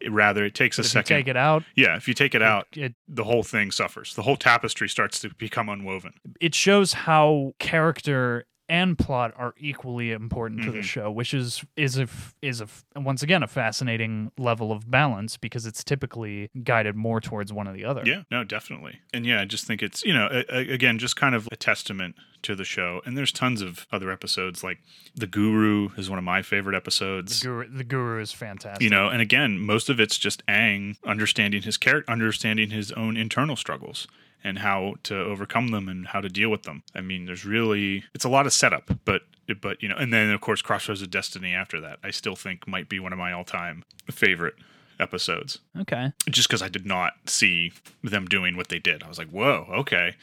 It, 0.00 0.10
rather, 0.10 0.46
it 0.46 0.54
takes 0.54 0.78
a 0.78 0.80
If 0.80 0.86
you 0.86 0.90
second. 0.90 1.16
take 1.18 1.28
it 1.28 1.36
out, 1.36 1.62
yeah, 1.76 1.94
if 1.94 2.08
you 2.08 2.14
take 2.14 2.34
it 2.34 2.40
out, 2.40 2.66
it 2.72 2.94
the 3.06 3.24
whole 3.24 3.42
thing 3.42 3.70
suffers. 3.70 4.14
The 4.14 4.22
whole 4.22 4.36
tapestry 4.38 4.88
starts 4.88 5.20
to 5.20 5.28
become 5.34 5.68
unwoven. 5.68 6.14
it 6.40 6.54
shows 6.54 6.94
how 6.94 7.52
character 7.58 8.46
and 8.70 8.96
plot 8.96 9.34
are 9.36 9.52
equally 9.58 10.12
important 10.12 10.62
to 10.62 10.70
the 10.70 10.78
Mhm. 10.78 10.84
show, 10.84 11.10
which 11.10 11.34
is 11.34 11.62
is 11.76 11.98
a 11.98 12.08
is 12.40 12.62
a 12.62 12.68
once 12.96 13.22
again 13.22 13.42
a 13.42 13.46
fascinating 13.46 14.30
level 14.38 14.72
of 14.72 14.90
balance 14.90 15.36
because 15.36 15.66
it's 15.66 15.84
typically 15.84 16.48
guided 16.62 16.94
more 16.96 17.20
towards 17.20 17.52
one 17.52 17.66
or 17.68 17.72
the 17.74 17.84
other. 17.84 18.02
Yeah, 18.06 18.22
no, 18.30 18.44
definitely. 18.44 19.00
And 19.12 19.26
yeah, 19.26 19.40
I 19.40 19.44
just 19.44 19.66
think 19.66 19.82
it's, 19.82 20.04
you 20.04 20.14
know, 20.14 20.28
a, 20.30 20.44
a- 20.56 20.72
again, 20.72 20.98
just 20.98 21.16
kind 21.16 21.34
of 21.34 21.48
a 21.52 21.56
testament 21.56 22.14
to 22.42 22.54
the 22.54 22.64
show. 22.64 23.02
And 23.04 23.18
there's 23.18 23.32
tons 23.32 23.60
of 23.60 23.86
other 23.92 24.10
episodes 24.10 24.64
like 24.64 24.78
The 25.14 25.26
Guru 25.26 25.90
is 25.98 26.08
one 26.08 26.18
of 26.18 26.24
my 26.24 26.40
favorite 26.40 26.76
episodes. 26.76 27.40
The 27.40 27.46
guru, 27.48 27.68
the 27.68 27.84
guru 27.84 28.20
is 28.22 28.32
fantastic. 28.32 28.82
You 28.82 28.88
know, 28.90 29.08
and 29.08 29.20
again, 29.20 29.58
most 29.58 29.90
of 29.90 29.98
it's 30.00 30.16
just 30.16 30.46
Aang 30.46 30.96
understanding 31.04 31.62
his 31.62 31.76
character, 31.76 32.10
understanding 32.10 32.70
his 32.70 32.92
own 32.92 33.16
internal 33.16 33.56
struggles 33.56 34.06
and 34.42 34.58
how 34.58 34.94
to 35.04 35.16
overcome 35.16 35.68
them 35.68 35.88
and 35.88 36.08
how 36.08 36.20
to 36.20 36.28
deal 36.28 36.50
with 36.50 36.62
them. 36.62 36.82
I 36.94 37.00
mean, 37.00 37.26
there's 37.26 37.44
really 37.44 38.04
it's 38.14 38.24
a 38.24 38.28
lot 38.28 38.46
of 38.46 38.52
setup, 38.52 38.90
but 39.04 39.22
but 39.60 39.82
you 39.82 39.88
know, 39.88 39.96
and 39.96 40.12
then 40.12 40.30
of 40.30 40.40
course 40.40 40.62
Crossroads 40.62 41.02
of 41.02 41.10
Destiny 41.10 41.54
after 41.54 41.80
that. 41.80 41.98
I 42.04 42.10
still 42.10 42.36
think 42.36 42.66
might 42.66 42.88
be 42.88 43.00
one 43.00 43.12
of 43.12 43.18
my 43.18 43.32
all-time 43.32 43.84
favorite 44.10 44.54
episodes 44.98 45.58
okay, 45.78 46.12
just 46.28 46.48
because 46.48 46.62
I 46.62 46.68
did 46.68 46.84
not 46.84 47.14
see 47.26 47.72
them 48.02 48.26
doing 48.26 48.56
what 48.56 48.68
they 48.68 48.78
did. 48.78 49.02
I 49.02 49.08
was 49.08 49.18
like, 49.18 49.30
whoa, 49.30 49.66
okay. 49.70 50.14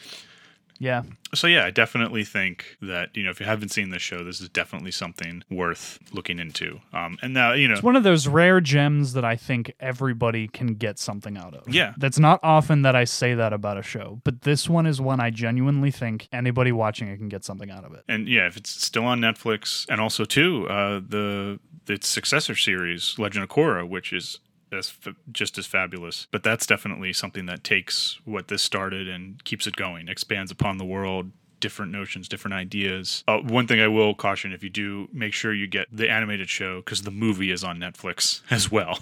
Yeah, 0.80 1.04
So 1.34 1.48
yeah, 1.48 1.66
I 1.66 1.72
definitely 1.72 2.24
think 2.24 2.78
that 2.82 3.16
you 3.16 3.24
know 3.24 3.30
if 3.30 3.40
you 3.40 3.46
haven't 3.46 3.70
seen 3.70 3.90
this 3.90 4.02
show, 4.02 4.24
this 4.24 4.42
is 4.42 4.50
definitely 4.50 4.92
something 4.92 5.44
worth 5.50 6.00
looking 6.12 6.40
into. 6.40 6.80
Um, 6.94 7.18
and 7.22 7.34
now 7.34 7.54
you 7.54 7.68
know, 7.68 7.74
it's 7.76 7.84
one 7.84 7.96
of 7.96 8.04
those 8.04 8.28
rare 8.28 8.62
gems 8.62 9.14
that 9.14 9.26
I 9.26 9.36
think 9.36 9.74
everybody 9.80 10.48
can 10.48 10.76
get 10.76 11.00
something 11.00 11.38
out 11.38 11.54
of. 11.54 11.68
Yeah. 11.74 11.94
that's 11.98 12.20
not 12.20 12.40
often 12.44 12.82
that 12.84 12.96
I 12.96 13.04
say 13.04 13.34
that 13.34 13.54
about 13.54 13.78
a 13.78 13.84
show, 13.84 14.22
but 14.24 14.42
this 14.42 14.70
one 14.70 14.86
is 14.86 15.02
one 15.02 15.20
I 15.20 15.30
genuinely 15.30 15.92
think 15.92 16.28
anybody 16.32 16.72
watching 16.72 17.08
it 17.08 17.18
can 17.18 17.30
get 17.30 17.44
something 17.44 17.70
out 17.70 17.84
of 17.84 17.94
it. 17.94 18.04
and 18.08 18.28
yeah, 18.28 18.48
if 18.48 18.58
it's 18.58 18.70
still 18.70 19.06
on 19.06 19.20
Netflix, 19.20 19.86
and 19.90 20.00
also 20.00 20.26
too 20.26 20.68
uh, 20.70 21.00
the 21.06 21.60
its 21.90 22.08
successor 22.08 22.56
series, 22.56 23.16
Legend 23.18 23.44
of 23.44 23.50
Korra, 23.50 23.88
which 23.88 24.12
is 24.12 24.40
as 24.72 24.94
f- 25.06 25.16
just 25.32 25.58
as 25.58 25.66
fabulous. 25.66 26.28
But 26.32 26.44
that's 26.44 26.66
definitely 26.66 27.14
something 27.14 27.46
that 27.48 27.64
takes 27.64 28.20
what 28.26 28.48
this 28.48 28.62
started 28.62 29.08
and 29.08 29.44
keeps 29.44 29.68
it 29.68 29.76
going, 29.76 30.08
expands 30.08 30.52
upon 30.52 30.78
the 30.78 30.86
world. 30.86 31.32
Different 31.60 31.92
notions, 31.92 32.28
different 32.30 32.54
ideas. 32.54 33.24
Uh, 33.28 33.40
one 33.40 33.66
thing 33.66 33.82
I 33.82 33.88
will 33.88 34.14
caution: 34.14 34.54
if 34.54 34.64
you 34.64 34.70
do, 34.70 35.08
make 35.12 35.34
sure 35.34 35.52
you 35.54 35.66
get 35.66 35.88
the 35.92 36.08
animated 36.08 36.50
show 36.50 36.82
because 36.82 37.02
the 37.02 37.10
movie 37.10 37.50
is 37.50 37.64
on 37.64 37.80
Netflix 37.80 38.42
as 38.52 38.72
well. 38.72 39.00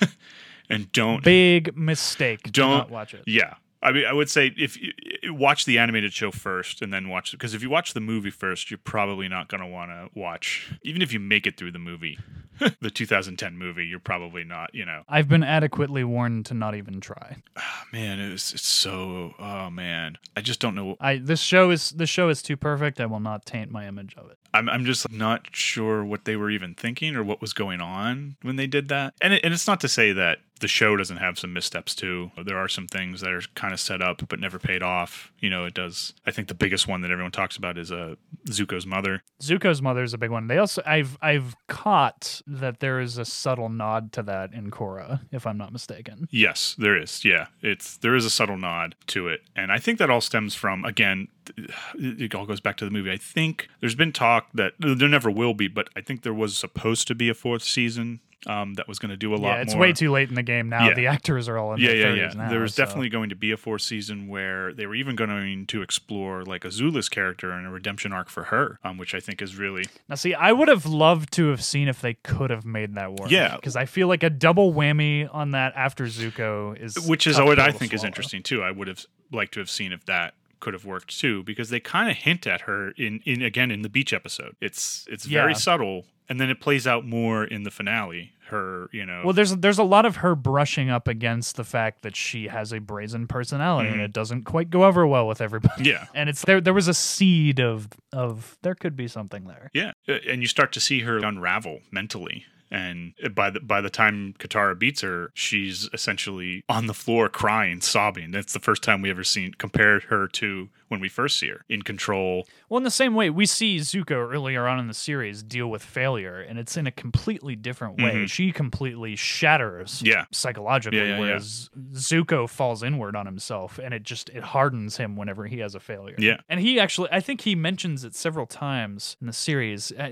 and 0.68 0.92
don't 0.92 1.24
Big 1.24 1.76
mistake. 1.76 2.42
Do 2.42 2.50
Don't- 2.50 2.70
not 2.78 2.90
watch 2.90 3.14
it. 3.14 3.22
yeah. 3.26 3.54
I 3.82 3.92
mean, 3.92 4.04
I 4.06 4.12
would 4.12 4.28
say 4.28 4.52
if 4.56 4.80
you 4.80 4.92
you 5.22 5.34
watch 5.34 5.64
the 5.64 5.78
animated 5.78 6.12
show 6.12 6.30
first 6.30 6.82
and 6.82 6.92
then 6.92 7.08
watch 7.08 7.32
because 7.32 7.54
if 7.54 7.62
you 7.62 7.70
watch 7.70 7.94
the 7.94 8.00
movie 8.00 8.30
first, 8.30 8.70
you're 8.70 8.78
probably 8.78 9.28
not 9.28 9.48
going 9.48 9.60
to 9.60 9.66
want 9.66 9.90
to 9.90 10.08
watch. 10.18 10.72
Even 10.82 11.02
if 11.02 11.12
you 11.12 11.20
make 11.20 11.46
it 11.46 11.56
through 11.56 11.72
the 11.72 11.78
movie, 11.78 12.18
the 12.80 12.90
2010 12.90 13.56
movie, 13.56 13.86
you're 13.86 14.00
probably 14.00 14.44
not. 14.44 14.74
You 14.74 14.84
know, 14.84 15.02
I've 15.08 15.28
been 15.28 15.44
adequately 15.44 16.02
warned 16.04 16.46
to 16.46 16.54
not 16.54 16.74
even 16.74 17.00
try. 17.00 17.36
oh, 17.56 17.82
man, 17.92 18.18
it 18.18 18.32
was, 18.32 18.52
it's 18.52 18.66
so. 18.66 19.34
Oh 19.38 19.70
man, 19.70 20.18
I 20.36 20.40
just 20.40 20.60
don't 20.60 20.74
know. 20.74 20.96
I 21.00 21.18
this 21.18 21.40
show 21.40 21.70
is 21.70 21.90
this 21.90 22.10
show 22.10 22.28
is 22.28 22.42
too 22.42 22.56
perfect. 22.56 23.00
I 23.00 23.06
will 23.06 23.20
not 23.20 23.44
taint 23.44 23.70
my 23.70 23.86
image 23.86 24.14
of 24.16 24.30
it. 24.30 24.38
I'm 24.54 24.68
I'm 24.68 24.84
just 24.84 25.10
not 25.10 25.54
sure 25.54 26.04
what 26.04 26.24
they 26.24 26.36
were 26.36 26.50
even 26.50 26.74
thinking 26.74 27.16
or 27.16 27.22
what 27.22 27.40
was 27.40 27.52
going 27.52 27.80
on 27.80 28.36
when 28.42 28.56
they 28.56 28.66
did 28.66 28.88
that. 28.88 29.14
And 29.20 29.34
it, 29.34 29.44
and 29.44 29.52
it's 29.52 29.66
not 29.66 29.80
to 29.80 29.88
say 29.88 30.12
that 30.12 30.38
the 30.60 30.68
show 30.68 30.96
doesn't 30.96 31.18
have 31.18 31.38
some 31.38 31.52
missteps 31.52 31.94
too. 31.94 32.30
There 32.44 32.58
are 32.58 32.68
some 32.68 32.86
things 32.86 33.20
that 33.20 33.30
are 33.30 33.42
kind 33.54 33.72
of 33.72 33.80
set 33.80 34.02
up 34.02 34.22
but 34.28 34.40
never 34.40 34.58
paid 34.58 34.82
off. 34.82 35.32
You 35.38 35.50
know, 35.50 35.64
it 35.64 35.74
does. 35.74 36.14
I 36.26 36.30
think 36.30 36.48
the 36.48 36.54
biggest 36.54 36.88
one 36.88 37.00
that 37.02 37.10
everyone 37.10 37.32
talks 37.32 37.56
about 37.56 37.78
is 37.78 37.92
uh, 37.92 38.16
Zuko's 38.48 38.86
mother. 38.86 39.22
Zuko's 39.40 39.80
mother 39.80 40.02
is 40.02 40.14
a 40.14 40.18
big 40.18 40.30
one. 40.30 40.48
They 40.48 40.58
also 40.58 40.82
I've 40.84 41.16
I've 41.22 41.54
caught 41.68 42.42
that 42.46 42.80
there 42.80 43.00
is 43.00 43.18
a 43.18 43.24
subtle 43.24 43.68
nod 43.68 44.12
to 44.14 44.22
that 44.24 44.52
in 44.52 44.70
Korra, 44.70 45.20
if 45.30 45.46
I'm 45.46 45.58
not 45.58 45.72
mistaken. 45.72 46.28
Yes, 46.30 46.74
there 46.78 47.00
is. 47.00 47.24
Yeah, 47.24 47.46
it's 47.62 47.96
there 47.98 48.16
is 48.16 48.24
a 48.24 48.30
subtle 48.30 48.58
nod 48.58 48.94
to 49.08 49.28
it, 49.28 49.42
and 49.54 49.70
I 49.70 49.78
think 49.78 49.98
that 49.98 50.10
all 50.10 50.20
stems 50.20 50.54
from 50.54 50.84
again. 50.84 51.28
It 51.94 52.34
all 52.34 52.46
goes 52.46 52.60
back 52.60 52.76
to 52.78 52.84
the 52.84 52.90
movie. 52.90 53.10
I 53.10 53.16
think 53.16 53.68
there's 53.80 53.94
been 53.94 54.12
talk 54.12 54.48
that 54.54 54.72
there 54.78 55.08
never 55.08 55.30
will 55.30 55.54
be, 55.54 55.68
but 55.68 55.88
I 55.96 56.00
think 56.00 56.22
there 56.22 56.34
was 56.34 56.56
supposed 56.56 57.06
to 57.08 57.14
be 57.14 57.28
a 57.28 57.34
fourth 57.34 57.62
season 57.62 58.20
um, 58.46 58.74
that 58.74 58.86
was 58.86 58.98
going 59.00 59.10
to 59.10 59.16
do 59.16 59.34
a 59.34 59.36
lot 59.36 59.56
Yeah, 59.56 59.62
it's 59.62 59.74
more. 59.74 59.80
way 59.82 59.92
too 59.92 60.12
late 60.12 60.28
in 60.28 60.36
the 60.36 60.44
game 60.44 60.68
now. 60.68 60.86
Yeah. 60.88 60.94
The 60.94 61.08
actors 61.08 61.48
are 61.48 61.58
all 61.58 61.72
in 61.74 61.80
yeah, 61.80 61.90
yeah, 61.90 62.04
30s 62.06 62.16
yeah. 62.16 62.32
now. 62.34 62.50
there 62.50 62.60
was 62.60 62.74
so- 62.74 62.84
definitely 62.84 63.08
going 63.08 63.30
to 63.30 63.34
be 63.34 63.50
a 63.50 63.56
fourth 63.56 63.82
season 63.82 64.28
where 64.28 64.72
they 64.72 64.86
were 64.86 64.94
even 64.94 65.16
going 65.16 65.66
to 65.66 65.82
explore 65.82 66.44
like 66.44 66.64
Azula's 66.64 67.08
character 67.08 67.50
and 67.50 67.66
a 67.66 67.70
redemption 67.70 68.12
arc 68.12 68.28
for 68.28 68.44
her, 68.44 68.78
um, 68.84 68.96
which 68.96 69.12
I 69.14 69.20
think 69.20 69.42
is 69.42 69.56
really 69.56 69.86
Now, 70.08 70.14
see, 70.14 70.34
I 70.34 70.52
would 70.52 70.68
have 70.68 70.86
loved 70.86 71.32
to 71.34 71.48
have 71.48 71.64
seen 71.64 71.88
if 71.88 72.00
they 72.00 72.14
could 72.14 72.50
have 72.50 72.64
made 72.64 72.94
that 72.94 73.12
work. 73.14 73.30
Yeah. 73.30 73.56
because 73.56 73.74
I 73.74 73.86
feel 73.86 74.06
like 74.06 74.22
a 74.22 74.30
double 74.30 74.72
whammy 74.72 75.28
on 75.34 75.50
that 75.50 75.72
after 75.74 76.04
Zuko 76.04 76.80
is 76.80 77.08
which 77.08 77.26
is 77.26 77.38
what 77.40 77.58
I 77.58 77.72
think 77.72 77.92
is 77.92 78.04
interesting 78.04 78.42
too. 78.44 78.62
I 78.62 78.70
would 78.70 78.86
have 78.88 79.04
liked 79.32 79.54
to 79.54 79.60
have 79.60 79.68
seen 79.70 79.92
if 79.92 80.06
that 80.06 80.34
could 80.60 80.74
have 80.74 80.84
worked 80.84 81.18
too, 81.18 81.42
because 81.44 81.70
they 81.70 81.80
kind 81.80 82.10
of 82.10 82.16
hint 82.16 82.46
at 82.46 82.62
her 82.62 82.90
in 82.96 83.20
in 83.24 83.42
again 83.42 83.70
in 83.70 83.82
the 83.82 83.88
beach 83.88 84.12
episode. 84.12 84.56
It's 84.60 85.06
it's 85.10 85.24
very 85.26 85.54
subtle, 85.54 86.06
and 86.28 86.40
then 86.40 86.50
it 86.50 86.60
plays 86.60 86.86
out 86.86 87.04
more 87.06 87.44
in 87.44 87.62
the 87.64 87.70
finale. 87.70 88.32
Her, 88.48 88.88
you 88.92 89.04
know, 89.04 89.20
Well, 89.26 89.34
there's 89.34 89.54
there's 89.56 89.76
a 89.78 89.82
lot 89.82 90.06
of 90.06 90.16
her 90.16 90.34
brushing 90.34 90.88
up 90.88 91.06
against 91.06 91.56
the 91.56 91.64
fact 91.64 92.00
that 92.00 92.16
she 92.16 92.48
has 92.48 92.72
a 92.72 92.78
brazen 92.80 93.26
personality 93.26 93.90
and 93.90 94.00
Mhm. 94.00 94.04
it 94.06 94.12
doesn't 94.14 94.44
quite 94.44 94.70
go 94.70 94.84
over 94.84 95.06
well 95.06 95.28
with 95.28 95.42
everybody. 95.42 95.84
yeah, 95.84 96.06
And 96.14 96.30
it's 96.30 96.42
there. 96.46 96.58
There 96.58 96.72
was 96.72 96.88
a 96.88 96.94
seed 96.94 97.60
of 97.60 97.88
of 98.10 98.56
there 98.62 98.74
could 98.74 98.96
be 98.96 99.06
something 99.06 99.44
there. 99.44 99.68
yeah, 99.74 99.92
Uh, 100.08 100.14
and 100.26 100.40
you 100.40 100.48
start 100.48 100.72
to 100.72 100.80
see 100.80 101.00
her 101.00 101.18
unravel 101.18 101.80
mentally. 101.90 102.46
And 102.70 103.14
by 103.34 103.50
the 103.50 103.60
by 103.60 103.80
the 103.80 103.90
time 103.90 104.34
Katara 104.38 104.78
beats 104.78 105.00
her, 105.02 105.30
she's 105.34 105.88
essentially 105.92 106.64
on 106.68 106.86
the 106.86 106.94
floor 106.94 107.28
crying, 107.28 107.80
sobbing. 107.80 108.30
That's 108.30 108.52
the 108.52 108.58
first 108.60 108.82
time 108.82 109.02
we 109.02 109.10
ever 109.10 109.24
seen 109.24 109.54
compared 109.54 110.04
her 110.04 110.28
to 110.28 110.68
when 110.88 111.00
we 111.00 111.08
first 111.08 111.38
see 111.38 111.48
her 111.48 111.64
in 111.68 111.82
control. 111.82 112.46
Well, 112.70 112.78
in 112.78 112.84
the 112.84 112.90
same 112.90 113.14
way, 113.14 113.28
we 113.28 113.44
see 113.44 113.76
Zuko 113.76 114.12
earlier 114.32 114.66
on 114.66 114.78
in 114.78 114.86
the 114.88 114.94
series 114.94 115.42
deal 115.42 115.68
with 115.68 115.82
failure, 115.82 116.40
and 116.40 116.58
it's 116.58 116.78
in 116.78 116.86
a 116.86 116.90
completely 116.90 117.54
different 117.56 117.98
way. 118.00 118.14
Mhm. 118.14 118.30
She 118.30 118.52
completely 118.52 119.14
shatters 119.14 120.00
Yeah. 120.02 120.24
psychologically, 120.30 120.98
Yeah, 120.98 121.04
yeah, 121.08 121.18
whereas 121.20 121.68
Zuko 121.92 122.48
falls 122.48 122.82
inward 122.82 123.16
on 123.16 123.26
himself, 123.26 123.78
and 123.78 123.92
it 123.92 124.02
just 124.02 124.30
it 124.30 124.42
hardens 124.42 124.96
him 124.96 125.14
whenever 125.16 125.46
he 125.46 125.58
has 125.58 125.74
a 125.74 125.80
failure. 125.80 126.14
Yeah. 126.18 126.38
and 126.48 126.60
he 126.60 126.80
actually, 126.80 127.08
I 127.12 127.20
think 127.20 127.42
he 127.42 127.54
mentions 127.54 128.04
it 128.04 128.14
several 128.14 128.46
times 128.46 129.16
in 129.20 129.26
the 129.26 129.32
series. 129.32 129.92
Uh, 129.92 130.06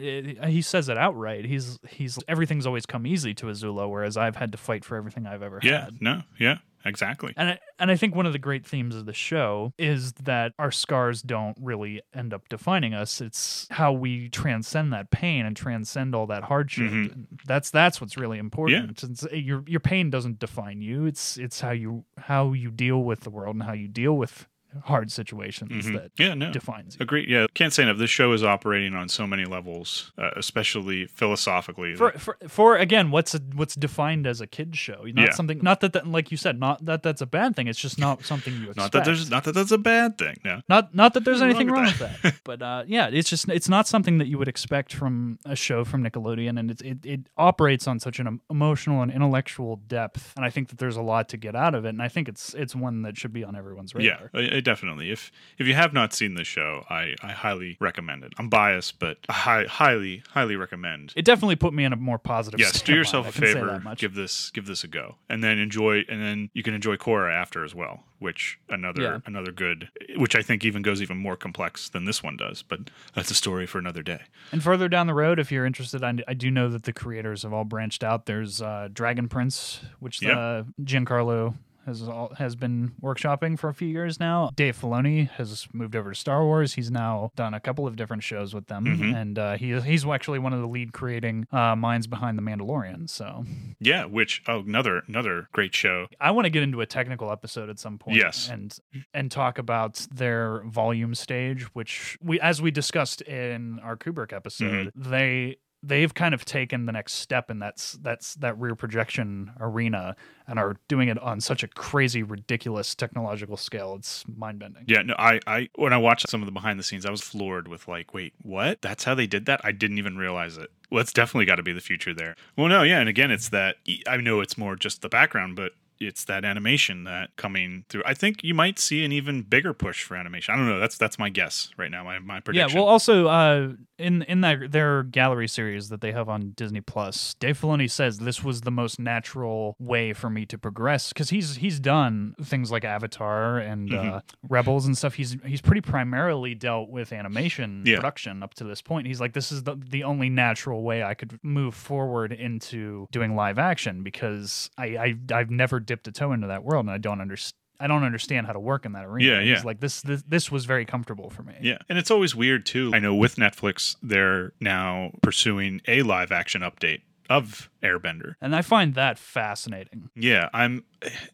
he 0.47 0.61
says 0.63 0.89
it 0.91 0.99
outright. 0.99 1.45
He's 1.47 1.79
he's 1.89 2.19
everything's 2.47 2.67
always 2.67 2.87
come 2.87 3.07
easy 3.07 3.35
to 3.35 3.47
Azula, 3.47 3.91
whereas 3.91 4.17
I've 4.17 4.37
had 4.37 4.53
to 4.53 4.59
fight 4.59 4.85
for 4.85 4.97
everything 4.97 5.27
I've 5.27 5.43
ever 5.43 5.57
had. 5.61 5.65
Yeah, 5.69 5.85
had. 5.87 6.01
no, 6.01 6.23
yeah, 6.39 6.59
exactly. 6.85 7.33
And 7.37 7.51
I, 7.51 7.59
and 7.81 7.91
I 7.91 7.97
think 7.97 8.15
one 8.15 8.25
of 8.27 8.33
the 8.33 8.39
great 8.39 8.65
themes 8.65 8.95
of 8.95 9.05
the 9.05 9.13
show 9.13 9.73
is 9.79 10.13
that 10.25 10.53
our 10.59 10.71
scars 10.71 11.23
don't 11.23 11.57
really 11.61 12.03
end 12.15 12.33
up 12.33 12.49
defining 12.49 12.95
us. 12.95 13.21
It's 13.21 13.67
how 13.71 13.93
we 13.93 14.29
transcend 14.29 14.93
that 14.93 15.11
pain 15.11 15.45
and 15.45 15.57
transcend 15.57 16.15
all 16.15 16.29
that 16.29 16.45
hardship. 16.45 16.91
Mhm. 16.93 17.27
That's 17.47 17.71
that's 17.71 18.01
what's 18.01 18.17
really 18.17 18.39
important. 18.39 19.03
It's- 19.03 19.27
your 19.33 19.65
your 19.67 19.81
pain 19.81 20.09
doesn't 20.11 20.39
define 20.39 20.81
you. 20.81 21.07
It's 21.07 21.37
it's 21.37 21.61
how 21.61 21.73
you 21.73 22.05
how 22.17 22.53
you 22.53 22.71
deal 22.71 23.03
with 23.03 23.21
the 23.23 23.31
world 23.31 23.57
and 23.57 23.65
how 23.65 23.73
you 23.73 23.89
deal 23.89 24.17
with 24.17 24.47
hard 24.85 25.11
situations 25.11 25.87
Mhm. 25.87 25.93
that 25.95 26.11
Yeah, 26.19 26.35
no, 26.35 26.53
defines 26.53 26.97
you. 26.97 27.03
Agree. 27.03 27.27
Yeah, 27.29 27.47
can't 27.55 27.73
say 27.73 27.83
enough. 27.83 27.99
This 27.99 28.11
show 28.11 28.33
is 28.33 28.43
operating 28.45 28.95
on 28.95 29.09
so 29.09 29.27
many 29.27 29.45
levels, 29.45 30.13
uh, 30.19 30.31
especially 30.37 31.07
philosophically. 31.07 31.95
For, 31.97 32.13
for 32.13 32.37
for 32.49 32.77
again, 32.77 33.11
what's 33.11 33.35
a, 33.35 33.41
what's 33.55 33.75
defined 33.75 34.27
as 34.27 34.41
a 34.41 34.47
kids 34.47 34.79
show? 34.79 35.03
Not 35.05 35.25
Yeah. 35.27 35.31
something. 35.33 35.61
Not 35.63 35.81
that, 35.81 35.93
that 35.95 36.07
like 36.07 36.31
you 36.31 36.37
said. 36.37 36.59
Not 36.59 36.85
that 36.85 37.03
that's 37.03 37.21
a 37.21 37.27
bad 37.27 37.57
thing. 37.57 37.67
It's 37.69 37.79
just 37.79 37.99
not 37.99 38.25
something 38.25 38.53
you 38.55 38.71
expect. 38.71 38.77
not 38.79 38.93
that 38.93 39.05
there's 39.05 39.31
not 39.31 39.45
that 39.45 39.53
that's 39.53 39.71
a 39.73 39.79
bad 39.79 40.19
thing. 40.19 40.37
No. 40.45 40.61
Not 40.69 40.95
not 40.95 41.15
that 41.15 41.25
there's 41.25 41.43
anything 41.43 41.69
wrong 41.69 41.77
wrong 41.85 41.85
with 41.87 42.01
with 42.01 42.23
that, 42.23 42.35
but 42.45 42.63
uh, 42.63 42.85
yeah, 42.87 43.09
it's 43.09 43.29
just 43.29 43.49
it's 43.49 43.69
not 43.69 43.87
something 43.87 44.19
that 44.19 44.27
you 44.29 44.39
would 44.39 44.49
expect 44.49 44.93
from 44.95 45.39
a 45.45 45.57
show 45.57 45.85
from 45.85 46.03
Nickelodeon, 46.05 46.59
and 46.59 46.71
it 46.71 46.81
it, 46.83 47.07
it 47.07 47.21
operates 47.37 47.87
on 47.87 47.99
such 48.01 48.19
an 48.19 48.41
emotional 48.51 49.03
and 49.03 49.13
intellectual 49.13 49.77
depth, 49.87 50.33
and 50.37 50.45
I 50.45 50.51
think 50.51 50.69
that 50.69 50.79
there's 50.79 50.97
a 50.97 51.03
lot 51.03 51.29
to 51.31 51.37
get 51.37 51.55
out 51.55 51.75
of 51.75 51.85
it, 51.85 51.91
and 51.91 52.03
I 52.03 52.09
think 52.09 52.29
it's 52.29 52.55
it's 52.55 52.75
one 52.75 53.03
that 53.03 53.17
should 53.19 53.33
be 53.33 53.45
on 53.45 53.57
everyone's 53.57 53.95
radar. 53.95 54.31
Yeah, 54.35 54.41
I 54.57 54.61
definitely. 54.67 55.11
If 55.11 55.33
if 55.59 55.67
you 55.67 55.73
have 55.75 55.93
not 55.95 56.13
seen 56.13 56.35
this 56.35 56.47
show, 56.47 56.85
I 56.91 57.15
I 57.23 57.33
highly 57.33 57.79
recommend 57.81 58.25
it. 58.25 58.33
I'm 58.39 58.49
biased, 58.51 58.99
but 58.99 59.19
I 59.29 59.33
hi- 59.33 59.65
highly 59.67 60.23
highly 60.31 60.57
recommend. 60.57 61.13
It 61.17 61.25
definitely 61.25 61.57
put 61.57 61.73
me 61.73 61.85
in 61.85 61.93
a 61.93 61.97
more 61.97 62.19
positive. 62.19 62.61
Yes, 62.61 62.83
do 62.83 62.95
yourself 62.95 63.27
a 63.27 63.29
I 63.29 63.33
can 63.33 63.41
say 63.43 63.53
favor. 63.55 63.81
much. 63.81 63.99
Give 64.01 64.15
this 64.15 64.51
give 64.51 64.67
this 64.67 64.85
a 64.85 64.89
go, 64.89 65.17
and 65.31 65.43
then 65.43 65.59
enjoy, 65.59 66.05
and 66.09 66.21
then 66.21 66.51
you 66.53 66.63
can 66.63 66.75
enjoy 66.75 66.97
Korra 66.97 67.33
after 67.33 67.65
as 67.65 67.75
well, 67.75 68.05
which 68.19 68.59
another 68.69 69.03
Yeah. 69.03 69.19
another 69.27 69.53
good, 69.53 69.89
which 70.17 70.37
I 70.37 70.43
think 70.43 70.65
even 70.65 70.83
goes 70.83 71.01
even 71.01 71.17
more 71.17 71.37
complex 71.37 71.89
than 71.89 72.05
this 72.05 72.23
one 72.23 72.37
does. 72.37 72.63
But 72.63 72.91
that's 73.15 73.31
a 73.31 73.35
story 73.35 73.67
for 73.67 73.79
another 73.79 74.03
day. 74.03 74.23
And 74.53 74.63
further 74.63 74.89
down 74.89 75.07
the 75.07 75.15
road, 75.15 75.39
if 75.39 75.51
you're 75.53 75.65
interested, 75.67 76.03
I, 76.05 76.15
I 76.29 76.35
do 76.35 76.51
know 76.51 76.69
that 76.69 76.83
the 76.83 76.93
creators 76.93 77.43
have 77.45 77.53
all 77.53 77.65
branched 77.65 78.03
out. 78.05 78.27
There's 78.27 78.61
uh, 78.61 78.89
Dragon 78.93 79.29
Prince, 79.29 79.81
which 80.01 80.21
Yep. 80.23 80.37
uh, 80.37 80.63
Giancarlo 80.83 81.55
has 81.87 82.03
all, 82.09 82.33
has 82.37 82.55
been 82.57 82.93
workshopping 83.01 83.59
for 83.59 83.69
a 83.71 83.75
few 83.75 83.89
years 83.89 84.21
now. 84.21 84.51
Dave 84.55 84.79
Filoni 84.79 85.31
has 85.31 85.67
moved 85.73 85.97
over 85.97 86.11
to 86.13 86.19
Star 86.19 86.45
Wars. 86.45 86.75
He's 86.75 86.91
now 86.91 87.31
done 87.37 87.55
a 87.55 87.61
couple 87.61 87.87
of 87.87 87.97
different 87.97 88.23
shows 88.23 88.55
with 88.55 88.67
them, 88.67 88.85
Mhm. 88.85 89.15
and 89.15 89.39
uh, 89.39 89.57
he 89.57 89.81
he's 89.81 90.05
actually 90.07 90.39
one 90.39 90.53
of 90.53 90.61
the 90.61 90.67
lead 90.69 90.93
creating 90.93 91.47
uh, 91.53 91.75
minds 91.77 92.07
behind 92.07 92.37
the 92.37 92.43
Mandalorian. 92.43 93.09
So 93.09 93.45
Yeah, 93.81 94.05
which 94.05 94.43
oh 94.49 94.61
another 94.61 95.03
another 95.09 95.49
great 95.53 95.75
show. 95.75 96.07
I 96.21 96.31
want 96.33 96.45
to 96.47 96.51
get 96.51 96.63
into 96.63 96.81
a 96.81 96.87
technical 96.87 97.31
episode 97.31 97.71
at 97.71 97.79
some 97.79 97.99
point. 97.99 98.17
Yes. 98.19 98.49
and 98.51 98.77
and 99.15 99.31
talk 99.31 99.59
about 99.59 100.07
their 100.13 100.63
volume 100.65 101.15
stage, 101.15 101.63
which 101.75 102.19
we, 102.21 102.41
as 102.41 102.61
we 102.61 102.71
discussed 102.71 103.21
in 103.23 103.79
our 103.81 103.97
Kubrick 103.97 104.33
episode, 104.33 104.67
Mm-hmm. 104.97 105.11
they 105.11 105.57
they've 105.83 106.13
kind 106.13 106.35
of 106.35 106.45
taken 106.45 106.87
the 106.87 106.93
next 106.93 107.15
step 107.15 107.51
in 107.51 107.59
that's 107.59 107.93
that's 107.95 108.35
that 108.37 108.59
rear 108.59 108.75
projection 108.75 109.53
arena 109.61 110.17
and 110.49 110.59
are 110.59 110.77
doing 110.89 111.09
it 111.09 111.19
on 111.19 111.41
such 111.41 111.63
a 111.63 111.69
crazy, 111.69 112.23
ridiculous 112.23 112.95
technological 112.95 113.57
scale. 113.57 113.95
It's 113.97 114.25
mind 114.37 114.59
bending. 114.59 114.85
Yeah, 114.87 115.03
no, 115.03 115.15
I, 115.19 115.41
I 115.47 115.69
when 115.77 115.93
I 115.93 115.99
watched 115.99 116.29
some 116.29 116.43
of 116.43 116.47
the 116.47 116.53
behind 116.53 116.79
the 116.79 116.83
scenes, 116.83 117.07
I 117.07 117.11
was 117.11 117.23
floored 117.23 117.69
with 117.69 117.89
like, 117.89 118.15
wait, 118.15 118.35
what? 118.43 118.83
That's 118.83 119.05
how 119.05 119.15
they 119.15 119.27
did 119.27 119.47
that? 119.47 119.61
I 119.65 119.73
didn't 119.73 119.99
even 119.99 120.17
realize 120.17 120.57
it. 120.57 120.71
Well, 120.91 121.01
it's 121.01 121.13
definitely 121.13 121.47
got 121.47 121.57
to 121.57 121.63
be 121.63 121.73
the 121.73 121.81
future 121.81 122.15
there. 122.15 122.37
Well, 122.57 122.69
no, 122.69 122.83
yeah, 122.83 123.01
and 123.01 123.09
again, 123.09 123.31
it's 123.31 123.49
that 123.51 123.77
I 124.07 124.17
know 124.19 124.41
it's 124.41 124.57
more 124.57 124.77
just 124.77 125.03
the 125.03 125.09
background, 125.09 125.57
but 125.57 125.73
it's 126.01 126.25
that 126.25 126.45
animation 126.45 127.05
that 127.05 127.35
coming 127.37 127.85
through. 127.89 128.03
I 128.07 128.15
think 128.15 128.43
you 128.45 128.55
might 128.55 128.79
see 128.79 129.05
an 129.05 129.13
even 129.13 129.43
bigger 129.43 129.73
push 129.73 130.03
for 130.03 130.17
animation. 130.17 130.55
I 130.55 130.57
don't 130.59 130.69
know. 130.69 130.79
That's 130.81 130.99
that's 130.99 131.19
my 131.19 131.29
guess 131.29 131.71
right 131.77 131.91
now. 131.91 132.05
My 132.05 132.19
my 132.19 132.41
prediction. 132.41 132.71
Yeah, 132.71 132.75
well, 132.83 132.89
also 132.89 133.27
uh, 133.29 133.73
in 133.99 134.23
in 134.23 134.41
that 134.43 134.73
their 134.73 135.03
gallery 135.03 135.49
series 135.49 135.89
that 135.89 136.01
they 136.01 136.13
have 136.13 136.29
on 136.29 136.51
Disney 136.57 136.81
Plus, 136.81 137.35
Dave 137.35 137.61
Filoni 137.61 137.91
says 137.91 138.19
this 138.19 138.43
was 138.45 138.63
the 138.63 138.71
most 138.71 138.99
natural 138.99 139.75
way 139.79 140.13
for 140.13 140.29
me 140.31 140.45
to 140.47 140.59
progress 140.59 141.13
because 141.13 141.31
he's 141.31 141.57
he's 141.57 141.81
done 141.81 142.35
things 142.43 142.71
like 142.71 142.85
Avatar 142.85 143.59
and 143.59 143.93
uh, 143.93 143.97
Mhm. 143.97 144.23
Rebels 144.49 144.87
and 144.87 144.97
stuff. 144.97 145.15
He's 145.15 145.37
he's 145.45 145.61
pretty 145.61 145.81
primarily 145.81 146.55
dealt 146.55 146.89
with 146.91 147.13
animation 147.13 147.83
Yeah. 147.87 147.97
production 147.97 148.43
up 148.43 148.55
to 148.55 148.65
this 148.65 148.83
point. 148.83 149.07
He's 149.07 149.21
like, 149.21 149.33
this 149.33 149.51
is 149.53 149.63
the 149.65 149.77
the 149.77 150.05
only 150.05 150.29
natural 150.29 150.83
way 150.83 151.03
I 151.03 151.15
could 151.15 151.39
move 151.43 151.75
forward 151.75 152.33
into 152.33 153.09
doing 153.13 153.35
live 153.37 153.59
action 153.59 154.03
because 154.03 154.71
I, 154.79 154.85
I 154.97 155.15
I've 155.39 155.51
never 155.51 155.81
dipped 155.87 156.09
a 156.09 156.13
toe 156.13 156.33
into 156.33 156.49
that 156.49 156.65
world 156.65 156.87
and 156.87 156.91
I 156.91 156.99
don't 156.99 157.21
understand. 157.21 157.53
I 157.79 157.89
don't 157.89 158.05
understand 158.05 158.47
how 158.47 158.55
to 158.55 158.61
work 158.61 158.87
in 158.87 158.93
that 158.93 159.05
arena. 159.05 159.35
Yeah, 159.35 159.41
yeah. 159.41 159.63
like 159.63 159.81
this, 159.81 160.01
this. 160.01 160.23
This 160.27 160.51
was 160.51 160.65
very 160.65 160.87
comfortable 160.87 161.29
for 161.29 161.43
me. 161.43 161.53
Yeah, 161.61 161.77
and 161.91 161.99
it's 161.99 162.11
always 162.11 162.35
weird 162.35 162.65
too. 162.65 162.91
I 162.95 163.01
know 163.01 163.15
with 163.15 163.37
Netflix, 163.37 163.97
they're 164.03 164.53
now 164.61 165.11
pursuing 165.23 165.83
a 165.87 166.01
live 166.01 166.33
action 166.33 166.63
update 166.63 167.03
of 167.29 167.69
Airbender. 167.83 168.35
And 168.41 168.55
I 168.55 168.63
find 168.63 168.95
that 168.95 169.19
fascinating. 169.19 170.09
Yeah, 170.15 170.49
I'm 170.55 170.85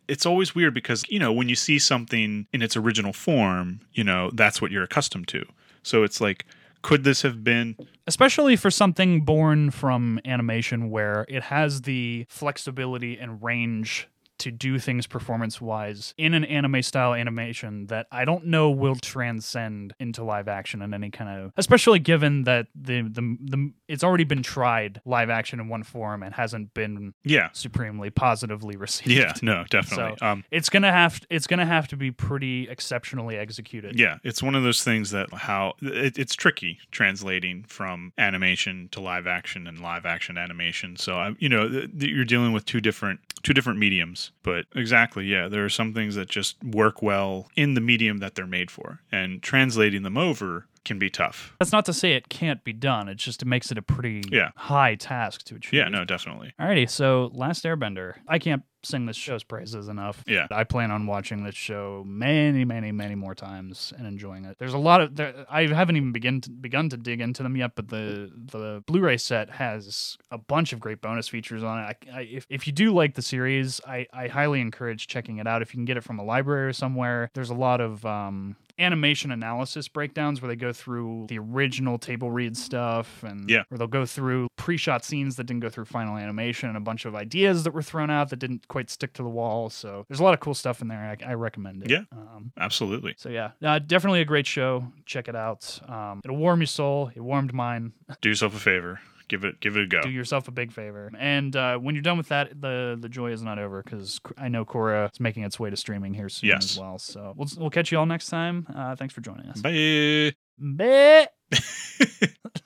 it's 0.08 0.26
always 0.26 0.54
weird 0.54 0.74
because, 0.74 1.04
you 1.08 1.18
know, 1.18 1.32
when 1.32 1.48
you 1.48 1.54
see 1.54 1.78
something 1.78 2.46
in 2.52 2.62
its 2.62 2.76
original 2.76 3.12
form, 3.12 3.80
you 3.92 4.04
know, 4.04 4.30
that's 4.34 4.60
what 4.60 4.70
you're 4.70 4.82
accustomed 4.82 5.28
to. 5.28 5.44
So 5.82 6.02
it's 6.02 6.20
like 6.20 6.44
could 6.82 7.04
this 7.04 7.22
have 7.22 7.44
been 7.44 7.76
Especially 8.06 8.56
for 8.56 8.70
something 8.70 9.20
born 9.20 9.70
from 9.70 10.20
animation 10.24 10.90
where 10.90 11.24
it 11.28 11.44
has 11.44 11.82
the 11.82 12.26
flexibility 12.28 13.16
and 13.16 13.40
range 13.42 14.08
to 14.42 14.50
do 14.50 14.78
things 14.78 15.06
performance 15.06 15.60
wise 15.60 16.14
in 16.18 16.34
an 16.34 16.44
anime 16.44 16.82
style 16.82 17.14
animation 17.14 17.86
that 17.86 18.06
I 18.12 18.24
don't 18.24 18.46
know 18.46 18.70
will 18.70 18.94
transcend 18.96 19.94
into 19.98 20.22
live 20.22 20.48
action 20.48 20.82
in 20.82 20.92
any 20.94 21.10
kind 21.10 21.30
of 21.40 21.52
especially 21.56 21.98
given 21.98 22.44
that 22.44 22.66
the 22.74 23.02
the, 23.02 23.36
the 23.40 23.72
it's 23.88 24.04
already 24.04 24.24
been 24.24 24.42
tried 24.42 25.00
live 25.04 25.30
action 25.30 25.60
in 25.60 25.68
one 25.68 25.82
form 25.82 26.22
and 26.22 26.34
hasn't 26.34 26.74
been 26.74 27.14
Yeah. 27.24 27.48
supremely 27.52 28.10
positively 28.10 28.76
received. 28.86 29.10
Yeah, 29.10 29.32
no, 29.42 29.64
definitely. 29.70 30.16
So- 30.18 30.26
um 30.26 30.44
It's 30.50 30.68
gonna 30.68 30.92
have 30.92 31.20
it's 31.30 31.46
gonna 31.46 31.66
have 31.66 31.88
to 31.88 31.96
be 31.96 32.10
pretty 32.10 32.68
exceptionally 32.68 33.36
executed. 33.36 33.98
yeah, 33.98 34.18
it's 34.24 34.42
one 34.42 34.54
of 34.54 34.62
those 34.62 34.82
things 34.82 35.10
that 35.12 35.32
how 35.32 35.74
it, 35.80 36.18
it's 36.18 36.34
tricky 36.34 36.78
translating 36.90 37.64
from 37.68 38.12
animation 38.18 38.88
to 38.92 39.00
live 39.00 39.26
action 39.26 39.66
and 39.66 39.80
live 39.80 40.04
action 40.04 40.36
animation. 40.36 40.96
So 40.96 41.14
I, 41.16 41.34
you 41.38 41.48
know, 41.48 41.68
th- 41.68 41.90
th- 41.98 42.10
you're 42.12 42.24
dealing 42.24 42.52
with 42.52 42.64
two 42.64 42.80
different 42.80 43.20
two 43.42 43.54
different 43.54 43.78
mediums. 43.78 44.31
But 44.42 44.66
exactly, 44.74 45.26
yeah, 45.26 45.46
there 45.48 45.64
are 45.64 45.68
some 45.68 45.94
things 45.94 46.14
that 46.16 46.28
just 46.28 46.62
work 46.64 47.00
well 47.02 47.48
in 47.56 47.74
the 47.74 47.80
medium 47.80 48.18
that 48.18 48.34
they're 48.34 48.46
made 48.46 48.70
for, 48.70 49.00
and 49.12 49.42
translating 49.42 50.02
them 50.02 50.16
over 50.18 50.66
can 50.84 50.98
be 50.98 51.08
tough. 51.08 51.54
That's 51.60 51.70
not 51.70 51.84
to 51.84 51.92
say 51.92 52.14
it 52.14 52.28
can't 52.28 52.64
be 52.64 52.72
done. 52.72 53.08
It's 53.08 53.22
just 53.22 53.40
it 53.42 53.44
makes 53.46 53.70
it 53.70 53.78
a 53.78 53.82
pretty 53.82 54.22
Yeah. 54.32 54.50
high 54.56 54.96
task 54.96 55.44
to 55.44 55.54
achieve. 55.54 55.74
Yeah, 55.74 55.88
no, 55.88 56.04
definitely. 56.04 56.54
Alrighty, 56.60 56.90
so 56.90 57.30
Last 57.34 57.64
Airbender. 57.64 58.14
I 58.26 58.40
can't 58.40 58.64
sing 58.84 59.06
this 59.06 59.16
show's 59.16 59.44
praises 59.44 59.88
enough. 59.88 60.22
Yeah. 60.26 60.46
I 60.50 60.64
plan 60.64 60.90
on 60.90 61.06
watching 61.06 61.44
this 61.44 61.54
show 61.54 62.04
many, 62.06 62.64
many, 62.64 62.92
many 62.92 63.14
more 63.14 63.34
times 63.34 63.92
and 63.96 64.06
enjoying 64.06 64.44
it. 64.44 64.56
There's 64.58 64.74
a 64.74 64.78
lot 64.78 65.00
of 65.00 65.16
there, 65.16 65.46
I 65.50 65.66
haven't 65.66 65.96
even 65.96 66.12
begin 66.12 66.40
to, 66.42 66.50
begun 66.50 66.88
to 66.90 66.96
dig 66.96 67.20
into 67.20 67.42
them 67.42 67.56
yet, 67.56 67.72
but 67.74 67.88
the 67.88 68.30
the 68.34 68.82
Blu-ray 68.86 69.16
set 69.16 69.50
has 69.50 70.16
a 70.30 70.38
bunch 70.38 70.72
of 70.72 70.80
great 70.80 71.00
bonus 71.00 71.28
features 71.28 71.62
on 71.62 71.78
it. 71.78 71.96
I, 72.12 72.18
I, 72.18 72.20
if 72.22 72.46
if 72.48 72.66
you 72.66 72.72
do 72.72 72.92
like 72.92 73.14
the 73.14 73.22
series, 73.22 73.80
I 73.86 74.06
I 74.12 74.28
highly 74.28 74.60
encourage 74.60 75.06
checking 75.06 75.38
it 75.38 75.46
out. 75.46 75.62
If 75.62 75.74
you 75.74 75.78
can 75.78 75.84
get 75.84 75.96
it 75.96 76.04
from 76.04 76.18
a 76.18 76.24
library 76.24 76.66
or 76.66 76.72
somewhere, 76.72 77.30
there's 77.34 77.50
a 77.50 77.54
lot 77.54 77.80
of 77.80 78.04
um, 78.04 78.56
animation 78.78 79.30
analysis 79.30 79.88
breakdowns 79.88 80.40
where 80.42 80.48
they 80.48 80.56
go 80.56 80.72
through 80.72 81.26
the 81.28 81.38
original 81.38 81.98
table 81.98 82.30
read 82.30 82.56
stuff 82.56 83.22
and 83.22 83.48
Yeah. 83.48 83.62
or 83.70 83.78
they'll 83.78 83.86
go 83.86 84.06
through 84.06 84.48
pre-shot 84.56 85.04
scenes 85.04 85.36
that 85.36 85.44
didn't 85.44 85.60
go 85.60 85.68
through 85.68 85.84
final 85.86 86.16
animation 86.16 86.68
and 86.68 86.76
a 86.76 86.80
bunch 86.80 87.04
of 87.04 87.14
ideas 87.14 87.64
that 87.64 87.72
were 87.74 87.82
thrown 87.82 88.10
out 88.10 88.30
that 88.30 88.36
didn't 88.38 88.66
quite 88.68 88.90
stick 88.90 89.12
to 89.14 89.22
the 89.22 89.28
wall 89.28 89.68
so 89.70 90.04
there's 90.08 90.20
a 90.20 90.24
lot 90.24 90.34
of 90.34 90.40
cool 90.40 90.54
stuff 90.54 90.80
in 90.80 90.88
there 90.88 91.16
i, 91.24 91.30
I 91.30 91.34
recommend 91.34 91.82
it 91.82 91.90
Yeah. 91.90 92.02
um, 92.12 92.52
Absolutely. 92.58 93.14
so 93.18 93.28
yeah 93.28 93.50
uh, 93.62 93.78
definitely 93.78 94.20
a 94.20 94.24
great 94.24 94.46
show 94.46 94.84
check 95.06 95.28
it 95.28 95.36
out 95.36 95.80
um, 95.88 96.20
it'll 96.24 96.36
warm 96.36 96.60
your 96.60 96.66
soul 96.66 97.10
it 97.14 97.20
warmed 97.20 97.52
mine 97.52 97.92
Do 98.20 98.28
yourself 98.28 98.54
a 98.54 98.58
favor. 98.60 99.00
Give 99.32 99.44
it 99.44 99.60
give 99.60 99.78
it 99.78 99.84
a 99.84 99.86
go. 99.86 100.02
do 100.02 100.10
yourself 100.10 100.46
a 100.46 100.50
big 100.50 100.72
favor 100.72 101.10
and 101.18 101.56
uh, 101.56 101.78
when 101.78 101.94
you're 101.94 102.02
done 102.02 102.18
with 102.18 102.28
that 102.28 102.60
the 102.60 102.98
the 103.00 103.08
joy 103.08 103.32
is 103.32 103.42
not 103.42 103.58
over 103.58 103.82
because 103.82 104.20
i 104.36 104.48
know 104.48 104.66
Korra 104.66 105.10
is 105.10 105.20
making 105.20 105.42
its 105.44 105.58
way 105.58 105.70
to 105.70 105.76
streaming 105.76 106.12
here 106.12 106.28
soon 106.28 106.50
Yes. 106.50 106.72
as 106.72 106.78
well 106.78 106.98
so 106.98 107.32
we'll, 107.34 107.48
we'll 107.56 107.70
catch 107.70 107.90
you 107.90 107.98
all 107.98 108.04
next 108.04 108.28
time 108.28 108.66
uh, 108.76 108.94
thanks 108.94 109.14
for 109.14 109.22
joining 109.22 109.46
us 109.46 109.62
Bye. 109.62 110.34
Bye. 110.58 111.28